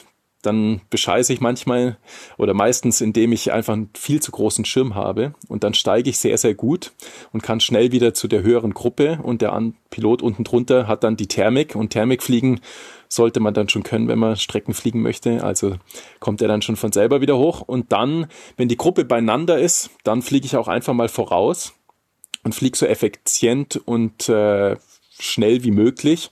dann 0.48 0.80
bescheiße 0.90 1.32
ich 1.32 1.40
manchmal 1.40 1.98
oder 2.38 2.54
meistens, 2.54 3.00
indem 3.00 3.32
ich 3.32 3.52
einfach 3.52 3.74
einen 3.74 3.90
viel 3.94 4.20
zu 4.20 4.32
großen 4.32 4.64
Schirm 4.64 4.94
habe. 4.94 5.34
Und 5.48 5.62
dann 5.62 5.74
steige 5.74 6.10
ich 6.10 6.18
sehr, 6.18 6.38
sehr 6.38 6.54
gut 6.54 6.92
und 7.32 7.42
kann 7.42 7.60
schnell 7.60 7.92
wieder 7.92 8.14
zu 8.14 8.26
der 8.28 8.42
höheren 8.42 8.74
Gruppe. 8.74 9.20
Und 9.22 9.42
der 9.42 9.58
Pilot 9.90 10.22
unten 10.22 10.44
drunter 10.44 10.88
hat 10.88 11.04
dann 11.04 11.16
die 11.16 11.28
Thermik. 11.28 11.76
Und 11.76 11.90
Thermikfliegen 11.90 12.60
sollte 13.08 13.40
man 13.40 13.54
dann 13.54 13.68
schon 13.68 13.82
können, 13.82 14.08
wenn 14.08 14.18
man 14.18 14.36
Strecken 14.36 14.74
fliegen 14.74 15.02
möchte. 15.02 15.44
Also 15.44 15.76
kommt 16.18 16.42
er 16.42 16.48
dann 16.48 16.62
schon 16.62 16.76
von 16.76 16.92
selber 16.92 17.20
wieder 17.20 17.36
hoch. 17.36 17.60
Und 17.60 17.92
dann, 17.92 18.26
wenn 18.56 18.68
die 18.68 18.76
Gruppe 18.76 19.04
beieinander 19.04 19.58
ist, 19.58 19.90
dann 20.04 20.22
fliege 20.22 20.46
ich 20.46 20.56
auch 20.56 20.68
einfach 20.68 20.94
mal 20.94 21.08
voraus 21.08 21.74
und 22.42 22.54
fliege 22.54 22.76
so 22.76 22.86
effizient 22.86 23.80
und 23.84 24.28
äh, 24.28 24.76
schnell 25.18 25.62
wie 25.64 25.72
möglich 25.72 26.30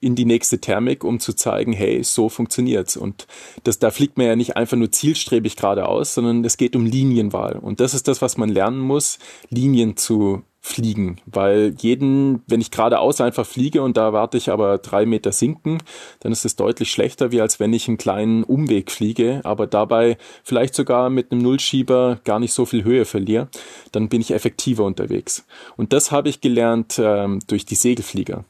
in 0.00 0.14
die 0.14 0.24
nächste 0.24 0.60
Thermik, 0.60 1.04
um 1.04 1.20
zu 1.20 1.32
zeigen, 1.32 1.72
hey, 1.72 2.02
so 2.02 2.28
funktioniert's. 2.28 2.96
Und 2.96 3.26
das, 3.64 3.78
da 3.78 3.90
fliegt 3.90 4.18
man 4.18 4.26
ja 4.26 4.36
nicht 4.36 4.56
einfach 4.56 4.76
nur 4.76 4.90
zielstrebig 4.90 5.56
geradeaus, 5.56 6.14
sondern 6.14 6.44
es 6.44 6.56
geht 6.56 6.74
um 6.74 6.86
Linienwahl. 6.86 7.56
Und 7.56 7.80
das 7.80 7.94
ist 7.94 8.08
das, 8.08 8.20
was 8.20 8.36
man 8.36 8.48
lernen 8.48 8.80
muss, 8.80 9.18
Linien 9.48 9.96
zu 9.96 10.42
fliegen, 10.64 11.16
weil 11.26 11.74
jeden, 11.80 12.42
wenn 12.46 12.60
ich 12.60 12.70
geradeaus 12.70 13.20
einfach 13.20 13.44
fliege 13.44 13.82
und 13.82 13.96
da 13.96 14.12
warte 14.12 14.38
ich 14.38 14.48
aber 14.48 14.78
drei 14.78 15.06
Meter 15.06 15.32
sinken, 15.32 15.78
dann 16.20 16.30
ist 16.30 16.44
es 16.44 16.54
deutlich 16.54 16.92
schlechter, 16.92 17.32
wie 17.32 17.40
als 17.40 17.58
wenn 17.58 17.72
ich 17.72 17.88
einen 17.88 17.96
kleinen 17.96 18.44
Umweg 18.44 18.92
fliege, 18.92 19.40
aber 19.42 19.66
dabei 19.66 20.18
vielleicht 20.44 20.76
sogar 20.76 21.10
mit 21.10 21.32
einem 21.32 21.42
Nullschieber 21.42 22.20
gar 22.22 22.38
nicht 22.38 22.52
so 22.52 22.64
viel 22.64 22.84
Höhe 22.84 23.04
verliere, 23.04 23.48
dann 23.90 24.08
bin 24.08 24.20
ich 24.20 24.30
effektiver 24.30 24.84
unterwegs. 24.84 25.44
Und 25.76 25.92
das 25.92 26.12
habe 26.12 26.28
ich 26.28 26.40
gelernt 26.40 27.00
ähm, 27.02 27.40
durch 27.48 27.66
die 27.66 27.74
Segelflieger 27.74 28.44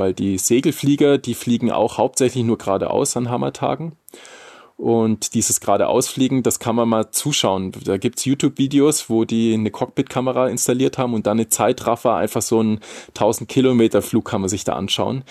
weil 0.00 0.14
die 0.14 0.38
Segelflieger, 0.38 1.18
die 1.18 1.34
fliegen 1.34 1.70
auch 1.70 1.98
hauptsächlich 1.98 2.42
nur 2.42 2.58
geradeaus 2.58 3.16
an 3.16 3.30
Hammertagen. 3.30 3.92
Und 4.80 5.34
dieses 5.34 5.60
geradeausfliegen, 5.60 6.42
das 6.42 6.58
kann 6.58 6.74
man 6.74 6.88
mal 6.88 7.10
zuschauen. 7.10 7.72
Da 7.84 7.98
gibt's 7.98 8.24
YouTube-Videos, 8.24 9.10
wo 9.10 9.26
die 9.26 9.52
eine 9.52 9.70
Cockpit-Kamera 9.70 10.48
installiert 10.48 10.96
haben 10.96 11.12
und 11.12 11.26
dann 11.26 11.36
eine 11.36 11.50
Zeitraffer, 11.50 12.14
einfach 12.14 12.40
so 12.40 12.60
einen 12.60 12.80
1000 13.08 13.46
Kilometer 13.46 14.00
Flug 14.00 14.24
kann 14.24 14.40
man 14.40 14.48
sich 14.48 14.64
da 14.64 14.72
anschauen. 14.72 15.22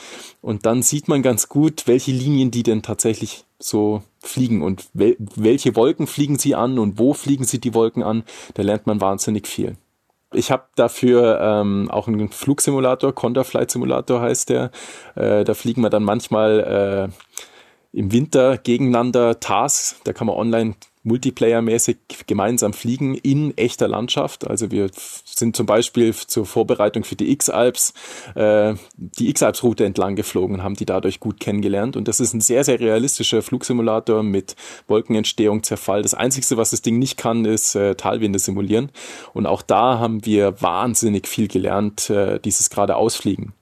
Und 0.42 0.68
dann 0.68 0.84
sieht 0.84 1.08
man 1.08 1.24
ganz 1.24 1.50
gut, 1.50 1.88
welche 1.88 2.12
Linien 2.12 2.52
die 2.52 2.62
denn 2.62 2.84
tatsächlich 2.84 3.44
so 3.58 4.04
fliegen 4.20 4.62
und 4.62 4.86
wel 4.94 5.18
welche 5.18 5.76
Wolken 5.76 6.06
fliegen 6.06 6.38
sie 6.38 6.54
an 6.54 6.78
und 6.78 7.00
wo 7.00 7.16
fliegen 7.16 7.44
sie 7.44 7.60
die 7.60 7.74
Wolken 7.74 8.04
an. 8.04 8.24
Da 8.54 8.62
lernt 8.62 8.86
man 8.86 9.02
wahnsinnig 9.02 9.48
viel. 9.48 9.78
Ich 10.32 10.52
habe 10.52 10.66
dafür 10.76 11.40
ähm, 11.42 11.90
auch 11.90 12.08
einen 12.08 12.30
Flugsimulator, 12.30 13.14
Conda 13.14 13.44
Flight 13.44 13.72
Simulator 13.72 14.22
heißt 14.22 14.50
der. 14.50 14.72
Äh, 15.16 15.44
da 15.44 15.54
fliegen 15.56 15.82
wir 15.82 15.90
dann 15.90 16.04
manchmal 16.04 17.12
äh, 17.94 17.98
im 17.98 18.12
Winter 18.12 18.58
gegeneinander 18.58 19.40
Tasks. 19.40 20.00
Da 20.04 20.14
kann 20.14 20.28
man 20.28 20.36
online 20.36 20.76
Multiplayer-mäßig 21.10 21.98
gemeinsam 22.28 22.74
fliegen 22.74 23.16
in 23.16 23.58
echter 23.58 23.88
Landschaft. 23.88 24.48
Also 24.48 24.72
wir 24.72 24.90
sind 24.94 25.56
zum 25.56 25.66
Beispiel 25.66 26.14
zur 26.14 26.46
Vorbereitung 26.46 27.04
für 27.04 27.16
die 27.16 27.32
X-Alps 27.32 27.94
äh, 28.36 28.76
die 28.96 29.30
X-Alps-Route 29.30 29.86
entlang 29.86 30.16
geflogen 30.16 30.58
und 30.58 30.64
haben 30.64 30.76
die 30.76 30.86
dadurch 30.86 31.20
gut 31.20 31.40
kennengelernt. 31.40 31.96
Und 31.96 32.08
das 32.08 32.20
ist 32.20 32.34
ein 32.34 32.42
sehr, 32.42 32.64
sehr 32.64 32.80
realistischer 32.80 33.42
Flugsimulator 33.42 34.24
mit 34.24 34.56
Wolkenentstehung, 34.88 35.64
Zerfall. 35.64 36.02
Das 36.02 36.14
Einzige, 36.14 36.58
was 36.58 36.72
das 36.72 36.82
Ding 36.82 37.00
nicht 37.00 37.18
kann, 37.18 37.46
ist 37.46 37.76
äh, 37.76 37.96
Talwinde 37.96 38.40
simulieren. 38.40 38.92
Und 39.34 39.46
auch 39.46 39.62
da 39.62 40.00
haben 40.00 40.26
wir 40.26 40.62
wahnsinnig 40.62 41.28
viel 41.28 41.48
gelernt, 41.48 42.10
äh, 42.10 42.40
dieses 42.40 42.70
gerade 42.70 42.96
Ausfliegen. 42.96 43.54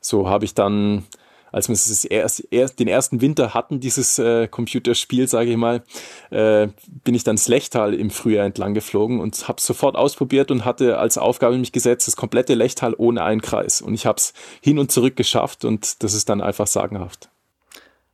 So 0.00 0.28
habe 0.28 0.44
ich 0.44 0.54
dann 0.54 1.04
als 1.52 1.68
wir 1.68 1.74
es 1.74 2.04
erst, 2.04 2.46
erst, 2.50 2.78
den 2.78 2.88
ersten 2.88 3.20
Winter 3.20 3.54
hatten, 3.54 3.80
dieses 3.80 4.18
äh, 4.18 4.48
Computerspiel, 4.48 5.28
sage 5.28 5.50
ich 5.50 5.56
mal, 5.56 5.82
äh, 6.30 6.68
bin 7.04 7.14
ich 7.14 7.24
dann 7.24 7.38
Lechtal 7.46 7.94
im 7.94 8.10
Frühjahr 8.10 8.46
entlang 8.46 8.74
geflogen 8.74 9.20
und 9.20 9.48
habe 9.48 9.60
sofort 9.60 9.96
ausprobiert 9.96 10.50
und 10.50 10.64
hatte 10.64 10.98
als 10.98 11.18
Aufgabe 11.18 11.58
mich 11.58 11.72
gesetzt, 11.72 12.06
das 12.06 12.16
komplette 12.16 12.54
Lechtal 12.54 12.94
ohne 12.96 13.24
einen 13.24 13.40
Kreis. 13.40 13.80
Und 13.80 13.94
ich 13.94 14.06
habe 14.06 14.18
es 14.18 14.32
hin 14.60 14.78
und 14.78 14.92
zurück 14.92 15.16
geschafft 15.16 15.64
und 15.64 16.02
das 16.02 16.14
ist 16.14 16.28
dann 16.28 16.40
einfach 16.40 16.66
sagenhaft. 16.66 17.28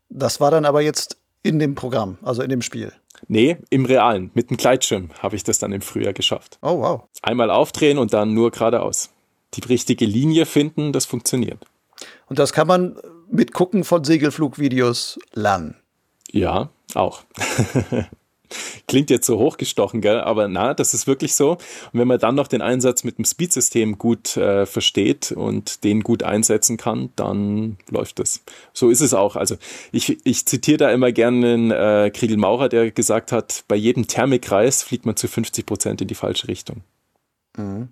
Das 0.09 0.41
war 0.41 0.51
dann 0.51 0.64
aber 0.64 0.80
jetzt 0.80 1.18
in 1.43 1.59
dem 1.59 1.74
Programm, 1.74 2.18
also 2.22 2.43
in 2.43 2.51
dem 2.51 2.62
Spiel. 2.62 2.93
Nee, 3.28 3.57
im 3.70 3.84
Realen. 3.84 4.30
Mit 4.34 4.51
einem 4.51 4.57
Gleitschirm 4.57 5.11
habe 5.20 5.37
ich 5.37 5.45
das 5.45 5.59
dann 5.59 5.72
im 5.72 5.80
Frühjahr 5.80 6.12
geschafft. 6.12 6.59
Oh, 6.62 6.80
wow. 6.80 7.03
Einmal 7.22 7.51
aufdrehen 7.51 7.99
und 7.99 8.12
dann 8.12 8.34
nur 8.34 8.51
geradeaus. 8.51 9.11
Die 9.55 9.62
richtige 9.62 10.05
Linie 10.05 10.47
finden, 10.47 10.93
das 10.93 11.07
funktioniert. 11.07 11.64
Und 12.26 12.39
das 12.39 12.53
kann 12.53 12.66
man 12.66 12.99
mit 13.31 13.53
Gucken 13.53 13.85
von 13.85 14.05
Segelflugvideos 14.05 15.18
lernen. 15.35 15.77
Ja, 16.33 16.70
auch. 16.95 17.22
Klingt 18.89 19.11
jetzt 19.11 19.27
so 19.27 19.39
hochgestochen, 19.39 20.01
gell? 20.01 20.20
aber 20.20 20.47
na, 20.47 20.72
das 20.72 20.95
ist 20.95 21.07
wirklich 21.07 21.35
so. 21.35 21.53
Und 21.53 21.61
wenn 21.93 22.07
man 22.07 22.20
dann 22.20 22.37
noch 22.37 22.47
den 22.47 22.62
Einsatz 22.62 23.03
mit 23.03 23.18
dem 23.18 23.24
Speed-System 23.24 23.99
gut 23.99 24.37
äh, 24.37 24.66
versteht 24.66 25.33
und 25.33 25.83
den 25.83 26.03
gut 26.03 26.22
einsetzen 26.22 26.77
kann, 26.77 27.11
dann 27.16 27.79
läuft 27.91 28.20
das. 28.20 28.43
So 28.72 28.89
ist 28.89 29.01
es 29.01 29.14
auch. 29.14 29.35
Also 29.35 29.57
ich, 29.91 30.24
ich 30.24 30.47
zitiere 30.47 30.79
da 30.79 30.91
immer 30.91 31.11
gerne 31.11 31.55
einen 31.55 31.70
äh, 31.72 32.11
Kriegel 32.14 32.37
Maurer, 32.37 32.68
der 32.68 32.93
gesagt 32.93 33.33
hat, 33.33 33.64
bei 33.66 33.77
jedem 33.77 34.07
Thermikkreis 34.07 34.85
fliegt 34.85 35.07
man 35.07 35.16
zu 35.16 35.27
50 35.27 35.66
Prozent 35.66 36.01
in 36.01 36.09
die 36.09 36.14
falsche 36.14 36.47
Richtung. 36.47 36.83
Mhm. 37.57 37.89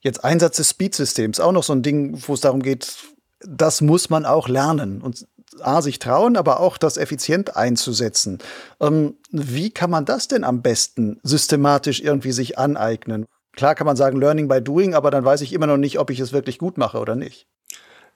Jetzt 0.00 0.24
Einsatz 0.24 0.56
des 0.56 0.70
Speed-Systems, 0.70 1.40
auch 1.40 1.52
noch 1.52 1.62
so 1.62 1.74
ein 1.74 1.82
Ding, 1.82 2.22
wo 2.26 2.32
es 2.32 2.40
darum 2.40 2.62
geht, 2.62 2.96
das 3.40 3.80
muss 3.80 4.10
man 4.10 4.24
auch 4.26 4.48
lernen 4.48 5.00
und 5.02 5.26
A, 5.60 5.82
sich 5.82 5.98
trauen, 5.98 6.36
aber 6.36 6.60
auch 6.60 6.78
das 6.78 6.96
effizient 6.96 7.56
einzusetzen. 7.56 8.38
Ähm, 8.80 9.16
wie 9.30 9.70
kann 9.70 9.90
man 9.90 10.04
das 10.04 10.28
denn 10.28 10.44
am 10.44 10.62
besten 10.62 11.18
systematisch 11.22 12.00
irgendwie 12.00 12.32
sich 12.32 12.56
aneignen? 12.56 13.26
Klar 13.52 13.74
kann 13.74 13.86
man 13.86 13.96
sagen 13.96 14.20
Learning 14.20 14.46
by 14.46 14.62
Doing, 14.62 14.94
aber 14.94 15.10
dann 15.10 15.24
weiß 15.24 15.40
ich 15.40 15.52
immer 15.52 15.66
noch 15.66 15.76
nicht, 15.76 15.98
ob 15.98 16.10
ich 16.10 16.20
es 16.20 16.32
wirklich 16.32 16.58
gut 16.58 16.78
mache 16.78 16.98
oder 16.98 17.16
nicht. 17.16 17.46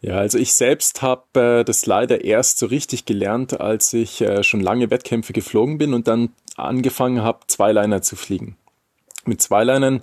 Ja, 0.00 0.18
also 0.18 0.38
ich 0.38 0.52
selbst 0.54 1.02
habe 1.02 1.40
äh, 1.40 1.64
das 1.64 1.86
leider 1.86 2.24
erst 2.24 2.58
so 2.58 2.66
richtig 2.66 3.04
gelernt, 3.04 3.60
als 3.60 3.92
ich 3.92 4.20
äh, 4.20 4.42
schon 4.42 4.60
lange 4.60 4.90
Wettkämpfe 4.90 5.32
geflogen 5.32 5.78
bin 5.78 5.94
und 5.94 6.06
dann 6.06 6.30
angefangen 6.56 7.22
habe, 7.22 7.40
Zweiliner 7.46 8.02
zu 8.02 8.14
fliegen. 8.14 8.56
Mit 9.24 9.40
Zweilinern 9.40 10.02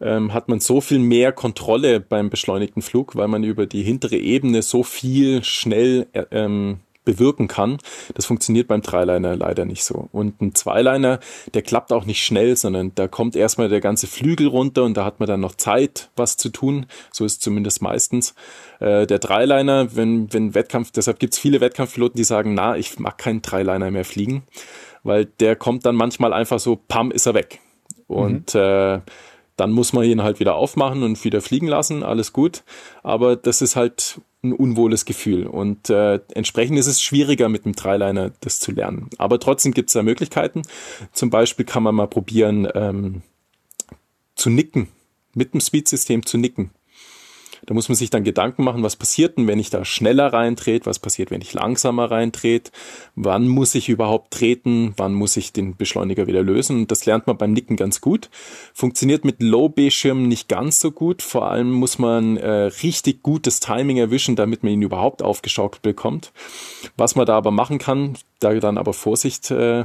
ähm, 0.00 0.32
hat 0.32 0.48
man 0.48 0.60
so 0.60 0.80
viel 0.80 0.98
mehr 0.98 1.32
Kontrolle 1.32 2.00
beim 2.00 2.30
beschleunigten 2.30 2.82
Flug, 2.82 3.16
weil 3.16 3.28
man 3.28 3.44
über 3.44 3.66
die 3.66 3.82
hintere 3.82 4.16
Ebene 4.16 4.62
so 4.62 4.82
viel 4.82 5.42
schnell 5.44 6.06
äh, 6.12 6.24
ähm, 6.30 6.78
bewirken 7.06 7.48
kann. 7.48 7.78
Das 8.14 8.26
funktioniert 8.26 8.68
beim 8.68 8.82
Dreiliner 8.82 9.34
leider 9.34 9.64
nicht 9.64 9.84
so. 9.84 10.10
Und 10.12 10.42
ein 10.42 10.54
Zweiliner, 10.54 11.20
der 11.54 11.62
klappt 11.62 11.92
auch 11.92 12.04
nicht 12.04 12.22
schnell, 12.22 12.56
sondern 12.56 12.94
da 12.94 13.08
kommt 13.08 13.34
erstmal 13.36 13.70
der 13.70 13.80
ganze 13.80 14.06
Flügel 14.06 14.48
runter 14.48 14.82
und 14.82 14.98
da 14.98 15.06
hat 15.06 15.20
man 15.20 15.26
dann 15.26 15.40
noch 15.40 15.54
Zeit, 15.54 16.10
was 16.16 16.36
zu 16.36 16.50
tun. 16.50 16.86
So 17.10 17.24
ist 17.24 17.32
es 17.34 17.40
zumindest 17.40 17.80
meistens. 17.80 18.34
Äh, 18.80 19.06
der 19.06 19.20
Dreiliner, 19.20 19.96
wenn, 19.96 20.30
wenn 20.34 20.54
Wettkampf, 20.54 20.90
deshalb 20.90 21.18
gibt 21.18 21.32
es 21.32 21.38
viele 21.38 21.62
Wettkampfpiloten, 21.62 22.18
die 22.18 22.24
sagen, 22.24 22.52
na, 22.52 22.76
ich 22.76 22.98
mag 22.98 23.16
keinen 23.16 23.40
Dreiliner 23.40 23.90
mehr 23.90 24.04
fliegen, 24.04 24.42
weil 25.02 25.24
der 25.24 25.56
kommt 25.56 25.86
dann 25.86 25.94
manchmal 25.94 26.34
einfach 26.34 26.58
so, 26.58 26.76
pam, 26.76 27.10
ist 27.12 27.26
er 27.26 27.34
weg. 27.34 27.60
Und 28.08 28.54
mhm. 28.54 28.60
äh, 28.60 29.00
dann 29.56 29.72
muss 29.72 29.92
man 29.92 30.04
ihn 30.04 30.22
halt 30.22 30.38
wieder 30.40 30.54
aufmachen 30.54 31.02
und 31.02 31.24
wieder 31.24 31.40
fliegen 31.40 31.66
lassen, 31.66 32.02
alles 32.02 32.32
gut. 32.32 32.62
Aber 33.02 33.36
das 33.36 33.62
ist 33.62 33.76
halt 33.76 34.20
ein 34.42 34.52
unwohles 34.52 35.04
Gefühl. 35.04 35.46
Und 35.46 35.90
äh, 35.90 36.20
entsprechend 36.34 36.78
ist 36.78 36.86
es 36.86 37.02
schwieriger 37.02 37.48
mit 37.48 37.64
dem 37.64 37.74
Dreiliner 37.74 38.32
das 38.40 38.60
zu 38.60 38.72
lernen. 38.72 39.08
Aber 39.18 39.40
trotzdem 39.40 39.72
gibt 39.72 39.88
es 39.88 39.94
da 39.94 40.02
Möglichkeiten. 40.02 40.62
Zum 41.12 41.30
Beispiel 41.30 41.64
kann 41.64 41.82
man 41.82 41.94
mal 41.94 42.06
probieren 42.06 42.68
ähm, 42.74 43.22
zu 44.34 44.50
nicken, 44.50 44.88
mit 45.34 45.54
dem 45.54 45.60
Speed-System 45.60 46.26
zu 46.26 46.38
nicken. 46.38 46.70
Da 47.66 47.74
muss 47.74 47.88
man 47.88 47.96
sich 47.96 48.10
dann 48.10 48.24
Gedanken 48.24 48.64
machen, 48.64 48.82
was 48.82 48.96
passiert 48.96 49.36
denn, 49.36 49.46
wenn 49.48 49.58
ich 49.58 49.70
da 49.70 49.84
schneller 49.84 50.32
reintrete, 50.32 50.86
was 50.86 50.98
passiert, 50.98 51.30
wenn 51.30 51.40
ich 51.40 51.52
langsamer 51.52 52.10
reintrete, 52.10 52.70
wann 53.16 53.48
muss 53.48 53.74
ich 53.74 53.88
überhaupt 53.88 54.32
treten, 54.32 54.94
wann 54.96 55.12
muss 55.12 55.36
ich 55.36 55.52
den 55.52 55.76
Beschleuniger 55.76 56.26
wieder 56.26 56.42
lösen. 56.42 56.86
Das 56.86 57.04
lernt 57.06 57.26
man 57.26 57.36
beim 57.36 57.52
Nicken 57.52 57.76
ganz 57.76 58.00
gut. 58.00 58.30
Funktioniert 58.72 59.24
mit 59.24 59.42
Low-B-Schirmen 59.42 60.28
nicht 60.28 60.48
ganz 60.48 60.80
so 60.80 60.92
gut. 60.92 61.22
Vor 61.22 61.50
allem 61.50 61.70
muss 61.72 61.98
man 61.98 62.36
äh, 62.36 62.70
richtig 62.82 63.22
gutes 63.22 63.60
Timing 63.60 63.96
erwischen, 63.96 64.36
damit 64.36 64.62
man 64.62 64.72
ihn 64.72 64.82
überhaupt 64.82 65.22
aufgeschaukelt 65.22 65.82
bekommt. 65.82 66.32
Was 66.96 67.16
man 67.16 67.26
da 67.26 67.36
aber 67.36 67.50
machen 67.50 67.78
kann, 67.78 68.16
da 68.40 68.54
dann 68.54 68.78
aber 68.78 68.92
Vorsicht 68.92 69.50
äh, 69.50 69.84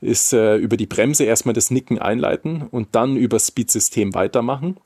ist 0.00 0.32
äh, 0.32 0.56
über 0.56 0.76
die 0.76 0.86
Bremse 0.86 1.24
erstmal 1.24 1.52
das 1.52 1.70
Nicken 1.70 1.98
einleiten 1.98 2.62
und 2.62 2.94
dann 2.94 3.16
über 3.16 3.38
Speed-System 3.38 4.14
weitermachen. 4.14 4.76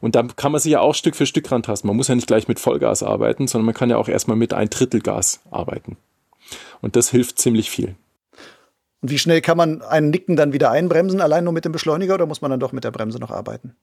Und 0.00 0.14
dann 0.14 0.34
kann 0.36 0.52
man 0.52 0.60
sich 0.60 0.72
ja 0.72 0.80
auch 0.80 0.94
Stück 0.94 1.14
für 1.14 1.26
Stück 1.26 1.50
rantasten. 1.50 1.88
Man 1.92 1.98
muss 1.98 2.08
ja 2.08 2.14
nicht 2.14 2.26
gleich 2.26 2.48
mit 2.48 2.58
Vollgas 2.58 3.02
arbeiten, 3.02 3.46
sondern 3.46 3.66
man 3.66 3.74
kann 3.74 3.90
ja 3.90 3.98
auch 3.98 4.08
erstmal 4.08 4.38
mit 4.38 4.54
ein 4.54 4.70
Drittel 4.70 5.02
Gas 5.02 5.40
arbeiten. 5.50 5.98
Und 6.80 6.96
das 6.96 7.10
hilft 7.10 7.38
ziemlich 7.38 7.70
viel. 7.70 7.96
Und 9.02 9.10
wie 9.10 9.18
schnell 9.18 9.42
kann 9.42 9.58
man 9.58 9.82
einen 9.82 10.08
Nicken 10.08 10.34
dann 10.34 10.54
wieder 10.54 10.70
einbremsen, 10.70 11.20
allein 11.20 11.44
nur 11.44 11.52
mit 11.52 11.66
dem 11.66 11.72
Beschleuniger 11.72 12.14
oder 12.14 12.24
muss 12.24 12.40
man 12.40 12.50
dann 12.50 12.60
doch 12.60 12.72
mit 12.72 12.84
der 12.84 12.92
Bremse 12.92 13.18
noch 13.18 13.30
arbeiten? 13.30 13.76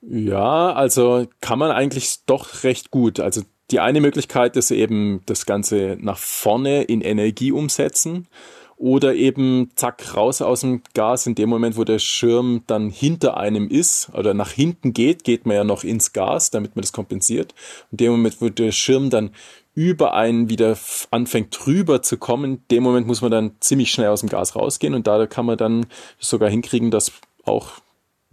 Ja, 0.00 0.72
also 0.72 1.26
kann 1.42 1.58
man 1.58 1.72
eigentlich 1.72 2.24
doch 2.24 2.64
recht 2.64 2.90
gut. 2.90 3.20
Also 3.20 3.42
die 3.70 3.80
eine 3.80 4.00
Möglichkeit 4.00 4.56
ist 4.56 4.70
eben 4.70 5.20
das 5.26 5.44
Ganze 5.44 5.98
nach 6.00 6.16
vorne 6.16 6.84
in 6.84 7.02
Energie 7.02 7.52
umsetzen 7.52 8.28
oder 8.76 9.14
eben 9.14 9.70
zack 9.76 10.16
raus 10.16 10.42
aus 10.42 10.60
dem 10.60 10.82
Gas 10.94 11.26
in 11.26 11.34
dem 11.34 11.48
Moment, 11.48 11.76
wo 11.76 11.84
der 11.84 11.98
Schirm 11.98 12.62
dann 12.66 12.90
hinter 12.90 13.36
einem 13.36 13.68
ist 13.68 14.10
oder 14.14 14.34
nach 14.34 14.50
hinten 14.50 14.92
geht, 14.92 15.24
geht 15.24 15.46
man 15.46 15.56
ja 15.56 15.64
noch 15.64 15.84
ins 15.84 16.12
Gas, 16.12 16.50
damit 16.50 16.76
man 16.76 16.82
das 16.82 16.92
kompensiert. 16.92 17.54
In 17.90 17.98
dem 17.98 18.12
Moment, 18.12 18.40
wo 18.40 18.48
der 18.48 18.72
Schirm 18.72 19.10
dann 19.10 19.30
über 19.74 20.14
einen 20.14 20.48
wieder 20.48 20.76
anfängt 21.10 21.56
drüber 21.58 22.02
zu 22.02 22.16
kommen, 22.16 22.54
in 22.54 22.62
dem 22.70 22.82
Moment 22.82 23.06
muss 23.06 23.22
man 23.22 23.30
dann 23.30 23.52
ziemlich 23.60 23.90
schnell 23.90 24.08
aus 24.08 24.20
dem 24.20 24.28
Gas 24.28 24.54
rausgehen 24.54 24.94
und 24.94 25.06
da 25.06 25.26
kann 25.26 25.46
man 25.46 25.58
dann 25.58 25.86
sogar 26.18 26.48
hinkriegen, 26.48 26.90
dass 26.90 27.12
auch 27.44 27.72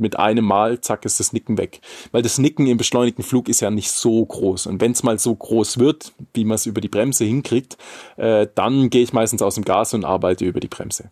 mit 0.02 0.20
einem 0.20 0.46
Mal, 0.46 0.82
zack, 0.82 1.06
ist 1.06 1.20
das 1.20 1.34
Nicken 1.34 1.58
weg. 1.58 1.82
Weil 2.12 2.22
das 2.22 2.38
Nicken 2.38 2.68
im 2.68 2.78
beschleunigten 2.78 3.24
Flug 3.24 3.48
ist 3.48 3.62
ja 3.62 3.72
nicht 3.72 3.92
so 3.92 4.26
groß. 4.26 4.68
Und 4.68 4.82
wenn 4.82 4.92
es 4.92 5.04
mal 5.04 5.20
so 5.20 5.34
groß 5.34 5.78
wird, 5.78 6.14
wie 6.34 6.44
man 6.44 6.56
es 6.56 6.66
über 6.66 6.82
die 6.82 6.90
Bremse 6.90 7.24
hinkriegt, 7.24 7.78
äh, 8.18 8.48
dann 8.56 8.90
gehe 8.90 9.04
ich 9.04 9.14
meistens 9.14 9.42
aus 9.42 9.56
dem 9.56 9.64
Gas 9.64 9.94
und 9.94 10.04
arbeite 10.04 10.46
über 10.46 10.60
die 10.60 10.68
Bremse. 10.68 11.12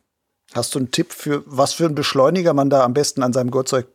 Hast 0.53 0.73
du 0.73 0.79
einen 0.79 0.91
Tipp 0.91 1.13
für, 1.13 1.43
was 1.45 1.73
für 1.73 1.85
einen 1.85 1.95
Beschleuniger 1.95 2.53
man 2.53 2.69
da 2.69 2.83
am 2.83 2.93
besten 2.93 3.21
an 3.23 3.33
seinem 3.33 3.51
Gurtzeug 3.51 3.87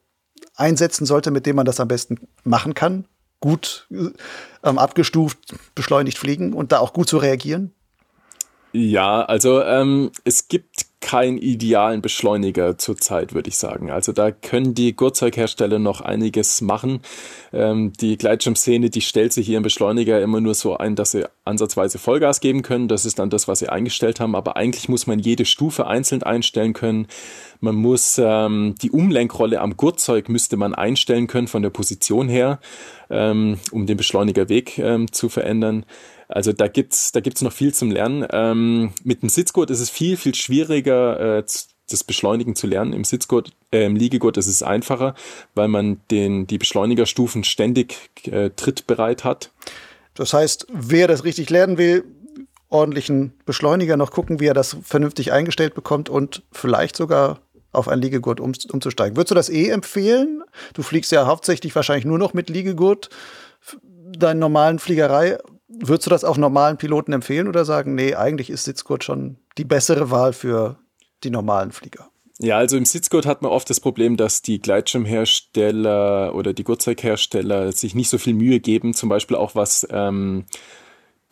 einsetzen 0.55 1.05
sollte, 1.05 1.31
mit 1.31 1.47
dem 1.47 1.57
man 1.57 1.67
das 1.67 1.81
am 1.81 1.89
besten 1.89 2.29
machen 2.45 2.75
kann? 2.75 3.07
Gut 3.41 3.89
ähm, 3.91 4.79
abgestuft, 4.79 5.39
beschleunigt 5.75 6.17
fliegen 6.17 6.53
und 6.53 6.73
da 6.73 6.79
auch 6.79 6.93
gut 6.93 7.09
zu 7.09 7.19
reagieren? 7.19 7.75
Ja, 8.73 9.23
also 9.23 9.63
ähm, 9.63 10.11
es 10.25 10.49
gibt 10.49 10.84
keinen 11.05 11.37
idealen 11.37 12.01
Beschleuniger 12.01 12.79
zurzeit, 12.79 13.35
würde 13.35 13.51
ich 13.51 13.59
sagen. 13.59 13.91
Also 13.91 14.13
da 14.13 14.31
können 14.31 14.73
die 14.73 14.97
Gurtzeughersteller 14.97 15.79
noch 15.79 16.01
einiges 16.01 16.63
machen. 16.63 17.01
Ähm, 17.53 17.93
die 18.01 18.17
Gleitschirmszene, 18.17 18.89
die 18.89 19.03
stellt 19.03 19.35
sich 19.35 19.51
ihren 19.51 19.63
Beschleuniger 19.63 20.23
immer 20.23 20.41
nur 20.41 20.55
so 20.55 20.79
ein, 20.79 20.97
dass 20.97 21.11
sie 21.11 21.29
ansatzweise 21.45 21.99
Vollgas 21.99 22.41
geben 22.41 22.63
können. 22.63 22.89
Das 22.89 23.05
ist 23.05 23.19
dann 23.19 23.29
das, 23.29 23.49
was 23.49 23.59
sie 23.59 23.69
eingestellt 23.69 24.19
haben. 24.19 24.35
Aber 24.35 24.57
eigentlich 24.57 24.89
muss 24.89 25.07
man 25.07 25.19
jede 25.19 25.45
Stufe 25.45 25.87
einzeln 25.87 26.23
einstellen 26.23 26.73
können. 26.73 27.07
Man 27.61 27.75
muss 27.75 28.19
ähm, 28.19 28.75
die 28.81 28.91
Umlenkrolle 28.91 29.61
am 29.61 29.77
Gurtzeug 29.77 30.31
müsste 30.31 30.57
man 30.57 30.75
einstellen 30.75 31.27
können 31.27 31.49
von 31.49 31.61
der 31.61 31.71
Position 31.71 32.31
her, 32.31 32.61
ähm, 33.11 33.59
um 33.73 33.85
den 33.85 33.99
Beschleunigerweg 33.99 34.79
ähm, 34.79 35.13
zu 35.13 35.29
verändern. 35.29 35.85
Also 36.29 36.53
da 36.53 36.69
gibt's 36.69 37.13
da 37.13 37.21
gibt's 37.21 37.43
noch 37.43 37.53
viel 37.53 37.75
zum 37.75 37.91
Lernen. 37.91 38.27
Ähm, 38.31 38.93
mit 39.03 39.23
dem 39.23 39.29
Sitzgurt 39.29 39.71
ist 39.71 39.81
es 39.81 39.91
viel 39.91 40.17
viel 40.17 40.35
schwieriger. 40.35 41.39
Äh, 41.39 41.45
das 41.91 42.05
Beschleunigen 42.05 42.57
zu 42.57 42.67
lernen. 42.67 42.93
Im 42.93 43.05
Sitzgurt, 43.05 43.53
äh, 43.71 43.85
im 43.85 43.97
Liegegurt 43.97 44.37
ist 44.37 44.47
es 44.47 44.63
einfacher, 44.63 45.15
weil 45.55 45.69
man 45.69 46.01
den, 46.11 46.47
die 46.47 46.59
Beschleunigerstufen 46.59 47.45
ständig 47.45 48.11
äh, 48.25 48.51
trittbereit 48.51 49.25
hat. 49.25 49.51
Das 50.15 50.33
heißt, 50.33 50.67
wer 50.73 51.09
das 51.09 51.25
richtig 51.25 51.51
lernen 51.51 51.77
will, 51.77 52.05
ordentlichen 52.71 53.35
Beschleuniger 53.45 53.97
noch 53.97 54.11
gucken, 54.11 54.41
wie 54.41 54.47
er 54.47 54.55
das 54.55 54.77
vernünftig 54.83 55.33
eingestellt 55.33 55.75
bekommt 55.75 56.09
und 56.09 56.43
vielleicht 56.53 56.97
sogar 56.97 57.41
auf 57.73 57.89
ein 57.89 58.01
Liegegurt 58.01 58.41
um, 58.41 58.53
umzusteigen. 58.73 59.17
Würdest 59.17 59.33
du 59.33 59.35
das 59.35 59.49
eh 59.51 59.69
empfehlen? 59.69 60.43
Du 60.75 60.83
fliegst 60.83 61.13
ja 61.13 61.27
hauptsächlich 61.27 61.75
wahrscheinlich 61.75 62.05
nur 62.05 62.19
noch 62.19 62.33
mit 62.35 62.49
Liegegurt, 62.49 63.11
deinen 64.17 64.39
normalen 64.39 64.79
Fliegerei. 64.79 65.39
Würdest 65.81 66.07
du 66.07 66.11
das 66.11 66.25
auch 66.25 66.37
normalen 66.37 66.77
Piloten 66.77 67.13
empfehlen 67.13 67.49
oder 67.49 67.65
sagen, 67.65 67.95
nee, 67.95 68.15
eigentlich 68.15 68.51
ist 68.51 68.65
Sitzgurt 68.65 69.05
schon 69.05 69.37
die 69.59 69.65
bessere 69.65 70.11
Wahl 70.11 70.33
für 70.33 70.79
die 71.23 71.31
normalen 71.31 71.73
Flieger? 71.73 72.09
Ja, 72.41 72.59
also 72.59 72.77
im 72.77 72.85
Sitzgurt 72.85 73.27
hat 73.27 73.43
man 73.43 73.53
oft 73.53 73.71
das 73.71 73.81
Problem, 73.81 74.17
dass 74.17 74.43
die 74.43 74.61
Gleitschirmhersteller 74.61 76.35
oder 76.35 76.53
die 76.53 76.65
Gurtzeughersteller 76.65 77.71
sich 77.73 77.95
nicht 77.95 78.09
so 78.09 78.19
viel 78.19 78.35
Mühe 78.35 78.59
geben, 78.59 78.93
zum 78.93 79.09
Beispiel 79.09 79.37
auch 79.37 79.55
was 79.55 79.87
ähm, 79.91 80.45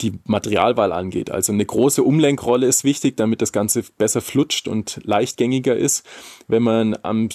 die 0.01 0.19
Materialwahl 0.25 0.93
angeht. 0.93 1.31
Also 1.31 1.53
eine 1.53 1.67
große 1.67 2.03
Umlenkrolle 2.03 2.67
ist 2.67 2.85
wichtig, 2.85 3.17
damit 3.17 3.43
das 3.43 3.53
Ganze 3.53 3.83
besser 3.99 4.21
flutscht 4.21 4.69
und 4.69 5.01
leichtgängiger 5.03 5.77
ist. 5.77 6.07
Wenn 6.47 6.63
man 6.63 6.97
am 7.03 7.29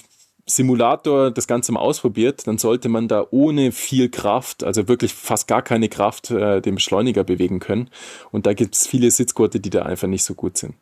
Simulator 0.49 1.29
das 1.29 1.45
Ganze 1.45 1.73
mal 1.73 1.81
ausprobiert, 1.81 2.47
dann 2.47 2.57
sollte 2.57 2.87
man 2.87 3.09
da 3.09 3.27
ohne 3.31 3.73
viel 3.73 4.09
Kraft, 4.09 4.63
also 4.63 4.87
wirklich 4.87 5.13
fast 5.13 5.47
gar 5.47 5.61
keine 5.61 5.89
Kraft, 5.89 6.31
äh, 6.31 6.61
den 6.61 6.75
Beschleuniger 6.75 7.25
bewegen 7.25 7.59
können. 7.59 7.89
Und 8.31 8.45
da 8.45 8.53
gibt 8.53 8.73
es 8.73 8.87
viele 8.87 9.11
Sitzgurte, 9.11 9.59
die 9.59 9.69
da 9.69 9.83
einfach 9.83 10.07
nicht 10.07 10.23
so 10.23 10.35
gut 10.35 10.57
sind. 10.57 10.75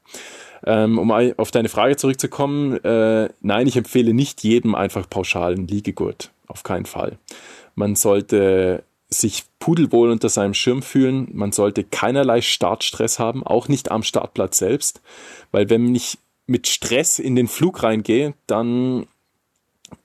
Ähm, 0.66 1.00
um 1.00 1.12
auf 1.12 1.50
deine 1.50 1.70
Frage 1.70 1.98
zurückzukommen, 1.98 2.78
äh, 2.84 3.30
nein, 3.42 3.68
ich 3.68 3.76
empfehle 3.76 4.14
nicht 4.14 4.44
jedem 4.44 4.76
einfach 4.76 5.10
pauschalen 5.10 5.68
Liegegurt. 5.68 6.32
Auf 6.48 6.62
keinen 6.62 6.86
Fall. 6.86 7.18
Man 7.74 7.96
sollte 7.96 8.84
sich 9.10 9.46
pudelwohl 9.60 10.12
unter 10.12 10.30
seinem 10.30 10.54
Schirm 10.54 10.84
fühlen. 10.84 11.28
Man 11.34 11.52
sollte 11.52 11.84
keinerlei 11.84 12.42
Startstress 12.42 13.18
haben, 13.18 13.44
auch 13.44 13.68
nicht 13.68 13.90
am 13.90 14.04
Startplatz 14.04 14.60
selbst, 14.60 15.02
weil 15.52 15.70
wenn 15.72 15.96
ich 15.96 16.20
mit 16.48 16.68
Stress 16.68 17.18
in 17.18 17.36
den 17.36 17.48
Flug 17.48 17.82
reingehe, 17.82 18.36
dann 18.46 19.08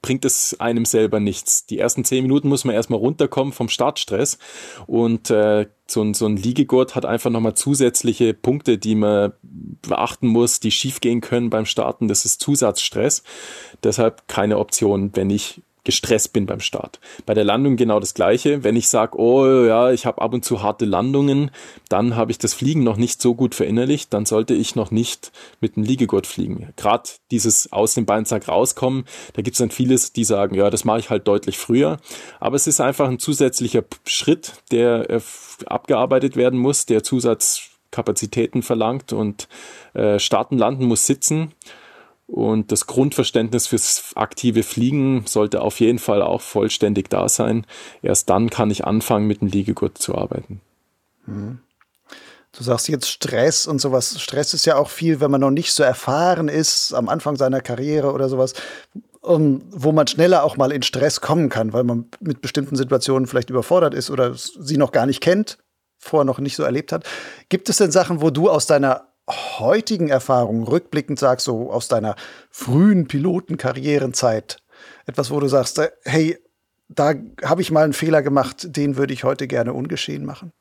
bringt 0.02 0.24
es 0.24 0.58
einem 0.60 0.84
selber 0.84 1.20
nichts. 1.20 1.66
Die 1.66 1.78
ersten 1.78 2.04
zehn 2.04 2.22
Minuten 2.22 2.48
muss 2.48 2.64
man 2.64 2.74
erstmal 2.74 2.98
runterkommen 2.98 3.52
vom 3.52 3.68
Startstress 3.68 4.38
und 4.86 5.30
äh, 5.30 5.66
so, 5.86 6.02
ein, 6.02 6.14
so 6.14 6.26
ein 6.26 6.36
Liegegurt 6.36 6.94
hat 6.94 7.04
einfach 7.04 7.30
nochmal 7.30 7.54
zusätzliche 7.54 8.34
Punkte, 8.34 8.78
die 8.78 8.94
man 8.94 9.32
beachten 9.42 10.28
muss, 10.28 10.60
die 10.60 10.70
schiefgehen 10.70 11.20
können 11.20 11.50
beim 11.50 11.66
Starten. 11.66 12.08
Das 12.08 12.24
ist 12.24 12.40
Zusatzstress. 12.40 13.22
Deshalb 13.82 14.28
keine 14.28 14.58
Option, 14.58 15.10
wenn 15.14 15.30
ich 15.30 15.62
gestresst 15.84 16.32
bin 16.32 16.46
beim 16.46 16.60
Start. 16.60 17.00
Bei 17.26 17.34
der 17.34 17.44
Landung 17.44 17.76
genau 17.76 18.00
das 18.00 18.14
gleiche. 18.14 18.64
Wenn 18.64 18.76
ich 18.76 18.88
sage, 18.88 19.18
oh 19.18 19.64
ja, 19.64 19.90
ich 19.90 20.06
habe 20.06 20.20
ab 20.20 20.34
und 20.34 20.44
zu 20.44 20.62
harte 20.62 20.84
Landungen, 20.84 21.50
dann 21.88 22.16
habe 22.16 22.30
ich 22.30 22.38
das 22.38 22.54
Fliegen 22.54 22.84
noch 22.84 22.96
nicht 22.96 23.22
so 23.22 23.34
gut 23.34 23.54
verinnerlicht, 23.54 24.12
dann 24.12 24.26
sollte 24.26 24.54
ich 24.54 24.76
noch 24.76 24.90
nicht 24.90 25.32
mit 25.60 25.76
dem 25.76 25.82
Liegegurt 25.82 26.26
fliegen. 26.26 26.68
Gerade 26.76 27.08
dieses 27.30 27.72
aus 27.72 27.94
dem 27.94 28.06
Beinsack 28.06 28.48
rauskommen, 28.48 29.04
da 29.34 29.42
gibt 29.42 29.54
es 29.54 29.58
dann 29.58 29.70
vieles, 29.70 30.12
die 30.12 30.24
sagen, 30.24 30.54
ja, 30.54 30.70
das 30.70 30.84
mache 30.84 31.00
ich 31.00 31.10
halt 31.10 31.26
deutlich 31.26 31.58
früher. 31.58 31.98
Aber 32.38 32.56
es 32.56 32.66
ist 32.66 32.80
einfach 32.80 33.08
ein 33.08 33.18
zusätzlicher 33.18 33.84
Schritt, 34.04 34.54
der 34.70 35.08
äh, 35.10 35.20
abgearbeitet 35.66 36.36
werden 36.36 36.58
muss, 36.58 36.86
der 36.86 37.02
Zusatzkapazitäten 37.02 38.62
verlangt 38.62 39.12
und 39.12 39.48
äh, 39.94 40.18
starten, 40.18 40.58
landen 40.58 40.84
muss 40.84 41.06
sitzen. 41.06 41.52
Und 42.30 42.70
das 42.70 42.86
Grundverständnis 42.86 43.66
fürs 43.66 44.12
aktive 44.14 44.62
Fliegen 44.62 45.24
sollte 45.26 45.62
auf 45.62 45.80
jeden 45.80 45.98
Fall 45.98 46.22
auch 46.22 46.40
vollständig 46.40 47.10
da 47.10 47.28
sein. 47.28 47.66
Erst 48.02 48.30
dann 48.30 48.50
kann 48.50 48.70
ich 48.70 48.84
anfangen, 48.84 49.26
mit 49.26 49.40
dem 49.40 49.48
Liegegurt 49.48 49.98
zu 49.98 50.14
arbeiten. 50.14 50.60
Mhm. 51.26 51.58
Du 52.52 52.62
sagst 52.64 52.88
jetzt 52.88 53.08
Stress 53.08 53.66
und 53.66 53.80
sowas. 53.80 54.20
Stress 54.20 54.54
ist 54.54 54.64
ja 54.64 54.76
auch 54.76 54.90
viel, 54.90 55.20
wenn 55.20 55.30
man 55.30 55.40
noch 55.40 55.50
nicht 55.50 55.72
so 55.72 55.82
erfahren 55.82 56.48
ist 56.48 56.92
am 56.92 57.08
Anfang 57.08 57.34
seiner 57.36 57.60
Karriere 57.60 58.12
oder 58.12 58.28
sowas, 58.28 58.54
um, 59.20 59.62
wo 59.70 59.90
man 59.90 60.06
schneller 60.06 60.44
auch 60.44 60.56
mal 60.56 60.70
in 60.70 60.82
Stress 60.82 61.20
kommen 61.20 61.48
kann, 61.48 61.72
weil 61.72 61.84
man 61.84 62.06
mit 62.20 62.40
bestimmten 62.40 62.76
Situationen 62.76 63.26
vielleicht 63.26 63.50
überfordert 63.50 63.94
ist 63.94 64.08
oder 64.08 64.34
sie 64.34 64.76
noch 64.76 64.92
gar 64.92 65.06
nicht 65.06 65.20
kennt, 65.20 65.58
vorher 65.98 66.24
noch 66.24 66.38
nicht 66.38 66.56
so 66.56 66.62
erlebt 66.62 66.92
hat. 66.92 67.04
Gibt 67.48 67.68
es 67.68 67.78
denn 67.78 67.90
Sachen, 67.90 68.20
wo 68.20 68.30
du 68.30 68.48
aus 68.48 68.66
deiner 68.66 69.09
heutigen 69.30 70.08
Erfahrungen 70.08 70.64
rückblickend 70.64 71.18
sagst, 71.18 71.46
so 71.46 71.70
aus 71.70 71.88
deiner 71.88 72.16
frühen 72.50 73.06
Pilotenkarrierenzeit, 73.06 74.58
etwas, 75.06 75.30
wo 75.30 75.40
du 75.40 75.48
sagst, 75.48 75.78
äh, 75.78 75.90
hey, 76.04 76.38
da 76.88 77.14
habe 77.44 77.62
ich 77.62 77.70
mal 77.70 77.84
einen 77.84 77.92
Fehler 77.92 78.22
gemacht, 78.22 78.76
den 78.76 78.96
würde 78.96 79.12
ich 79.12 79.24
heute 79.24 79.46
gerne 79.46 79.72
ungeschehen 79.72 80.24
machen? 80.24 80.52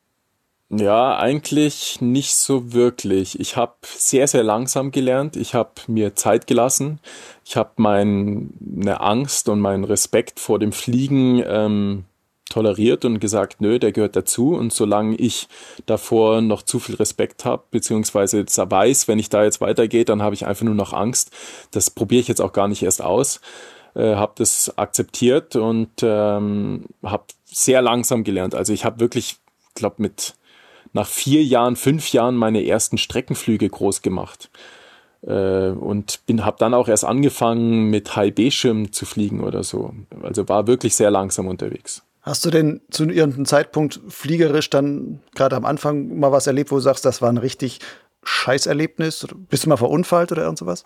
Ja, 0.72 1.18
eigentlich 1.18 2.00
nicht 2.00 2.36
so 2.36 2.72
wirklich. 2.72 3.40
Ich 3.40 3.56
habe 3.56 3.74
sehr, 3.82 4.28
sehr 4.28 4.44
langsam 4.44 4.92
gelernt. 4.92 5.34
Ich 5.34 5.54
habe 5.54 5.72
mir 5.88 6.14
Zeit 6.14 6.46
gelassen. 6.46 7.00
Ich 7.44 7.56
habe 7.56 7.70
meine 7.76 9.00
Angst 9.00 9.48
und 9.48 9.58
meinen 9.58 9.82
Respekt 9.82 10.38
vor 10.38 10.60
dem 10.60 10.70
Fliegen 10.70 11.42
ähm, 11.44 12.04
toleriert 12.50 13.06
und 13.06 13.20
gesagt, 13.20 13.60
nö, 13.60 13.78
der 13.78 13.92
gehört 13.92 14.16
dazu. 14.16 14.54
Und 14.54 14.72
solange 14.72 15.16
ich 15.16 15.48
davor 15.86 16.42
noch 16.42 16.62
zu 16.62 16.78
viel 16.78 16.96
Respekt 16.96 17.46
habe, 17.46 17.62
beziehungsweise 17.70 18.44
weiß, 18.44 19.08
wenn 19.08 19.18
ich 19.18 19.30
da 19.30 19.44
jetzt 19.44 19.62
weitergehe, 19.62 20.04
dann 20.04 20.20
habe 20.20 20.34
ich 20.34 20.46
einfach 20.46 20.64
nur 20.64 20.74
noch 20.74 20.92
Angst. 20.92 21.30
Das 21.70 21.90
probiere 21.90 22.20
ich 22.20 22.28
jetzt 22.28 22.40
auch 22.40 22.52
gar 22.52 22.68
nicht 22.68 22.82
erst 22.82 23.02
aus. 23.02 23.40
Äh, 23.94 24.16
habe 24.16 24.32
das 24.36 24.76
akzeptiert 24.76 25.56
und 25.56 25.90
ähm, 26.02 26.84
habe 27.02 27.24
sehr 27.44 27.82
langsam 27.82 28.22
gelernt. 28.22 28.54
Also 28.54 28.72
ich 28.72 28.84
habe 28.84 29.00
wirklich, 29.00 29.36
glaube 29.74 29.96
mit 29.98 30.34
nach 30.92 31.06
vier 31.06 31.42
Jahren, 31.42 31.76
fünf 31.76 32.12
Jahren 32.12 32.36
meine 32.36 32.64
ersten 32.66 32.98
Streckenflüge 32.98 33.68
groß 33.68 34.02
gemacht 34.02 34.50
äh, 35.22 35.70
und 35.70 36.24
bin 36.26 36.44
habe 36.44 36.56
dann 36.58 36.74
auch 36.74 36.88
erst 36.88 37.04
angefangen 37.04 37.90
mit 37.90 38.16
High 38.16 38.34
B 38.34 38.50
Schirm 38.50 38.92
zu 38.92 39.06
fliegen 39.06 39.40
oder 39.42 39.62
so. 39.62 39.94
Also 40.22 40.48
war 40.48 40.66
wirklich 40.66 40.94
sehr 40.94 41.10
langsam 41.10 41.46
unterwegs. 41.48 42.02
Hast 42.22 42.44
du 42.44 42.50
denn 42.50 42.82
zu 42.90 43.04
irgendeinem 43.04 43.46
Zeitpunkt 43.46 44.00
fliegerisch 44.08 44.68
dann 44.70 45.20
gerade 45.34 45.56
am 45.56 45.64
Anfang 45.64 46.18
mal 46.18 46.32
was 46.32 46.46
erlebt, 46.46 46.70
wo 46.70 46.76
du 46.76 46.82
sagst, 46.82 47.04
das 47.04 47.22
war 47.22 47.30
ein 47.30 47.38
richtig 47.38 47.80
Scheißerlebnis? 48.22 49.26
Bist 49.48 49.64
du 49.64 49.68
mal 49.68 49.78
verunfallt 49.78 50.30
oder 50.32 50.42
irgend 50.42 50.58
sowas? 50.58 50.84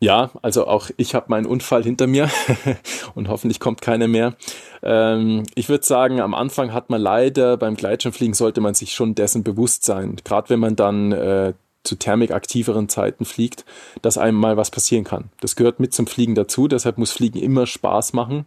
Ja, 0.00 0.30
also 0.42 0.68
auch 0.68 0.90
ich 0.96 1.16
habe 1.16 1.26
meinen 1.28 1.46
Unfall 1.46 1.82
hinter 1.82 2.06
mir 2.06 2.30
und 3.16 3.28
hoffentlich 3.28 3.58
kommt 3.58 3.82
keiner 3.82 4.06
mehr. 4.06 4.36
Ähm, 4.80 5.42
ich 5.56 5.68
würde 5.68 5.84
sagen, 5.84 6.20
am 6.20 6.34
Anfang 6.34 6.72
hat 6.72 6.88
man 6.88 7.00
leider 7.00 7.56
beim 7.56 7.74
Gleitschirmfliegen 7.74 8.34
sollte 8.34 8.60
man 8.60 8.74
sich 8.74 8.94
schon 8.94 9.16
dessen 9.16 9.42
bewusst 9.42 9.84
sein. 9.84 10.16
Gerade 10.22 10.50
wenn 10.50 10.60
man 10.60 10.76
dann 10.76 11.10
äh, 11.10 11.54
zu 11.82 11.96
thermikaktiveren 11.96 12.88
Zeiten 12.88 13.24
fliegt, 13.24 13.64
dass 14.02 14.18
einem 14.18 14.38
mal 14.38 14.56
was 14.56 14.70
passieren 14.70 15.04
kann. 15.04 15.30
Das 15.40 15.56
gehört 15.56 15.80
mit 15.80 15.92
zum 15.92 16.06
Fliegen 16.06 16.36
dazu, 16.36 16.68
deshalb 16.68 16.98
muss 16.98 17.10
Fliegen 17.10 17.40
immer 17.40 17.66
Spaß 17.66 18.12
machen. 18.12 18.46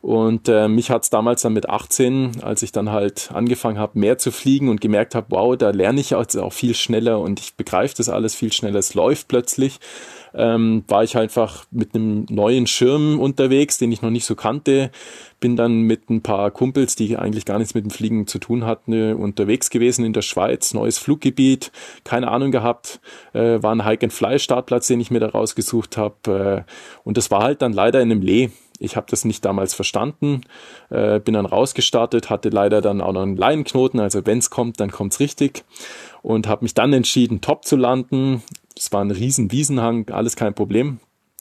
Und 0.00 0.48
äh, 0.48 0.68
mich 0.68 0.90
hat's 0.90 1.10
damals 1.10 1.42
dann 1.42 1.54
mit 1.54 1.68
18, 1.68 2.42
als 2.42 2.62
ich 2.62 2.70
dann 2.70 2.92
halt 2.92 3.30
angefangen 3.32 3.78
habe, 3.78 3.98
mehr 3.98 4.16
zu 4.16 4.30
fliegen 4.30 4.68
und 4.68 4.80
gemerkt 4.80 5.16
habe, 5.16 5.26
wow, 5.30 5.56
da 5.56 5.70
lerne 5.70 6.00
ich 6.00 6.10
jetzt 6.10 6.36
auch 6.36 6.52
viel 6.52 6.74
schneller 6.74 7.18
und 7.18 7.40
ich 7.40 7.54
begreife 7.54 7.96
das 7.96 8.08
alles 8.08 8.34
viel 8.36 8.52
schneller. 8.52 8.78
Es 8.78 8.94
läuft 8.94 9.26
plötzlich. 9.26 9.80
Ähm, 10.34 10.84
war 10.86 11.02
ich 11.02 11.16
einfach 11.16 11.64
mit 11.70 11.94
einem 11.94 12.26
neuen 12.30 12.66
Schirm 12.66 13.18
unterwegs, 13.18 13.78
den 13.78 13.90
ich 13.90 14.02
noch 14.02 14.10
nicht 14.10 14.24
so 14.24 14.36
kannte. 14.36 14.90
Bin 15.40 15.56
dann 15.56 15.80
mit 15.82 16.10
ein 16.10 16.22
paar 16.22 16.50
Kumpels, 16.50 16.94
die 16.94 17.16
eigentlich 17.16 17.44
gar 17.44 17.58
nichts 17.58 17.74
mit 17.74 17.84
dem 17.84 17.90
Fliegen 17.90 18.26
zu 18.26 18.38
tun 18.38 18.66
hatten, 18.66 19.14
unterwegs 19.14 19.70
gewesen 19.70 20.04
in 20.04 20.12
der 20.12 20.22
Schweiz. 20.22 20.74
Neues 20.74 20.98
Fluggebiet, 20.98 21.72
keine 22.04 22.28
Ahnung 22.28 22.52
gehabt. 22.52 23.00
Äh, 23.32 23.62
war 23.62 23.74
ein 23.74 23.84
Hike-and-Fly-Startplatz, 23.84 24.86
den 24.86 25.00
ich 25.00 25.10
mir 25.10 25.20
da 25.20 25.30
rausgesucht 25.30 25.96
habe. 25.96 26.64
Äh, 26.68 26.70
und 27.04 27.16
das 27.16 27.30
war 27.30 27.42
halt 27.42 27.62
dann 27.62 27.72
leider 27.72 28.00
in 28.00 28.12
einem 28.12 28.22
Lee. 28.22 28.50
Ich 28.78 28.96
habe 28.96 29.06
das 29.10 29.24
nicht 29.24 29.44
damals 29.44 29.74
verstanden, 29.74 30.42
äh, 30.90 31.20
bin 31.20 31.34
dann 31.34 31.46
rausgestartet, 31.46 32.30
hatte 32.30 32.48
leider 32.48 32.80
dann 32.80 33.00
auch 33.00 33.12
noch 33.12 33.22
einen 33.22 33.36
Leinenknoten, 33.36 34.00
also 34.00 34.24
wenn 34.26 34.38
es 34.38 34.50
kommt, 34.50 34.80
dann 34.80 34.90
kommt's 34.90 35.20
richtig 35.20 35.64
und 36.22 36.46
habe 36.46 36.64
mich 36.64 36.74
dann 36.74 36.92
entschieden, 36.92 37.40
top 37.40 37.64
zu 37.64 37.76
landen. 37.76 38.42
Es 38.76 38.92
war 38.92 39.04
ein 39.04 39.10
riesen 39.10 39.50
Wiesenhang, 39.50 40.08
alles 40.10 40.36
kein 40.36 40.54
Problem. 40.54 41.00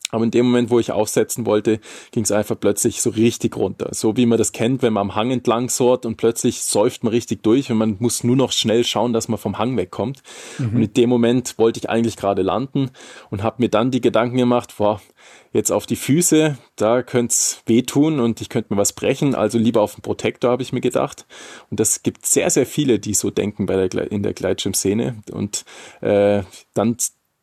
Aber 0.09 0.23
in 0.23 0.31
dem 0.31 0.45
Moment, 0.45 0.69
wo 0.69 0.79
ich 0.79 0.91
aufsetzen 0.91 1.45
wollte, 1.45 1.79
ging 2.11 2.23
es 2.23 2.31
einfach 2.31 2.57
plötzlich 2.57 3.01
so 3.01 3.09
richtig 3.09 3.57
runter. 3.57 3.89
So 3.91 4.15
wie 4.15 4.25
man 4.25 4.37
das 4.37 4.53
kennt, 4.53 4.81
wenn 4.81 4.93
man 4.93 5.09
am 5.09 5.15
Hang 5.15 5.31
entlang 5.31 5.69
sort 5.69 6.05
und 6.05 6.15
plötzlich 6.15 6.63
säuft 6.63 7.03
man 7.03 7.11
richtig 7.11 7.43
durch 7.43 7.69
und 7.71 7.77
man 7.77 7.97
muss 7.99 8.23
nur 8.23 8.37
noch 8.37 8.53
schnell 8.53 8.85
schauen, 8.85 9.11
dass 9.11 9.27
man 9.27 9.37
vom 9.37 9.57
Hang 9.57 9.75
wegkommt. 9.75 10.23
Mhm. 10.59 10.75
Und 10.75 10.81
in 10.83 10.93
dem 10.93 11.09
Moment 11.09 11.57
wollte 11.57 11.79
ich 11.79 11.89
eigentlich 11.89 12.15
gerade 12.15 12.41
landen 12.41 12.91
und 13.29 13.43
habe 13.43 13.57
mir 13.59 13.69
dann 13.69 13.91
die 13.91 13.99
Gedanken 13.99 14.37
gemacht, 14.37 14.73
boah, 14.77 15.01
jetzt 15.51 15.71
auf 15.71 15.85
die 15.85 15.95
Füße, 15.97 16.57
da 16.77 17.03
könnte 17.03 17.33
es 17.33 17.61
wehtun 17.65 18.21
und 18.21 18.39
ich 18.39 18.47
könnte 18.47 18.73
mir 18.73 18.79
was 18.79 18.93
brechen, 18.93 19.35
also 19.35 19.57
lieber 19.57 19.81
auf 19.81 19.95
den 19.95 20.03
Protektor, 20.03 20.51
habe 20.51 20.63
ich 20.63 20.71
mir 20.71 20.81
gedacht. 20.81 21.25
Und 21.69 21.79
das 21.81 22.03
gibt 22.03 22.25
sehr, 22.25 22.49
sehr 22.49 22.65
viele, 22.65 22.99
die 22.99 23.13
so 23.13 23.29
denken 23.29 23.65
bei 23.65 23.87
der, 23.87 24.11
in 24.11 24.23
der 24.23 24.33
Gleitschirmszene. 24.33 25.21
Und 25.31 25.65
äh, 26.01 26.43
dann 26.73 26.95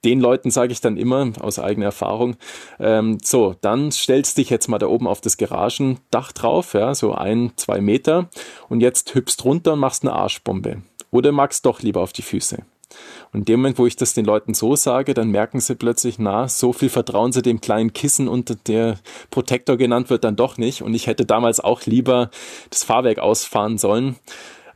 den 0.05 0.21
Leuten 0.21 0.51
sage 0.51 0.73
ich 0.73 0.81
dann 0.81 0.97
immer 0.97 1.33
aus 1.41 1.59
eigener 1.59 1.87
Erfahrung, 1.87 2.37
ähm, 2.79 3.19
so, 3.23 3.55
dann 3.61 3.91
stellst 3.91 4.39
dich 4.39 4.51
jetzt 4.51 4.69
mal 4.69 4.79
da 4.79 4.87
oben 4.87 5.07
auf 5.07 5.21
das 5.21 5.37
Garagendach 5.37 6.33
drauf, 6.33 6.75
ja, 6.75 6.95
so 6.95 7.15
ein, 7.15 7.53
zwei 7.57 7.81
Meter 7.81 8.29
und 8.69 8.81
jetzt 8.81 9.15
hüpfst 9.15 9.45
runter 9.45 9.75
und 9.75 9.81
machst 9.81 10.03
eine 10.03 10.13
Arschbombe. 10.13 10.83
Oder 11.11 11.33
magst 11.33 11.65
doch 11.65 11.81
lieber 11.81 12.01
auf 12.01 12.13
die 12.13 12.23
Füße. 12.23 12.59
Und 13.33 13.41
in 13.41 13.45
dem 13.47 13.61
Moment, 13.61 13.79
wo 13.79 13.87
ich 13.87 13.97
das 13.97 14.15
den 14.15 14.25
Leuten 14.25 14.55
so 14.55 14.77
sage, 14.77 15.15
dann 15.15 15.31
merken 15.31 15.61
sie 15.61 15.75
plötzlich, 15.75 16.19
na, 16.19 16.49
so 16.49 16.73
viel 16.73 16.89
vertrauen 16.89 17.33
sie 17.33 17.43
dem 17.43 17.61
kleinen 17.61 17.93
Kissen 17.93 18.29
und 18.29 18.69
der 18.69 18.99
Protektor 19.31 19.77
genannt 19.77 20.11
wird 20.11 20.25
dann 20.25 20.37
doch 20.37 20.57
nicht. 20.59 20.83
Und 20.83 20.95
ich 20.95 21.07
hätte 21.07 21.27
damals 21.27 21.61
auch 21.61 21.85
lieber 21.87 22.31
das 22.71 22.85
Fahrwerk 22.85 23.19
ausfahren 23.19 23.79
sollen. 23.79 24.17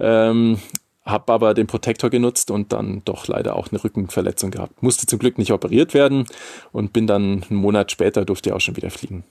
Ähm, 0.01 0.59
habe 1.09 1.33
aber 1.33 1.55
den 1.55 1.67
Protektor 1.67 2.11
genutzt 2.11 2.51
und 2.51 2.73
dann 2.73 3.03
doch 3.05 3.27
leider 3.27 3.57
auch 3.57 3.69
eine 3.71 3.83
Rückenverletzung 3.83 4.51
gehabt. 4.51 4.83
Musste 4.83 5.07
zum 5.07 5.19
Glück 5.19 5.39
nicht 5.39 5.53
operiert 5.53 5.95
werden 5.95 6.27
und 6.73 6.93
bin 6.93 7.07
dann 7.07 7.45
einen 7.49 7.59
Monat 7.59 7.91
später 7.91 8.25
durfte 8.25 8.51
ich 8.51 8.55
auch 8.55 8.61
schon 8.61 8.77
wieder 8.77 8.91
fliegen. 8.91 9.25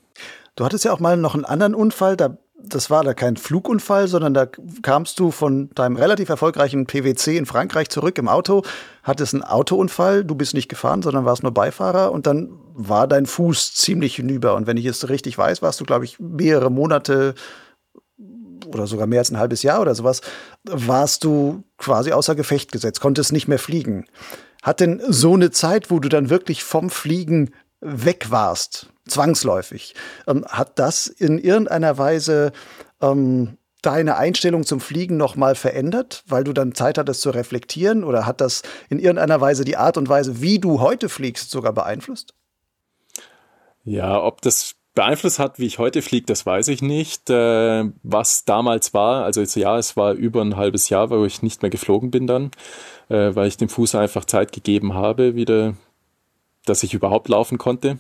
Du 0.55 0.65
hattest 0.65 0.86
ja 0.86 0.91
auch 0.91 0.99
mal 0.99 1.17
noch 1.17 1.36
einen 1.36 1.45
anderen 1.45 1.75
Unfall, 1.75 2.17
da 2.17 2.38
das 2.59 2.89
war 2.89 3.03
da 3.03 3.13
kein 3.13 3.38
Flugunfall, 3.38 4.07
sondern 4.07 4.34
da 4.34 4.47
kamst 4.82 5.19
du 5.19 5.32
von 5.32 5.69
deinem 5.75 5.95
relativ 5.95 6.30
erfolgreichen 6.30 6.88
PwC 6.88 7.38
in 7.38 7.45
Frankreich 7.45 7.89
zurück 7.89 8.17
im 8.17 8.28
Auto, 8.28 8.63
hattest 9.03 9.36
einen 9.36 9.43
Autounfall, 9.43 10.25
du 10.25 10.34
bist 10.36 10.53
nicht 10.53 10.67
gefahren, 10.67 11.01
sondern 11.03 11.25
warst 11.25 11.43
nur 11.43 11.53
Beifahrer 11.53 12.11
und 12.11 12.25
dann 12.25 12.49
war 12.73 13.07
dein 13.07 13.28
Fuß 13.28 13.75
ziemlich 13.75 14.15
hinüber. 14.15 14.55
Und 14.55 14.65
wenn 14.65 14.78
ich 14.78 14.86
es 14.86 15.07
richtig 15.07 15.38
weiß, 15.38 15.61
warst 15.61 15.80
du, 15.80 15.86
glaube 15.86 16.05
ich, 16.05 16.19
mehrere 16.19 16.71
Monate 16.71 17.36
oder 18.68 18.88
sogar 18.88 19.07
mehr 19.07 19.20
als 19.20 19.32
ein 19.32 19.39
halbes 19.39 19.63
Jahr 19.63 19.82
oder 19.82 19.95
sowas, 19.95 20.22
warst 20.63 21.24
du 21.24 21.63
quasi 21.78 22.11
außer 22.11 22.36
Gefecht 22.36 22.72
gesetzt, 22.72 23.01
konntest 23.01 23.32
nicht 23.32 23.47
mehr 23.47 23.59
fliegen. 23.59 24.05
Hat 24.63 24.80
denn 24.80 25.01
so 25.07 25.34
eine 25.34 25.51
Zeit, 25.51 25.91
wo 25.91 25.99
du 25.99 26.09
dann 26.09 26.30
wirklich 26.30 26.63
vom 26.63 26.89
Fliegen 26.89 27.51
weg 27.80 28.32
warst, 28.32 28.88
zwangsläufig. 29.07 29.95
Ähm, 30.28 30.45
hat 30.47 30.80
das 30.80 31.07
in 31.07 31.38
irgendeiner 31.38 31.97
Weise 31.97 32.51
ähm, 33.01 33.57
deine 33.82 34.18
Einstellung 34.18 34.65
zum 34.65 34.80
Fliegen 34.80 35.18
nochmal 35.18 35.55
verändert, 35.55 36.24
weil 36.28 36.43
du 36.43 36.53
dann 36.53 36.74
Zeit 36.74 36.97
hattest 36.97 37.22
zu 37.22 37.30
reflektieren? 37.30 38.03
Oder 38.03 38.26
hat 38.26 38.41
das 38.41 38.63
in 38.89 38.99
irgendeiner 38.99 39.39
Weise 39.39 39.63
die 39.63 39.78
Art 39.78 39.97
und 39.97 40.09
Weise, 40.09 40.41
wie 40.41 40.59
du 40.59 40.82
heute 40.82 41.09
fliegst, 41.09 41.51
sogar 41.51 41.74
beeinflusst? 41.74 42.34
Ja, 43.84 44.22
ob 44.22 44.41
das 44.41 44.76
beeinflusst 44.98 45.38
hat, 45.38 45.60
wie 45.60 45.68
ich 45.68 45.78
heute 45.78 46.02
fliege, 46.02 46.26
das 46.26 46.45
weiß 46.48 46.70
ich 46.70 46.82
nicht. 46.82 47.30
Äh, 47.30 47.86
was 48.02 48.45
damals 48.45 48.95
war, 48.95 49.24
also 49.26 49.41
jetzt, 49.41 49.56
ja, 49.56 49.78
es 49.78 49.95
war 49.95 50.14
über 50.14 50.41
ein 50.41 50.58
halbes 50.58 50.89
Jahr, 50.89 51.12
wo 51.12 51.24
ich 51.24 51.43
nicht 51.43 51.62
mehr 51.62 51.70
geflogen 51.70 52.10
bin 52.10 52.26
dann, 52.26 52.50
äh, 53.10 53.36
weil 53.36 53.48
ich 53.48 53.58
dem 53.58 53.70
Fuß 53.70 53.93
einfach 53.93 54.26
Zeit 54.26 54.52
gegeben 54.52 54.95
habe, 54.95 55.36
wieder, 55.36 55.76
dass 56.66 56.82
ich 56.82 56.95
überhaupt 56.95 57.30
laufen 57.30 57.60
konnte. 57.60 58.00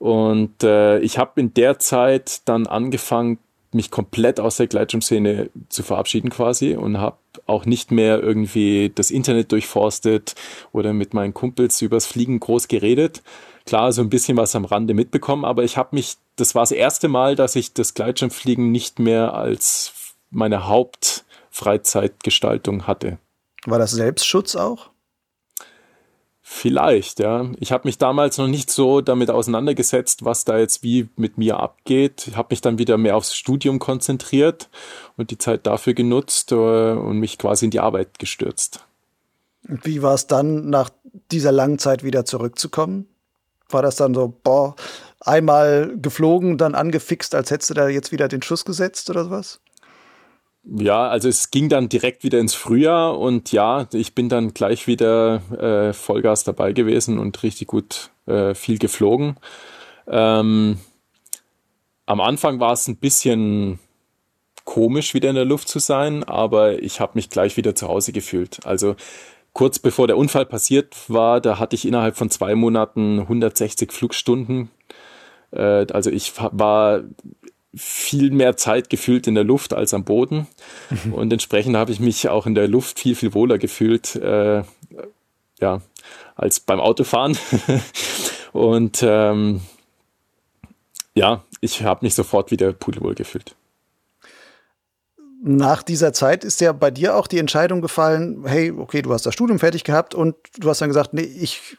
Und 0.00 0.64
äh, 0.64 0.98
ich 0.98 1.16
habe 1.16 1.40
in 1.40 1.54
der 1.54 1.78
Zeit 1.78 2.40
dann 2.46 2.66
angefangen, 2.66 3.38
mich 3.70 3.92
komplett 3.92 4.40
aus 4.40 4.56
der 4.56 4.66
Gleitschirmszene 4.66 5.50
zu 5.68 5.84
verabschieden 5.84 6.30
quasi 6.30 6.74
und 6.74 6.98
habe 6.98 7.18
auch 7.46 7.66
nicht 7.66 7.92
mehr 7.92 8.20
irgendwie 8.20 8.90
das 8.92 9.12
Internet 9.12 9.52
durchforstet 9.52 10.34
oder 10.72 10.92
mit 10.92 11.14
meinen 11.14 11.34
Kumpels 11.34 11.80
übers 11.82 12.06
Fliegen 12.06 12.40
groß 12.40 12.66
geredet. 12.66 13.22
Klar, 13.66 13.92
so 13.92 14.00
ein 14.00 14.08
bisschen 14.10 14.36
was 14.36 14.54
am 14.54 14.64
Rande 14.64 14.94
mitbekommen, 14.94 15.44
aber 15.44 15.64
ich 15.64 15.76
habe 15.76 15.96
mich, 15.96 16.18
das 16.36 16.54
war 16.54 16.62
das 16.62 16.70
erste 16.70 17.08
Mal, 17.08 17.34
dass 17.34 17.56
ich 17.56 17.74
das 17.74 17.94
Gleitschirmfliegen 17.94 18.70
nicht 18.70 19.00
mehr 19.00 19.34
als 19.34 20.14
meine 20.30 20.68
Hauptfreizeitgestaltung 20.68 22.86
hatte. 22.86 23.18
War 23.66 23.80
das 23.80 23.90
Selbstschutz 23.90 24.54
auch? 24.54 24.90
Vielleicht, 26.48 27.18
ja. 27.18 27.50
Ich 27.58 27.72
habe 27.72 27.88
mich 27.88 27.98
damals 27.98 28.38
noch 28.38 28.46
nicht 28.46 28.70
so 28.70 29.00
damit 29.00 29.32
auseinandergesetzt, 29.32 30.24
was 30.24 30.44
da 30.44 30.58
jetzt 30.58 30.84
wie 30.84 31.08
mit 31.16 31.38
mir 31.38 31.58
abgeht. 31.58 32.28
Ich 32.28 32.36
habe 32.36 32.50
mich 32.50 32.60
dann 32.60 32.78
wieder 32.78 32.96
mehr 32.98 33.16
aufs 33.16 33.34
Studium 33.34 33.80
konzentriert 33.80 34.68
und 35.16 35.32
die 35.32 35.38
Zeit 35.38 35.66
dafür 35.66 35.94
genutzt 35.94 36.52
äh, 36.52 36.54
und 36.54 37.18
mich 37.18 37.38
quasi 37.38 37.64
in 37.64 37.72
die 37.72 37.80
Arbeit 37.80 38.20
gestürzt. 38.20 38.84
Wie 39.64 40.02
war 40.02 40.14
es 40.14 40.28
dann, 40.28 40.70
nach 40.70 40.90
dieser 41.32 41.50
langen 41.50 41.80
Zeit 41.80 42.04
wieder 42.04 42.24
zurückzukommen? 42.24 43.08
War 43.68 43.82
das 43.82 43.96
dann 43.96 44.14
so, 44.14 44.32
boah, 44.42 44.76
einmal 45.20 45.96
geflogen, 45.96 46.58
dann 46.58 46.74
angefixt, 46.74 47.34
als 47.34 47.50
hättest 47.50 47.70
du 47.70 47.74
da 47.74 47.88
jetzt 47.88 48.12
wieder 48.12 48.28
den 48.28 48.42
Schuss 48.42 48.64
gesetzt 48.64 49.10
oder 49.10 49.24
sowas? 49.24 49.60
Ja, 50.64 51.08
also 51.08 51.28
es 51.28 51.50
ging 51.52 51.68
dann 51.68 51.88
direkt 51.88 52.24
wieder 52.24 52.40
ins 52.40 52.54
Frühjahr 52.54 53.18
und 53.18 53.52
ja, 53.52 53.86
ich 53.92 54.16
bin 54.16 54.28
dann 54.28 54.52
gleich 54.52 54.88
wieder 54.88 55.40
äh, 55.52 55.92
Vollgas 55.92 56.42
dabei 56.42 56.72
gewesen 56.72 57.18
und 57.18 57.40
richtig 57.44 57.68
gut 57.68 58.10
äh, 58.26 58.52
viel 58.54 58.78
geflogen. 58.78 59.36
Ähm, 60.08 60.78
am 62.06 62.20
Anfang 62.20 62.58
war 62.58 62.72
es 62.72 62.88
ein 62.88 62.96
bisschen 62.96 63.78
komisch, 64.64 65.14
wieder 65.14 65.28
in 65.30 65.36
der 65.36 65.44
Luft 65.44 65.68
zu 65.68 65.78
sein, 65.78 66.24
aber 66.24 66.82
ich 66.82 67.00
habe 67.00 67.12
mich 67.14 67.30
gleich 67.30 67.56
wieder 67.56 67.76
zu 67.76 67.86
Hause 67.86 68.12
gefühlt. 68.12 68.66
Also 68.66 68.96
kurz 69.56 69.78
bevor 69.78 70.06
der 70.06 70.18
Unfall 70.18 70.44
passiert 70.44 70.94
war, 71.08 71.40
da 71.40 71.58
hatte 71.58 71.76
ich 71.76 71.88
innerhalb 71.88 72.18
von 72.18 72.28
zwei 72.28 72.54
Monaten 72.54 73.20
160 73.20 73.90
Flugstunden. 73.90 74.70
Äh, 75.50 75.86
also 75.90 76.10
ich 76.10 76.34
war 76.36 77.04
viel 77.74 78.32
mehr 78.32 78.58
Zeit 78.58 78.90
gefühlt 78.90 79.26
in 79.26 79.34
der 79.34 79.44
Luft 79.44 79.72
als 79.72 79.94
am 79.94 80.04
Boden. 80.04 80.46
Mhm. 80.90 81.14
Und 81.14 81.32
entsprechend 81.32 81.74
habe 81.74 81.90
ich 81.90 82.00
mich 82.00 82.28
auch 82.28 82.44
in 82.44 82.54
der 82.54 82.68
Luft 82.68 83.00
viel, 83.00 83.14
viel 83.14 83.32
wohler 83.32 83.56
gefühlt, 83.56 84.14
äh, 84.16 84.62
ja, 85.58 85.80
als 86.34 86.60
beim 86.60 86.78
Autofahren. 86.78 87.38
und 88.52 89.02
ähm, 89.02 89.62
ja, 91.14 91.44
ich 91.62 91.82
habe 91.82 92.04
mich 92.04 92.14
sofort 92.14 92.50
wieder 92.50 92.74
pudelwohl 92.74 93.14
gefühlt. 93.14 93.56
Nach 95.48 95.84
dieser 95.84 96.12
Zeit 96.12 96.42
ist 96.42 96.60
ja 96.60 96.72
bei 96.72 96.90
dir 96.90 97.14
auch 97.14 97.28
die 97.28 97.38
Entscheidung 97.38 97.80
gefallen, 97.80 98.42
hey, 98.46 98.72
okay, 98.72 99.00
du 99.00 99.12
hast 99.12 99.26
das 99.26 99.34
Studium 99.34 99.60
fertig 99.60 99.84
gehabt 99.84 100.12
und 100.12 100.34
du 100.58 100.68
hast 100.68 100.80
dann 100.80 100.88
gesagt, 100.88 101.14
nee, 101.14 101.20
ich 101.20 101.76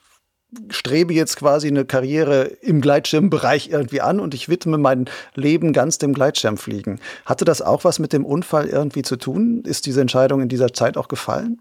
strebe 0.70 1.14
jetzt 1.14 1.36
quasi 1.36 1.68
eine 1.68 1.84
Karriere 1.84 2.44
im 2.62 2.80
Gleitschirmbereich 2.80 3.70
irgendwie 3.70 4.00
an 4.00 4.22
und 4.22 4.34
ich 4.34 4.48
widme 4.48 4.78
mein 4.78 5.10
Leben 5.36 5.74
ganz 5.74 5.98
dem 5.98 6.14
Gleitschirmfliegen. 6.14 7.02
Hatte 7.26 7.44
das 7.44 7.62
auch 7.62 7.84
was 7.84 8.00
mit 8.00 8.14
dem 8.14 8.24
Unfall 8.24 8.68
irgendwie 8.68 9.02
zu 9.02 9.18
tun? 9.18 9.64
Ist 9.66 9.86
diese 9.86 10.00
Entscheidung 10.00 10.40
in 10.40 10.48
dieser 10.48 10.72
Zeit 10.72 10.96
auch 10.96 11.10
gefallen? 11.10 11.60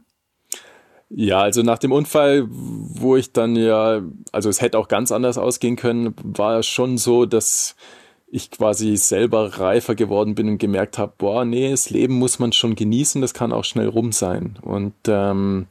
Ja, 1.08 1.40
also 1.40 1.62
nach 1.62 1.78
dem 1.78 1.90
Unfall, 1.90 2.46
wo 2.48 3.16
ich 3.16 3.32
dann 3.32 3.56
ja, 3.56 4.02
also 4.30 4.48
es 4.48 4.60
hätte 4.60 4.78
auch 4.78 4.86
ganz 4.86 5.10
anders 5.10 5.38
ausgehen 5.38 5.74
können, 5.74 6.14
war 6.22 6.60
es 6.60 6.68
schon 6.68 6.98
so, 6.98 7.26
dass 7.26 7.74
ich 8.36 8.50
quasi 8.50 8.96
selber 8.96 9.58
reifer 9.58 9.94
geworden 9.94 10.34
bin 10.34 10.48
und 10.48 10.58
gemerkt 10.58 10.98
habe, 10.98 11.12
boah, 11.16 11.44
nee, 11.44 11.70
das 11.70 11.90
Leben 11.90 12.14
muss 12.14 12.38
man 12.38 12.52
schon 12.52 12.74
genießen, 12.74 13.22
das 13.22 13.34
kann 13.34 13.52
auch 13.52 13.64
schnell 13.64 13.88
rum 13.88 14.12
sein. 14.12 14.58
Und 14.62 14.94
ähm, 15.08 15.66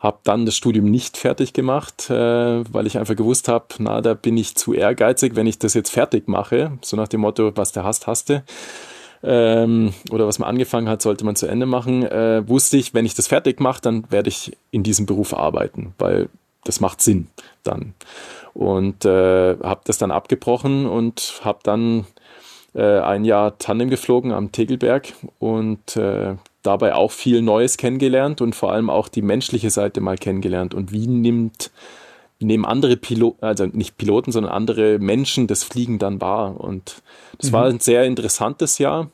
habe 0.00 0.18
dann 0.24 0.44
das 0.44 0.56
Studium 0.56 0.86
nicht 0.90 1.16
fertig 1.16 1.52
gemacht, 1.52 2.10
äh, 2.10 2.14
weil 2.14 2.86
ich 2.86 2.98
einfach 2.98 3.14
gewusst 3.14 3.48
habe, 3.48 3.66
na, 3.78 4.00
da 4.00 4.14
bin 4.14 4.36
ich 4.36 4.56
zu 4.56 4.74
ehrgeizig, 4.74 5.36
wenn 5.36 5.46
ich 5.46 5.58
das 5.58 5.74
jetzt 5.74 5.90
fertig 5.90 6.26
mache. 6.26 6.72
So 6.82 6.96
nach 6.96 7.08
dem 7.08 7.20
Motto, 7.20 7.52
was 7.54 7.72
der 7.72 7.84
hasst, 7.84 8.06
hasste. 8.06 8.42
Ähm, 9.22 9.92
oder 10.10 10.26
was 10.26 10.38
man 10.38 10.48
angefangen 10.48 10.88
hat, 10.88 11.02
sollte 11.02 11.24
man 11.24 11.36
zu 11.36 11.46
Ende 11.46 11.66
machen. 11.66 12.02
Äh, 12.02 12.48
wusste 12.48 12.76
ich, 12.76 12.92
wenn 12.92 13.06
ich 13.06 13.14
das 13.14 13.28
fertig 13.28 13.60
mache, 13.60 13.82
dann 13.82 14.10
werde 14.10 14.30
ich 14.30 14.56
in 14.70 14.82
diesem 14.82 15.06
Beruf 15.06 15.34
arbeiten, 15.34 15.94
weil 15.98 16.28
das 16.64 16.80
macht 16.80 17.00
Sinn 17.00 17.28
dann. 17.62 17.94
Und 18.54 19.04
äh, 19.04 19.56
habe 19.62 19.80
das 19.84 19.98
dann 19.98 20.10
abgebrochen 20.10 20.86
und 20.86 21.40
habe 21.44 21.60
dann 21.62 22.06
äh, 22.74 23.00
ein 23.00 23.24
Jahr 23.24 23.58
Tandem 23.58 23.90
geflogen 23.90 24.32
am 24.32 24.52
Tegelberg 24.52 25.12
und 25.38 25.96
äh, 25.96 26.36
dabei 26.62 26.94
auch 26.94 27.10
viel 27.10 27.42
Neues 27.42 27.76
kennengelernt 27.76 28.40
und 28.40 28.54
vor 28.54 28.72
allem 28.72 28.90
auch 28.90 29.08
die 29.08 29.22
menschliche 29.22 29.70
Seite 29.70 30.00
mal 30.00 30.18
kennengelernt. 30.18 30.74
Und 30.74 30.92
wie 30.92 31.06
nimmt, 31.06 31.70
nehmen 32.38 32.64
andere 32.64 32.96
Piloten, 32.96 33.44
also 33.44 33.66
nicht 33.66 33.96
Piloten, 33.96 34.32
sondern 34.32 34.52
andere 34.52 34.98
Menschen 34.98 35.46
das 35.46 35.64
Fliegen 35.64 35.98
dann 35.98 36.20
wahr. 36.20 36.60
Und 36.60 37.02
das 37.38 37.50
mhm. 37.50 37.54
war 37.54 37.66
ein 37.66 37.80
sehr 37.80 38.04
interessantes 38.04 38.78
Jahr. 38.78 39.10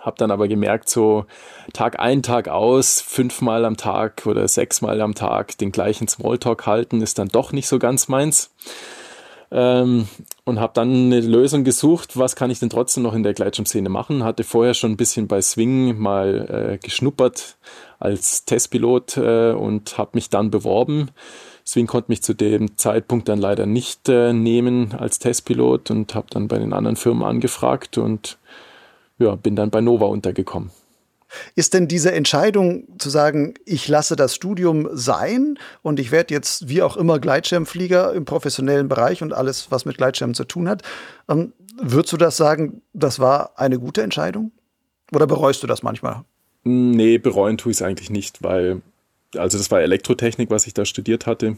Hab 0.00 0.16
dann 0.16 0.30
aber 0.30 0.48
gemerkt, 0.48 0.88
so 0.88 1.26
Tag 1.72 2.00
ein, 2.00 2.22
Tag 2.22 2.48
aus, 2.48 3.00
fünfmal 3.00 3.64
am 3.64 3.76
Tag 3.76 4.26
oder 4.26 4.48
sechsmal 4.48 5.00
am 5.00 5.14
Tag 5.14 5.58
den 5.58 5.72
gleichen 5.72 6.08
Smalltalk 6.08 6.66
halten, 6.66 7.02
ist 7.02 7.18
dann 7.18 7.28
doch 7.28 7.52
nicht 7.52 7.68
so 7.68 7.78
ganz 7.78 8.08
meins. 8.08 8.50
Ähm, 9.52 10.06
und 10.44 10.60
habe 10.60 10.72
dann 10.74 10.88
eine 10.88 11.20
Lösung 11.20 11.64
gesucht, 11.64 12.16
was 12.16 12.36
kann 12.36 12.50
ich 12.50 12.60
denn 12.60 12.70
trotzdem 12.70 13.02
noch 13.02 13.14
in 13.14 13.24
der 13.24 13.34
Gleitschirmszene 13.34 13.88
machen. 13.88 14.22
Hatte 14.22 14.44
vorher 14.44 14.74
schon 14.74 14.92
ein 14.92 14.96
bisschen 14.96 15.26
bei 15.26 15.42
Swing 15.42 15.98
mal 15.98 16.74
äh, 16.74 16.78
geschnuppert 16.78 17.56
als 17.98 18.44
Testpilot 18.44 19.16
äh, 19.16 19.52
und 19.52 19.98
habe 19.98 20.12
mich 20.14 20.30
dann 20.30 20.50
beworben. 20.50 21.10
Swing 21.66 21.86
konnte 21.86 22.10
mich 22.10 22.22
zu 22.22 22.34
dem 22.34 22.78
Zeitpunkt 22.78 23.28
dann 23.28 23.38
leider 23.38 23.66
nicht 23.66 24.08
äh, 24.08 24.32
nehmen 24.32 24.94
als 24.96 25.18
Testpilot 25.18 25.90
und 25.90 26.14
habe 26.14 26.28
dann 26.30 26.48
bei 26.48 26.58
den 26.58 26.72
anderen 26.72 26.96
Firmen 26.96 27.24
angefragt 27.24 27.98
und 27.98 28.38
ja, 29.20 29.36
bin 29.36 29.54
dann 29.54 29.70
bei 29.70 29.80
Nova 29.80 30.06
untergekommen. 30.06 30.70
Ist 31.54 31.74
denn 31.74 31.86
diese 31.86 32.10
Entscheidung 32.10 32.88
zu 32.98 33.08
sagen, 33.08 33.54
ich 33.64 33.86
lasse 33.86 34.16
das 34.16 34.34
Studium 34.34 34.88
sein 34.92 35.58
und 35.82 36.00
ich 36.00 36.10
werde 36.10 36.34
jetzt 36.34 36.68
wie 36.68 36.82
auch 36.82 36.96
immer 36.96 37.20
Gleitschirmflieger 37.20 38.12
im 38.14 38.24
professionellen 38.24 38.88
Bereich 38.88 39.22
und 39.22 39.32
alles, 39.32 39.70
was 39.70 39.84
mit 39.84 39.96
Gleitschirmen 39.96 40.34
zu 40.34 40.44
tun 40.44 40.68
hat, 40.68 40.82
ähm, 41.28 41.52
würdest 41.80 42.12
du 42.12 42.16
das 42.16 42.36
sagen, 42.36 42.82
das 42.94 43.20
war 43.20 43.52
eine 43.56 43.78
gute 43.78 44.02
Entscheidung? 44.02 44.50
Oder 45.12 45.28
bereust 45.28 45.62
du 45.62 45.68
das 45.68 45.84
manchmal? 45.84 46.24
Nee, 46.64 47.18
bereuen 47.18 47.58
tue 47.58 47.70
ich 47.70 47.78
es 47.78 47.82
eigentlich 47.82 48.10
nicht, 48.10 48.42
weil, 48.42 48.82
also 49.36 49.56
das 49.56 49.70
war 49.70 49.80
Elektrotechnik, 49.80 50.50
was 50.50 50.66
ich 50.66 50.74
da 50.74 50.84
studiert 50.84 51.26
hatte 51.26 51.56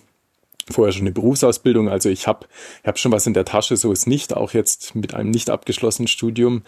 vorher 0.71 0.93
schon 0.93 1.03
eine 1.03 1.13
Berufsausbildung, 1.13 1.89
also 1.89 2.09
ich 2.09 2.27
habe 2.27 2.47
hab 2.85 2.99
schon 2.99 3.13
was 3.13 3.27
in 3.27 3.35
der 3.35 3.45
Tasche, 3.45 3.77
so 3.77 3.93
ist 3.93 4.07
nicht, 4.07 4.37
auch 4.37 4.53
jetzt 4.53 4.95
mit 4.95 5.15
einem 5.15 5.31
nicht 5.31 5.51
abgeschlossenen 5.51 6.09
Studium, 6.09 6.63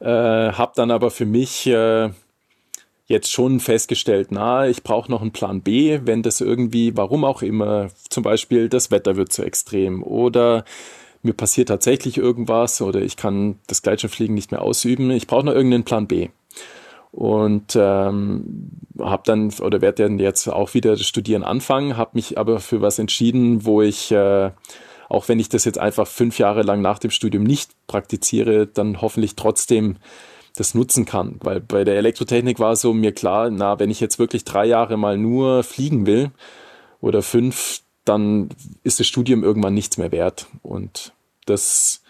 äh, 0.00 0.06
habe 0.06 0.72
dann 0.76 0.90
aber 0.90 1.10
für 1.10 1.26
mich 1.26 1.66
äh, 1.66 2.10
jetzt 3.06 3.32
schon 3.32 3.58
festgestellt, 3.58 4.28
na, 4.30 4.68
ich 4.68 4.82
brauche 4.82 5.10
noch 5.10 5.22
einen 5.22 5.32
Plan 5.32 5.62
B, 5.62 6.00
wenn 6.04 6.22
das 6.22 6.40
irgendwie, 6.40 6.96
warum 6.96 7.24
auch 7.24 7.42
immer, 7.42 7.88
zum 8.10 8.22
Beispiel 8.22 8.68
das 8.68 8.90
Wetter 8.90 9.16
wird 9.16 9.32
zu 9.32 9.42
extrem 9.42 10.02
oder 10.02 10.64
mir 11.22 11.32
passiert 11.32 11.68
tatsächlich 11.68 12.18
irgendwas 12.18 12.80
oder 12.80 13.00
ich 13.00 13.16
kann 13.16 13.58
das 13.66 13.82
Gleitschirmfliegen 13.82 14.34
nicht 14.34 14.50
mehr 14.50 14.62
ausüben, 14.62 15.10
ich 15.10 15.26
brauche 15.26 15.46
noch 15.46 15.54
irgendeinen 15.54 15.84
Plan 15.84 16.06
B. 16.06 16.28
Und 17.10 17.74
ähm, 17.74 18.70
habe 19.00 19.22
dann 19.24 19.52
oder 19.60 19.80
werde 19.80 20.04
dann 20.04 20.18
jetzt 20.18 20.46
auch 20.48 20.74
wieder 20.74 20.92
das 20.92 21.06
Studieren 21.06 21.42
anfangen, 21.42 21.96
habe 21.96 22.10
mich 22.14 22.36
aber 22.36 22.60
für 22.60 22.82
was 22.82 22.98
entschieden, 22.98 23.64
wo 23.64 23.80
ich 23.80 24.12
äh, 24.12 24.50
auch 25.08 25.28
wenn 25.28 25.40
ich 25.40 25.48
das 25.48 25.64
jetzt 25.64 25.78
einfach 25.78 26.06
fünf 26.06 26.38
Jahre 26.38 26.62
lang 26.62 26.82
nach 26.82 26.98
dem 26.98 27.10
Studium 27.10 27.42
nicht 27.44 27.70
praktiziere, 27.86 28.66
dann 28.66 29.00
hoffentlich 29.00 29.36
trotzdem 29.36 29.96
das 30.54 30.74
nutzen 30.74 31.04
kann. 31.04 31.36
Weil 31.40 31.60
bei 31.60 31.84
der 31.84 31.96
Elektrotechnik 31.96 32.58
war 32.58 32.76
so 32.76 32.92
mir 32.92 33.12
klar, 33.12 33.50
na, 33.50 33.78
wenn 33.78 33.90
ich 33.90 34.00
jetzt 34.00 34.18
wirklich 34.18 34.44
drei 34.44 34.66
Jahre 34.66 34.96
mal 34.96 35.16
nur 35.16 35.62
fliegen 35.62 36.06
will 36.06 36.30
oder 37.00 37.22
fünf, 37.22 37.80
dann 38.04 38.48
ist 38.82 39.00
das 39.00 39.06
Studium 39.06 39.44
irgendwann 39.44 39.74
nichts 39.74 39.98
mehr 39.98 40.12
wert. 40.12 40.46
Und 40.62 41.12
das, 41.46 42.02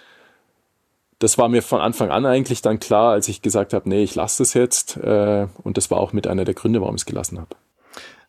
das 1.18 1.38
war 1.38 1.48
mir 1.48 1.62
von 1.62 1.80
Anfang 1.80 2.10
an 2.10 2.26
eigentlich 2.26 2.62
dann 2.62 2.78
klar, 2.78 3.12
als 3.12 3.28
ich 3.28 3.42
gesagt 3.42 3.72
habe, 3.72 3.88
nee, 3.88 4.02
ich 4.02 4.14
lasse 4.14 4.42
das 4.42 4.54
jetzt. 4.54 4.96
Äh, 4.98 5.48
und 5.62 5.76
das 5.76 5.90
war 5.90 5.98
auch 5.98 6.12
mit 6.12 6.26
einer 6.26 6.44
der 6.44 6.54
Gründe, 6.54 6.80
warum 6.80 6.94
ich 6.94 7.02
es 7.02 7.06
gelassen 7.06 7.38
habe. 7.38 7.56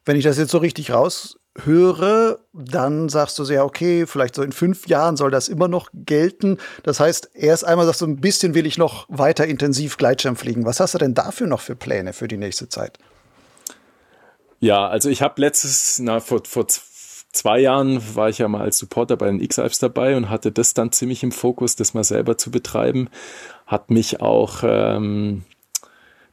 Wenn 0.06 0.16
ich 0.16 0.24
das 0.24 0.38
jetzt 0.38 0.52
so 0.52 0.58
richtig 0.58 0.92
raus 0.92 1.38
höre, 1.66 2.40
dann 2.54 3.10
sagst 3.10 3.38
du 3.38 3.44
sehr, 3.44 3.66
okay, 3.66 4.08
vielleicht 4.08 4.36
so 4.36 4.42
in 4.42 4.52
fünf 4.52 4.88
Jahren 4.88 5.18
soll 5.18 5.30
das 5.30 5.50
immer 5.50 5.68
noch 5.68 5.90
gelten. 5.94 6.58
Das 6.84 7.00
heißt, 7.00 7.32
erst 7.34 7.66
einmal 7.66 7.86
sagst 7.86 8.02
du, 8.02 8.08
ein 8.08 8.22
bisschen 8.22 8.56
will 8.56 8.66
ich 8.66 8.78
noch 8.78 9.06
weiter 9.10 9.46
intensiv 9.46 9.98
Gleitschirm 9.98 10.36
fliegen. 10.36 10.66
Was 10.66 10.80
hast 10.80 10.94
du 10.94 10.98
denn 10.98 11.14
dafür 11.14 11.48
noch 11.48 11.62
für 11.62 11.76
Pläne 11.76 12.14
für 12.14 12.28
die 12.28 12.38
nächste 12.38 12.70
Zeit? 12.70 12.98
Ja, 14.60 14.88
also 14.88 15.10
ich 15.10 15.22
habe 15.22 15.40
letztes, 15.42 16.00
na, 16.00 16.20
vor, 16.20 16.42
vor 16.46 16.68
zwei 17.32 17.59
Jahren 17.59 18.15
war 18.15 18.30
ich 18.30 18.39
ja 18.39 18.47
mal 18.47 18.61
als 18.61 18.77
Supporter 18.77 19.17
bei 19.17 19.27
den 19.27 19.41
X-Alps 19.41 19.80
dabei 19.80 20.17
und 20.17 20.30
hatte 20.30 20.51
das 20.51 20.73
dann 20.73 20.91
ziemlich 20.91 21.23
im 21.23 21.32
Fokus, 21.32 21.75
das 21.75 21.93
mal 21.93 22.03
selber 22.03 22.38
zu 22.38 22.51
betreiben. 22.51 23.09
Hat 23.65 23.91
mich 23.91 24.21
auch 24.21 24.59
ähm, 24.63 25.43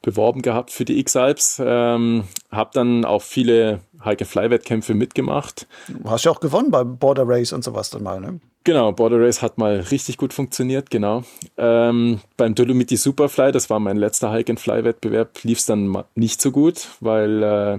beworben 0.02 0.42
gehabt 0.42 0.70
für 0.70 0.84
die 0.84 0.98
X-Alps. 1.00 1.60
Ähm, 1.64 2.24
habe 2.50 2.70
dann 2.72 3.04
auch 3.04 3.22
viele 3.22 3.80
Hike-Fly-Wettkämpfe 4.04 4.94
mitgemacht. 4.94 5.66
Du 5.88 6.10
hast 6.10 6.24
ja 6.24 6.30
auch 6.30 6.40
gewonnen 6.40 6.70
beim 6.70 6.96
Border 6.96 7.24
Race 7.26 7.52
und 7.52 7.64
sowas 7.64 7.90
dann 7.90 8.02
mal, 8.02 8.20
ne? 8.20 8.40
Genau, 8.64 8.90
Border 8.90 9.20
Race 9.20 9.42
hat 9.42 9.58
mal 9.58 9.78
richtig 9.78 10.16
gut 10.16 10.32
funktioniert, 10.32 10.90
genau. 10.90 11.22
Ähm, 11.56 12.20
beim 12.36 12.56
Dolomiti 12.56 12.96
Superfly, 12.96 13.52
das 13.52 13.70
war 13.70 13.78
mein 13.78 13.96
letzter 13.96 14.32
Hike-and-Fly-Wettbewerb, 14.32 15.44
lief 15.44 15.58
es 15.58 15.66
dann 15.66 16.04
nicht 16.16 16.42
so 16.42 16.50
gut, 16.50 16.88
weil 16.98 17.42
äh, 17.44 17.78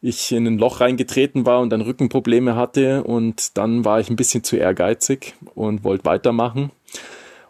ich 0.00 0.32
in 0.32 0.46
ein 0.46 0.58
Loch 0.58 0.80
reingetreten 0.80 1.44
war 1.46 1.60
und 1.60 1.70
dann 1.70 1.80
Rückenprobleme 1.80 2.54
hatte 2.54 3.02
und 3.04 3.56
dann 3.58 3.84
war 3.84 4.00
ich 4.00 4.10
ein 4.10 4.16
bisschen 4.16 4.44
zu 4.44 4.56
ehrgeizig 4.56 5.34
und 5.54 5.84
wollte 5.84 6.04
weitermachen 6.04 6.70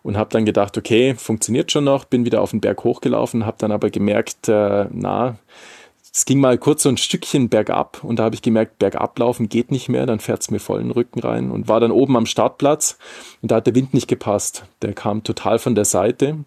und 0.02 0.16
habe 0.16 0.30
dann 0.30 0.46
gedacht, 0.46 0.78
okay, 0.78 1.14
funktioniert 1.14 1.70
schon 1.70 1.84
noch, 1.84 2.04
bin 2.04 2.24
wieder 2.24 2.40
auf 2.40 2.52
den 2.52 2.60
Berg 2.60 2.84
hochgelaufen, 2.84 3.44
habe 3.44 3.58
dann 3.58 3.72
aber 3.72 3.90
gemerkt, 3.90 4.48
äh, 4.48 4.86
na, 4.90 5.36
es 6.12 6.24
ging 6.24 6.40
mal 6.40 6.56
kurz 6.56 6.82
so 6.82 6.88
ein 6.88 6.96
Stückchen 6.96 7.50
bergab 7.50 8.02
und 8.02 8.18
da 8.18 8.24
habe 8.24 8.34
ich 8.34 8.42
gemerkt, 8.42 8.78
bergab 8.78 9.18
laufen 9.18 9.50
geht 9.50 9.70
nicht 9.70 9.90
mehr, 9.90 10.06
dann 10.06 10.18
fährt 10.18 10.40
es 10.40 10.50
mir 10.50 10.58
voll 10.58 10.80
in 10.80 10.88
den 10.88 10.92
Rücken 10.92 11.20
rein 11.20 11.50
und 11.50 11.68
war 11.68 11.80
dann 11.80 11.92
oben 11.92 12.16
am 12.16 12.26
Startplatz 12.26 12.98
und 13.42 13.50
da 13.50 13.56
hat 13.56 13.66
der 13.66 13.74
Wind 13.74 13.92
nicht 13.92 14.08
gepasst. 14.08 14.64
Der 14.80 14.94
kam 14.94 15.22
total 15.22 15.58
von 15.58 15.74
der 15.74 15.84
Seite 15.84 16.38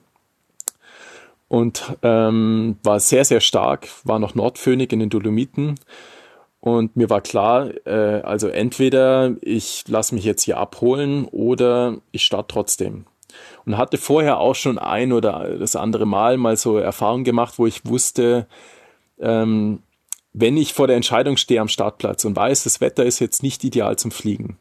und 1.51 1.97
ähm, 2.01 2.77
war 2.81 3.01
sehr, 3.01 3.25
sehr 3.25 3.41
stark, 3.41 3.89
war 4.05 4.19
noch 4.19 4.35
Nordphönig 4.35 4.93
in 4.93 4.99
den 4.99 5.09
Dolomiten. 5.09 5.75
Und 6.61 6.95
mir 6.95 7.09
war 7.09 7.19
klar, 7.19 7.71
äh, 7.85 8.21
also 8.21 8.47
entweder 8.47 9.35
ich 9.41 9.83
lasse 9.89 10.15
mich 10.15 10.23
jetzt 10.23 10.43
hier 10.43 10.55
abholen 10.55 11.25
oder 11.25 11.97
ich 12.13 12.23
starte 12.23 12.53
trotzdem. 12.53 13.03
Und 13.65 13.77
hatte 13.77 13.97
vorher 13.97 14.39
auch 14.39 14.55
schon 14.55 14.77
ein 14.77 15.11
oder 15.11 15.57
das 15.57 15.75
andere 15.75 16.05
Mal 16.05 16.37
mal 16.37 16.55
so 16.55 16.77
Erfahrungen 16.77 17.25
gemacht, 17.25 17.55
wo 17.57 17.67
ich 17.67 17.85
wusste, 17.85 18.47
ähm, 19.19 19.83
wenn 20.31 20.55
ich 20.55 20.73
vor 20.73 20.87
der 20.87 20.95
Entscheidung 20.95 21.35
stehe 21.35 21.59
am 21.59 21.67
Startplatz 21.67 22.23
und 22.23 22.33
weiß, 22.33 22.63
das 22.63 22.79
Wetter 22.79 23.03
ist 23.03 23.19
jetzt 23.19 23.43
nicht 23.43 23.65
ideal 23.65 23.97
zum 23.97 24.11
Fliegen 24.11 24.57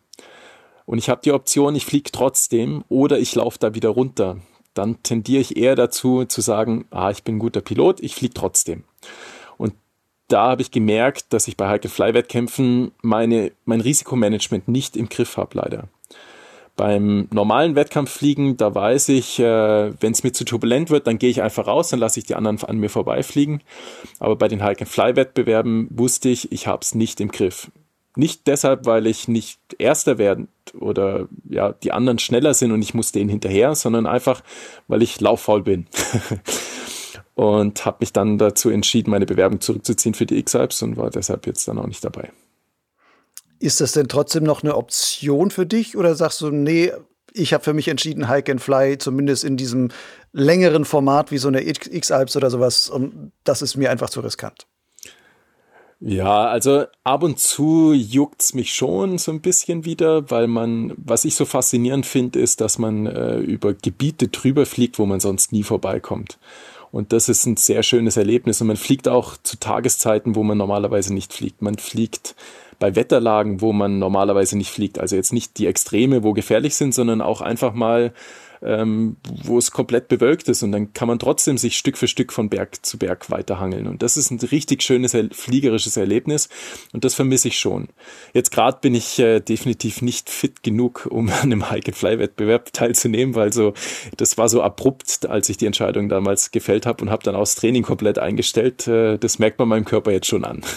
und 0.90 0.98
ich 0.98 1.08
habe 1.08 1.20
die 1.22 1.30
Option, 1.30 1.76
ich 1.76 1.86
fliege 1.86 2.10
trotzdem 2.10 2.82
oder 2.88 3.20
ich 3.20 3.32
laufe 3.36 3.60
da 3.60 3.76
wieder 3.76 3.90
runter, 3.90 4.38
dann 4.74 5.02
tendiere 5.02 5.40
ich 5.40 5.56
eher 5.56 5.74
dazu 5.74 6.24
zu 6.24 6.40
sagen, 6.40 6.86
ah, 6.90 7.10
ich 7.10 7.24
bin 7.24 7.36
ein 7.36 7.40
guter 7.40 7.60
Pilot, 7.60 8.00
ich 8.00 8.14
fliege 8.14 8.34
trotzdem. 8.34 8.84
Und 9.56 9.74
da 10.28 10.50
habe 10.50 10.62
ich 10.62 10.70
gemerkt, 10.70 11.32
dass 11.32 11.48
ich 11.48 11.56
bei 11.56 11.68
Hike-Fly-Wettkämpfen 11.68 12.92
meine, 13.02 13.52
mein 13.64 13.80
Risikomanagement 13.80 14.68
nicht 14.68 14.96
im 14.96 15.08
Griff 15.08 15.36
habe, 15.36 15.58
leider. 15.58 15.88
Beim 16.76 17.28
normalen 17.30 17.74
Wettkampffliegen, 17.74 18.56
da 18.56 18.74
weiß 18.74 19.10
ich, 19.10 19.38
äh, 19.38 19.92
wenn 20.00 20.12
es 20.12 20.22
mir 20.22 20.32
zu 20.32 20.44
turbulent 20.44 20.88
wird, 20.88 21.06
dann 21.06 21.18
gehe 21.18 21.28
ich 21.28 21.42
einfach 21.42 21.66
raus, 21.66 21.90
dann 21.90 22.00
lasse 22.00 22.20
ich 22.20 22.26
die 22.26 22.36
anderen 22.36 22.62
an 22.62 22.78
mir 22.78 22.88
vorbeifliegen. 22.88 23.60
Aber 24.18 24.36
bei 24.36 24.48
den 24.48 24.62
Hike-and-Fly-Wettbewerben 24.62 25.88
wusste 25.90 26.30
ich, 26.30 26.52
ich 26.52 26.66
habe 26.66 26.80
es 26.82 26.94
nicht 26.94 27.20
im 27.20 27.32
Griff. 27.32 27.70
Nicht 28.16 28.46
deshalb, 28.46 28.86
weil 28.86 29.06
ich 29.06 29.28
nicht 29.28 29.60
Erster 29.78 30.18
werden 30.18 30.48
oder 30.78 31.28
ja, 31.48 31.72
die 31.72 31.92
anderen 31.92 32.18
schneller 32.18 32.54
sind 32.54 32.72
und 32.72 32.82
ich 32.82 32.94
muss 32.94 33.12
denen 33.12 33.30
hinterher, 33.30 33.74
sondern 33.74 34.06
einfach, 34.06 34.42
weil 34.88 35.02
ich 35.02 35.20
lauffaul 35.20 35.62
bin. 35.62 35.86
und 37.34 37.84
habe 37.86 37.98
mich 38.00 38.12
dann 38.12 38.36
dazu 38.36 38.68
entschieden, 38.68 39.10
meine 39.10 39.26
Bewerbung 39.26 39.60
zurückzuziehen 39.60 40.14
für 40.14 40.26
die 40.26 40.38
X-Alps 40.38 40.82
und 40.82 40.96
war 40.96 41.10
deshalb 41.10 41.46
jetzt 41.46 41.66
dann 41.68 41.78
auch 41.78 41.86
nicht 41.86 42.04
dabei. 42.04 42.30
Ist 43.60 43.80
das 43.80 43.92
denn 43.92 44.08
trotzdem 44.08 44.44
noch 44.44 44.62
eine 44.62 44.76
Option 44.76 45.50
für 45.50 45.66
dich 45.66 45.96
oder 45.96 46.14
sagst 46.14 46.40
du, 46.40 46.50
nee, 46.50 46.92
ich 47.32 47.52
habe 47.52 47.62
für 47.62 47.74
mich 47.74 47.88
entschieden, 47.88 48.28
Hike 48.28 48.50
and 48.52 48.60
Fly, 48.60 48.98
zumindest 48.98 49.44
in 49.44 49.56
diesem 49.56 49.90
längeren 50.32 50.84
Format 50.84 51.30
wie 51.30 51.38
so 51.38 51.48
eine 51.48 51.62
X-Alps 51.62 52.36
oder 52.36 52.50
sowas, 52.50 52.90
das 53.44 53.62
ist 53.62 53.76
mir 53.76 53.90
einfach 53.90 54.10
zu 54.10 54.20
riskant? 54.20 54.66
Ja, 56.02 56.46
also 56.46 56.86
ab 57.04 57.22
und 57.22 57.38
zu 57.38 57.92
juckt's 57.92 58.54
mich 58.54 58.74
schon 58.74 59.18
so 59.18 59.32
ein 59.32 59.42
bisschen 59.42 59.84
wieder, 59.84 60.30
weil 60.30 60.46
man, 60.46 60.94
was 60.96 61.26
ich 61.26 61.34
so 61.34 61.44
faszinierend 61.44 62.06
finde, 62.06 62.38
ist, 62.40 62.62
dass 62.62 62.78
man 62.78 63.04
äh, 63.06 63.36
über 63.38 63.74
Gebiete 63.74 64.28
drüber 64.28 64.64
fliegt, 64.64 64.98
wo 64.98 65.04
man 65.04 65.20
sonst 65.20 65.52
nie 65.52 65.62
vorbeikommt. 65.62 66.38
Und 66.90 67.12
das 67.12 67.28
ist 67.28 67.44
ein 67.44 67.58
sehr 67.58 67.82
schönes 67.82 68.16
Erlebnis. 68.16 68.62
Und 68.62 68.68
man 68.68 68.78
fliegt 68.78 69.08
auch 69.08 69.36
zu 69.42 69.58
Tageszeiten, 69.60 70.34
wo 70.36 70.42
man 70.42 70.56
normalerweise 70.56 71.12
nicht 71.12 71.34
fliegt. 71.34 71.60
Man 71.60 71.76
fliegt 71.76 72.34
bei 72.78 72.96
Wetterlagen, 72.96 73.60
wo 73.60 73.74
man 73.74 73.98
normalerweise 73.98 74.56
nicht 74.56 74.70
fliegt. 74.70 74.98
Also 74.98 75.16
jetzt 75.16 75.34
nicht 75.34 75.58
die 75.58 75.66
Extreme, 75.66 76.24
wo 76.24 76.32
gefährlich 76.32 76.76
sind, 76.76 76.94
sondern 76.94 77.20
auch 77.20 77.42
einfach 77.42 77.74
mal, 77.74 78.14
ähm, 78.62 79.16
wo 79.44 79.58
es 79.58 79.70
komplett 79.70 80.08
bewölkt 80.08 80.48
ist. 80.48 80.62
Und 80.62 80.72
dann 80.72 80.92
kann 80.92 81.08
man 81.08 81.18
trotzdem 81.18 81.58
sich 81.58 81.76
Stück 81.76 81.96
für 81.96 82.08
Stück 82.08 82.32
von 82.32 82.48
Berg 82.48 82.84
zu 82.84 82.98
Berg 82.98 83.30
weiterhangeln. 83.30 83.86
Und 83.86 84.02
das 84.02 84.16
ist 84.16 84.30
ein 84.30 84.38
richtig 84.38 84.82
schönes 84.82 85.16
fliegerisches 85.32 85.96
Erlebnis. 85.96 86.48
Und 86.92 87.04
das 87.04 87.14
vermisse 87.14 87.48
ich 87.48 87.58
schon. 87.58 87.88
Jetzt 88.32 88.50
gerade 88.50 88.78
bin 88.80 88.94
ich 88.94 89.18
äh, 89.18 89.40
definitiv 89.40 90.02
nicht 90.02 90.30
fit 90.30 90.62
genug, 90.62 91.06
um 91.10 91.28
an 91.28 91.42
einem 91.42 91.70
Hike-and-Fly-Wettbewerb 91.70 92.72
teilzunehmen, 92.72 93.34
weil 93.34 93.52
so, 93.52 93.74
das 94.16 94.38
war 94.38 94.48
so 94.48 94.62
abrupt, 94.62 95.26
als 95.26 95.48
ich 95.48 95.56
die 95.56 95.66
Entscheidung 95.66 96.08
damals 96.08 96.50
gefällt 96.50 96.86
habe 96.86 97.02
und 97.02 97.10
habe 97.10 97.22
dann 97.22 97.34
auch 97.34 97.40
das 97.40 97.54
Training 97.54 97.82
komplett 97.82 98.18
eingestellt. 98.18 98.86
Äh, 98.86 99.18
das 99.18 99.38
merkt 99.38 99.58
man 99.58 99.68
meinem 99.68 99.84
Körper 99.84 100.12
jetzt 100.12 100.26
schon 100.26 100.44
an. 100.44 100.62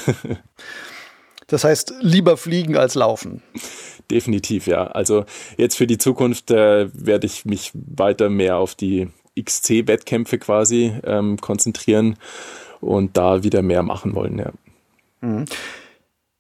Das 1.48 1.64
heißt, 1.64 1.94
lieber 2.00 2.38
fliegen 2.38 2.78
als 2.78 2.96
laufen. 2.96 3.44
Definitiv, 4.14 4.68
ja. 4.68 4.86
Also 4.86 5.26
jetzt 5.58 5.76
für 5.76 5.88
die 5.88 5.98
Zukunft 5.98 6.52
äh, 6.52 6.88
werde 6.94 7.26
ich 7.26 7.46
mich 7.46 7.72
weiter 7.74 8.30
mehr 8.30 8.58
auf 8.58 8.76
die 8.76 9.08
XC-Wettkämpfe 9.36 10.38
quasi 10.38 10.94
ähm, 11.04 11.38
konzentrieren 11.38 12.18
und 12.80 13.18
da 13.18 13.42
wieder 13.42 13.64
mehr 13.64 13.82
machen 13.82 14.14
wollen, 14.14 14.38
ja. 14.38 14.52
Mhm. 15.22 15.46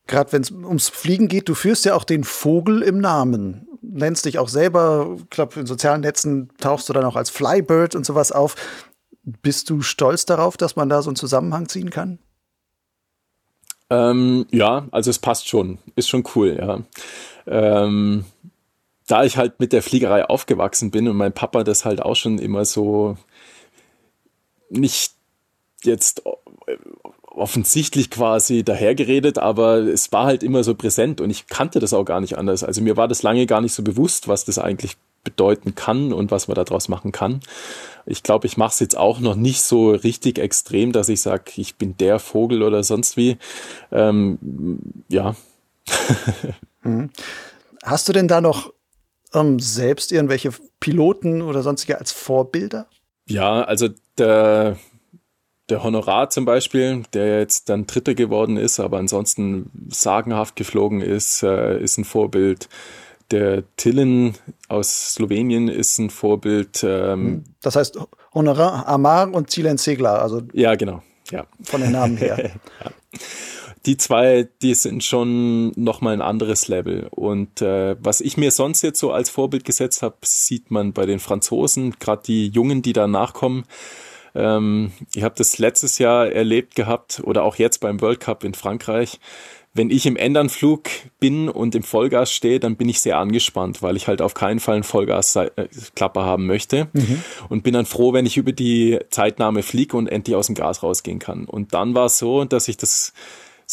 Gerade 0.05 0.31
wenn 0.33 0.43
es 0.43 0.51
ums 0.51 0.89
Fliegen 0.89 1.27
geht, 1.27 1.49
du 1.49 1.55
führst 1.55 1.83
ja 1.85 1.95
auch 1.95 2.03
den 2.03 2.23
Vogel 2.23 2.83
im 2.83 2.99
Namen. 2.99 3.67
Nennst 3.81 4.25
dich 4.25 4.37
auch 4.37 4.49
selber, 4.49 5.15
ich 5.17 5.29
glaube, 5.31 5.59
in 5.59 5.65
sozialen 5.65 6.01
Netzen 6.01 6.51
tauchst 6.59 6.87
du 6.89 6.93
dann 6.93 7.05
auch 7.05 7.15
als 7.15 7.31
Flybird 7.31 7.95
und 7.95 8.05
sowas 8.05 8.31
auf. 8.31 8.55
Bist 9.23 9.71
du 9.71 9.81
stolz 9.81 10.27
darauf, 10.27 10.57
dass 10.57 10.75
man 10.75 10.89
da 10.89 11.01
so 11.01 11.09
einen 11.09 11.15
Zusammenhang 11.15 11.67
ziehen 11.69 11.89
kann? 11.89 12.19
Ähm, 13.89 14.45
ja, 14.51 14.85
also 14.91 15.09
es 15.09 15.17
passt 15.17 15.47
schon. 15.47 15.79
Ist 15.95 16.09
schon 16.09 16.23
cool, 16.35 16.57
ja. 16.59 16.81
Ähm, 17.47 18.25
da 19.07 19.23
ich 19.23 19.37
halt 19.37 19.59
mit 19.59 19.73
der 19.73 19.83
Fliegerei 19.83 20.25
aufgewachsen 20.25 20.91
bin 20.91 21.07
und 21.07 21.17
mein 21.17 21.33
Papa 21.33 21.63
das 21.63 21.85
halt 21.85 22.01
auch 22.01 22.15
schon 22.15 22.39
immer 22.39 22.65
so 22.65 23.17
nicht 24.69 25.13
jetzt 25.83 26.23
offensichtlich 27.25 28.09
quasi 28.09 28.63
dahergeredet, 28.63 29.39
aber 29.39 29.77
es 29.79 30.11
war 30.11 30.25
halt 30.25 30.43
immer 30.43 30.63
so 30.63 30.75
präsent 30.75 31.19
und 31.19 31.29
ich 31.29 31.47
kannte 31.47 31.79
das 31.79 31.93
auch 31.93 32.05
gar 32.05 32.21
nicht 32.21 32.37
anders. 32.37 32.63
Also 32.63 32.81
mir 32.81 32.95
war 32.95 33.07
das 33.07 33.23
lange 33.23 33.45
gar 33.45 33.59
nicht 33.59 33.73
so 33.73 33.83
bewusst, 33.83 34.27
was 34.27 34.45
das 34.45 34.59
eigentlich 34.59 34.97
bedeuten 35.23 35.73
kann 35.73 36.13
und 36.13 36.31
was 36.31 36.47
man 36.47 36.55
daraus 36.55 36.89
machen 36.89 37.11
kann. 37.11 37.39
Ich 38.05 38.23
glaube, 38.23 38.45
ich 38.45 38.57
mache 38.57 38.73
es 38.73 38.79
jetzt 38.79 38.97
auch 38.97 39.19
noch 39.19 39.35
nicht 39.35 39.61
so 39.61 39.91
richtig 39.91 40.37
extrem, 40.37 40.91
dass 40.91 41.09
ich 41.09 41.21
sage, 41.21 41.51
ich 41.55 41.75
bin 41.75 41.97
der 41.97 42.19
Vogel 42.19 42.61
oder 42.61 42.83
sonst 42.83 43.17
wie. 43.17 43.37
Ähm, 43.91 44.37
ja. 45.09 45.35
Mhm. 46.83 47.09
Hast 47.83 48.07
du 48.07 48.13
denn 48.13 48.27
da 48.27 48.41
noch 48.41 48.73
ähm, 49.33 49.59
selbst 49.59 50.11
irgendwelche 50.11 50.51
Piloten 50.79 51.41
oder 51.41 51.63
sonstige 51.63 51.97
als 51.97 52.11
Vorbilder? 52.11 52.87
Ja, 53.27 53.63
also 53.63 53.89
der, 54.17 54.77
der 55.69 55.83
Honorar 55.83 56.29
zum 56.29 56.45
Beispiel, 56.45 57.03
der 57.13 57.39
jetzt 57.39 57.69
dann 57.69 57.87
Dritter 57.87 58.15
geworden 58.15 58.57
ist, 58.57 58.79
aber 58.79 58.97
ansonsten 58.97 59.87
sagenhaft 59.89 60.55
geflogen 60.55 61.01
ist, 61.01 61.43
äh, 61.43 61.81
ist 61.81 61.97
ein 61.97 62.05
Vorbild 62.05 62.69
der 63.33 63.63
Tillen 63.77 64.35
aus 64.67 65.15
Slowenien 65.15 65.67
ist 65.67 65.97
ein 65.97 66.09
Vorbild. 66.09 66.83
Ähm, 66.83 67.43
das 67.61 67.75
heißt 67.75 67.97
Honorar 68.33 68.87
Amar 68.87 69.33
und 69.33 69.49
Zilen 69.49 69.77
Segler, 69.77 70.21
also 70.21 70.41
ja, 70.53 70.75
genau, 70.75 71.01
ja. 71.31 71.45
Von 71.63 71.81
den 71.81 71.91
Namen 71.91 72.17
her. 72.17 72.37
ja. 72.83 72.91
Die 73.85 73.97
zwei, 73.97 74.47
die 74.61 74.75
sind 74.75 75.03
schon 75.03 75.71
nochmal 75.71 76.13
ein 76.13 76.21
anderes 76.21 76.67
Level. 76.67 77.07
Und 77.11 77.61
äh, 77.61 77.97
was 77.99 78.21
ich 78.21 78.37
mir 78.37 78.51
sonst 78.51 78.81
jetzt 78.81 78.99
so 78.99 79.11
als 79.11 79.29
Vorbild 79.29 79.65
gesetzt 79.65 80.01
habe, 80.01 80.15
sieht 80.23 80.71
man 80.71 80.93
bei 80.93 81.05
den 81.05 81.19
Franzosen, 81.19 81.95
gerade 81.99 82.23
die 82.25 82.47
Jungen, 82.47 82.81
die 82.81 82.93
da 82.93 83.07
nachkommen. 83.07 83.65
Ähm, 84.35 84.91
ich 85.13 85.23
habe 85.23 85.35
das 85.37 85.57
letztes 85.57 85.97
Jahr 85.97 86.31
erlebt 86.31 86.75
gehabt 86.75 87.21
oder 87.25 87.43
auch 87.43 87.57
jetzt 87.57 87.79
beim 87.79 87.99
World 87.99 88.21
Cup 88.21 88.43
in 88.43 88.53
Frankreich 88.53 89.19
wenn 89.73 89.89
ich 89.89 90.05
im 90.05 90.15
Endanflug 90.15 90.83
bin 91.19 91.49
und 91.49 91.73
im 91.73 91.83
Vollgas 91.83 92.31
stehe, 92.31 92.59
dann 92.59 92.75
bin 92.75 92.89
ich 92.89 93.01
sehr 93.01 93.17
angespannt, 93.17 93.81
weil 93.81 93.97
ich 93.97 94.07
halt 94.07 94.21
auf 94.21 94.35
keinen 94.35 94.59
Fall 94.59 94.75
einen 94.75 94.83
Vollgasklappe 94.83 96.21
haben 96.21 96.45
möchte 96.45 96.89
mhm. 96.93 97.23
und 97.49 97.63
bin 97.63 97.73
dann 97.73 97.87
froh, 97.87 98.13
wenn 98.13 98.27
ich 98.27 98.37
über 98.37 98.51
die 98.51 98.99
Zeitnahme 99.09 99.63
fliege 99.63 99.97
und 99.97 100.07
endlich 100.07 100.35
aus 100.35 100.45
dem 100.45 100.55
Gas 100.55 100.83
rausgehen 100.83 101.17
kann. 101.17 101.45
Und 101.45 101.73
dann 101.73 101.95
war 101.95 102.05
es 102.05 102.19
so, 102.19 102.45
dass 102.45 102.67
ich 102.67 102.77
das 102.77 103.13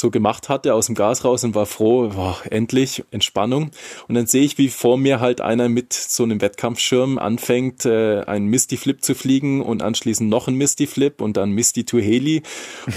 so 0.00 0.10
gemacht 0.10 0.48
hatte, 0.48 0.74
aus 0.74 0.86
dem 0.86 0.94
Gas 0.94 1.24
raus 1.24 1.44
und 1.44 1.54
war 1.54 1.66
froh, 1.66 2.08
boah, 2.08 2.36
endlich 2.50 3.04
Entspannung. 3.10 3.70
Und 4.08 4.14
dann 4.14 4.26
sehe 4.26 4.42
ich, 4.42 4.58
wie 4.58 4.68
vor 4.68 4.96
mir 4.96 5.20
halt 5.20 5.40
einer 5.40 5.68
mit 5.68 5.92
so 5.92 6.22
einem 6.22 6.40
Wettkampfschirm 6.40 7.18
anfängt, 7.18 7.84
äh, 7.84 8.22
einen 8.22 8.46
Misty 8.46 8.76
Flip 8.76 9.02
zu 9.02 9.14
fliegen 9.14 9.60
und 9.60 9.82
anschließend 9.82 10.28
noch 10.28 10.48
einen 10.48 10.56
Misty 10.56 10.86
Flip 10.86 11.20
und 11.20 11.36
dann 11.36 11.52
Misty 11.52 11.84
to 11.84 11.98
Heli. 11.98 12.42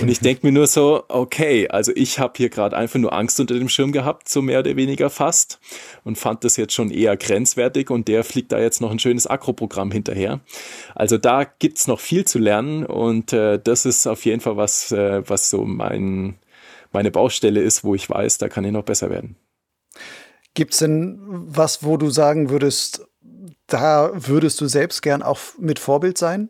Und 0.01 0.09
ich 0.09 0.19
denke 0.19 0.45
mir 0.45 0.53
nur 0.53 0.67
so, 0.67 1.03
okay, 1.09 1.67
also 1.67 1.91
ich 1.95 2.19
habe 2.19 2.33
hier 2.37 2.49
gerade 2.49 2.75
einfach 2.75 2.99
nur 2.99 3.13
Angst 3.13 3.39
unter 3.39 3.53
dem 3.53 3.69
Schirm 3.69 3.91
gehabt, 3.91 4.29
so 4.29 4.41
mehr 4.41 4.59
oder 4.59 4.75
weniger 4.75 5.09
fast 5.09 5.59
und 6.03 6.17
fand 6.17 6.43
das 6.43 6.57
jetzt 6.57 6.73
schon 6.73 6.89
eher 6.89 7.17
grenzwertig 7.17 7.89
und 7.89 8.07
der 8.07 8.23
fliegt 8.23 8.51
da 8.51 8.59
jetzt 8.59 8.81
noch 8.81 8.91
ein 8.91 8.99
schönes 8.99 9.27
Akroprogramm 9.27 9.91
hinterher. 9.91 10.39
Also 10.95 11.17
da 11.17 11.43
gibt's 11.43 11.87
noch 11.87 11.99
viel 11.99 12.25
zu 12.25 12.39
lernen 12.39 12.85
und 12.85 13.33
äh, 13.33 13.59
das 13.61 13.85
ist 13.85 14.07
auf 14.07 14.25
jeden 14.25 14.39
Fall 14.39 14.57
was, 14.57 14.91
äh, 14.91 15.27
was 15.27 15.49
so 15.49 15.65
mein, 15.65 16.35
meine 16.93 17.11
Baustelle 17.11 17.61
ist, 17.61 17.83
wo 17.83 17.95
ich 17.95 18.09
weiß, 18.09 18.37
da 18.37 18.49
kann 18.49 18.63
ich 18.63 18.71
noch 18.71 18.83
besser 18.83 19.09
werden. 19.09 19.35
Gibt's 20.53 20.79
denn 20.79 21.19
was, 21.21 21.83
wo 21.83 21.97
du 21.97 22.09
sagen 22.09 22.49
würdest, 22.49 23.07
da 23.67 24.11
würdest 24.13 24.61
du 24.61 24.67
selbst 24.67 25.01
gern 25.01 25.23
auch 25.23 25.39
mit 25.57 25.79
Vorbild 25.79 26.17
sein? 26.17 26.49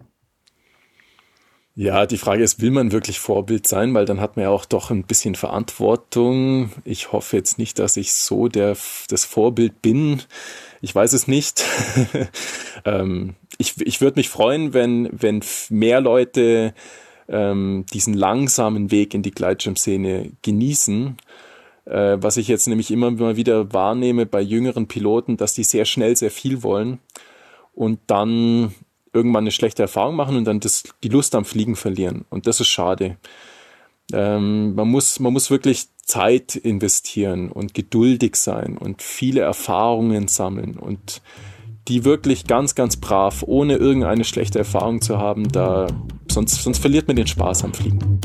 Ja, 1.75 2.05
die 2.05 2.19
Frage 2.19 2.43
ist, 2.43 2.61
will 2.61 2.69
man 2.69 2.91
wirklich 2.91 3.19
Vorbild 3.19 3.65
sein? 3.65 3.95
Weil 3.95 4.05
dann 4.05 4.21
hat 4.21 4.35
man 4.35 4.43
ja 4.43 4.49
auch 4.51 4.65
doch 4.65 4.91
ein 4.91 5.05
bisschen 5.05 5.33
Verantwortung. 5.33 6.71
Ich 6.83 7.11
hoffe 7.11 7.35
jetzt 7.35 7.57
nicht, 7.57 7.79
dass 7.79 7.97
ich 7.97 8.13
so 8.13 8.47
der, 8.47 8.77
das 9.07 9.25
Vorbild 9.25 9.81
bin. 9.81 10.21
Ich 10.81 10.93
weiß 10.93 11.13
es 11.13 11.27
nicht. 11.27 11.63
ähm, 12.85 13.35
ich 13.57 13.81
ich 13.81 14.01
würde 14.01 14.19
mich 14.19 14.29
freuen, 14.29 14.73
wenn, 14.73 15.09
wenn 15.11 15.41
mehr 15.69 15.99
Leute 15.99 16.75
ähm, 17.34 17.86
diesen 17.91 18.13
langsamen 18.13 18.91
Weg 18.91 19.13
in 19.13 19.23
die 19.23 19.31
Gleitschirmszene 19.31 20.31
genießen. 20.43 21.17
Äh, 21.86 22.17
was 22.21 22.38
ich 22.38 22.47
jetzt 22.47 22.67
nämlich 22.67 22.91
immer 22.91 23.36
wieder 23.36 23.73
wahrnehme 23.73 24.25
bei 24.25 24.39
jüngeren 24.39 24.88
Piloten, 24.88 25.36
dass 25.36 25.53
die 25.55 25.63
sehr 25.63 25.86
schnell 25.86 26.15
sehr 26.15 26.31
viel 26.31 26.63
wollen 26.63 26.99
und 27.73 27.99
dann 28.07 28.73
irgendwann 29.11 29.43
eine 29.43 29.51
schlechte 29.51 29.81
Erfahrung 29.81 30.15
machen 30.15 30.38
und 30.38 30.45
dann 30.45 30.59
das, 30.59 30.84
die 31.03 31.09
Lust 31.09 31.36
am 31.36 31.43
Fliegen 31.43 31.75
verlieren. 31.75 32.25
Und 32.29 32.47
das 32.47 32.59
ist 32.59 32.67
schade. 32.67 33.17
Ähm, 34.13 34.75
man, 34.75 34.88
muss, 34.88 35.19
man 35.19 35.34
muss 35.34 35.49
wirklich 35.49 35.88
Zeit 36.05 36.55
investieren 36.55 37.51
und 37.51 37.73
geduldig 37.73 38.36
sein 38.36 38.77
und 38.77 39.01
viele 39.01 39.41
Erfahrungen 39.41 40.27
sammeln 40.27 40.77
und 40.77 41.21
die 41.88 42.05
wirklich 42.05 42.45
ganz, 42.45 42.75
ganz 42.75 42.97
brav, 42.97 43.43
ohne 43.45 43.75
irgendeine 43.75 44.23
schlechte 44.23 44.59
Erfahrung 44.59 45.01
zu 45.01 45.17
haben, 45.17 45.49
da, 45.49 45.88
sonst, 46.31 46.63
sonst 46.63 46.79
verliert 46.79 47.07
man 47.07 47.15
den 47.15 47.25
Spaß 47.27 47.63
am 47.63 47.73
Fliegen. 47.73 48.19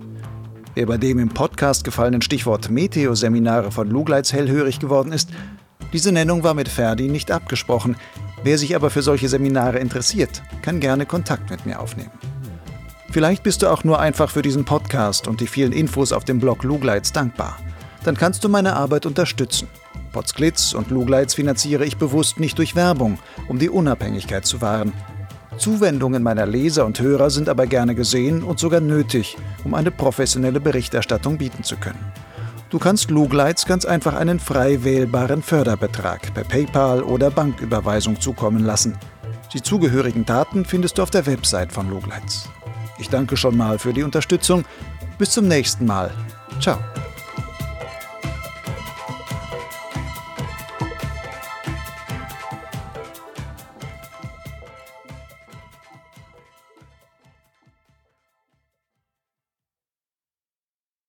Wer 0.76 0.88
bei 0.88 0.98
dem 0.98 1.20
im 1.20 1.30
Podcast 1.30 1.84
gefallenen 1.84 2.24
Stichwort 2.24 2.72
Meteoseminare 2.72 3.72
von 3.72 3.88
Lugleits 3.92 4.34
hellhörig 4.34 4.80
geworden 4.80 5.12
ist, 5.12 5.30
diese 5.94 6.12
Nennung 6.12 6.44
war 6.44 6.56
mit 6.56 6.68
Ferdi 6.68 7.10
nicht 7.10 7.30
abgesprochen. 7.30 7.96
Wer 8.44 8.58
sich 8.58 8.76
aber 8.76 8.90
für 8.90 9.04
solche 9.04 9.30
Seminare 9.30 9.78
interessiert, 9.78 10.42
kann 10.64 10.80
gerne 10.80 11.06
Kontakt 11.06 11.52
mit 11.52 11.68
mir 11.68 11.80
aufnehmen. 11.80 12.10
Vielleicht 13.12 13.44
bist 13.44 13.62
du 13.62 13.68
auch 13.68 13.84
nur 13.84 14.00
einfach 14.00 14.32
für 14.32 14.42
diesen 14.42 14.66
Podcast 14.66 15.28
und 15.28 15.42
die 15.42 15.48
vielen 15.48 15.74
Infos 15.74 16.12
auf 16.12 16.26
dem 16.26 16.40
Blog 16.40 16.64
Lugleits 16.64 17.12
dankbar. 17.12 17.60
Dann 18.04 18.18
kannst 18.18 18.44
du 18.44 18.50
meine 18.50 18.76
Arbeit 18.76 19.06
unterstützen. 19.06 19.68
Potsglitz 20.12 20.74
und 20.74 20.90
Lugleits 20.90 21.36
finanziere 21.36 21.86
ich 21.86 21.98
bewusst 21.98 22.40
nicht 22.40 22.58
durch 22.58 22.76
Werbung, 22.76 23.20
um 23.48 23.60
die 23.60 23.70
Unabhängigkeit 23.70 24.48
zu 24.48 24.62
wahren. 24.62 24.92
Zuwendungen 25.58 26.24
meiner 26.24 26.46
Leser 26.46 26.86
und 26.86 27.00
Hörer 27.00 27.30
sind 27.30 27.50
aber 27.50 27.68
gerne 27.68 27.96
gesehen 27.96 28.44
und 28.44 28.60
sogar 28.60 28.82
nötig, 28.82 29.38
um 29.64 29.74
eine 29.74 29.92
professionelle 29.92 30.60
Berichterstattung 30.60 31.38
bieten 31.38 31.64
zu 31.64 31.78
können. 31.78 32.12
Du 32.70 32.80
kannst 32.80 33.12
Lugleits 33.12 33.66
ganz 33.66 33.86
einfach 33.86 34.16
einen 34.16 34.40
frei 34.40 34.84
wählbaren 34.84 35.44
Förderbetrag 35.44 36.34
per 36.34 36.44
PayPal 36.44 37.04
oder 37.04 37.30
Banküberweisung 37.30 38.20
zukommen 38.20 38.64
lassen. 38.64 38.98
Die 39.54 39.62
zugehörigen 39.62 40.26
Daten 40.26 40.66
findest 40.66 40.98
du 40.98 41.04
auf 41.04 41.12
der 41.12 41.28
Website 41.28 41.72
von 41.72 41.88
Lugleits. 41.90 42.50
Ich 42.98 43.10
danke 43.10 43.38
schon 43.38 43.56
mal 43.56 43.78
für 43.78 43.94
die 43.94 44.04
Unterstützung. 44.04 44.66
Bis 45.20 45.32
zum 45.32 45.48
nächsten 45.48 45.86
Mal. 45.86 46.10
Ciao. 46.60 46.80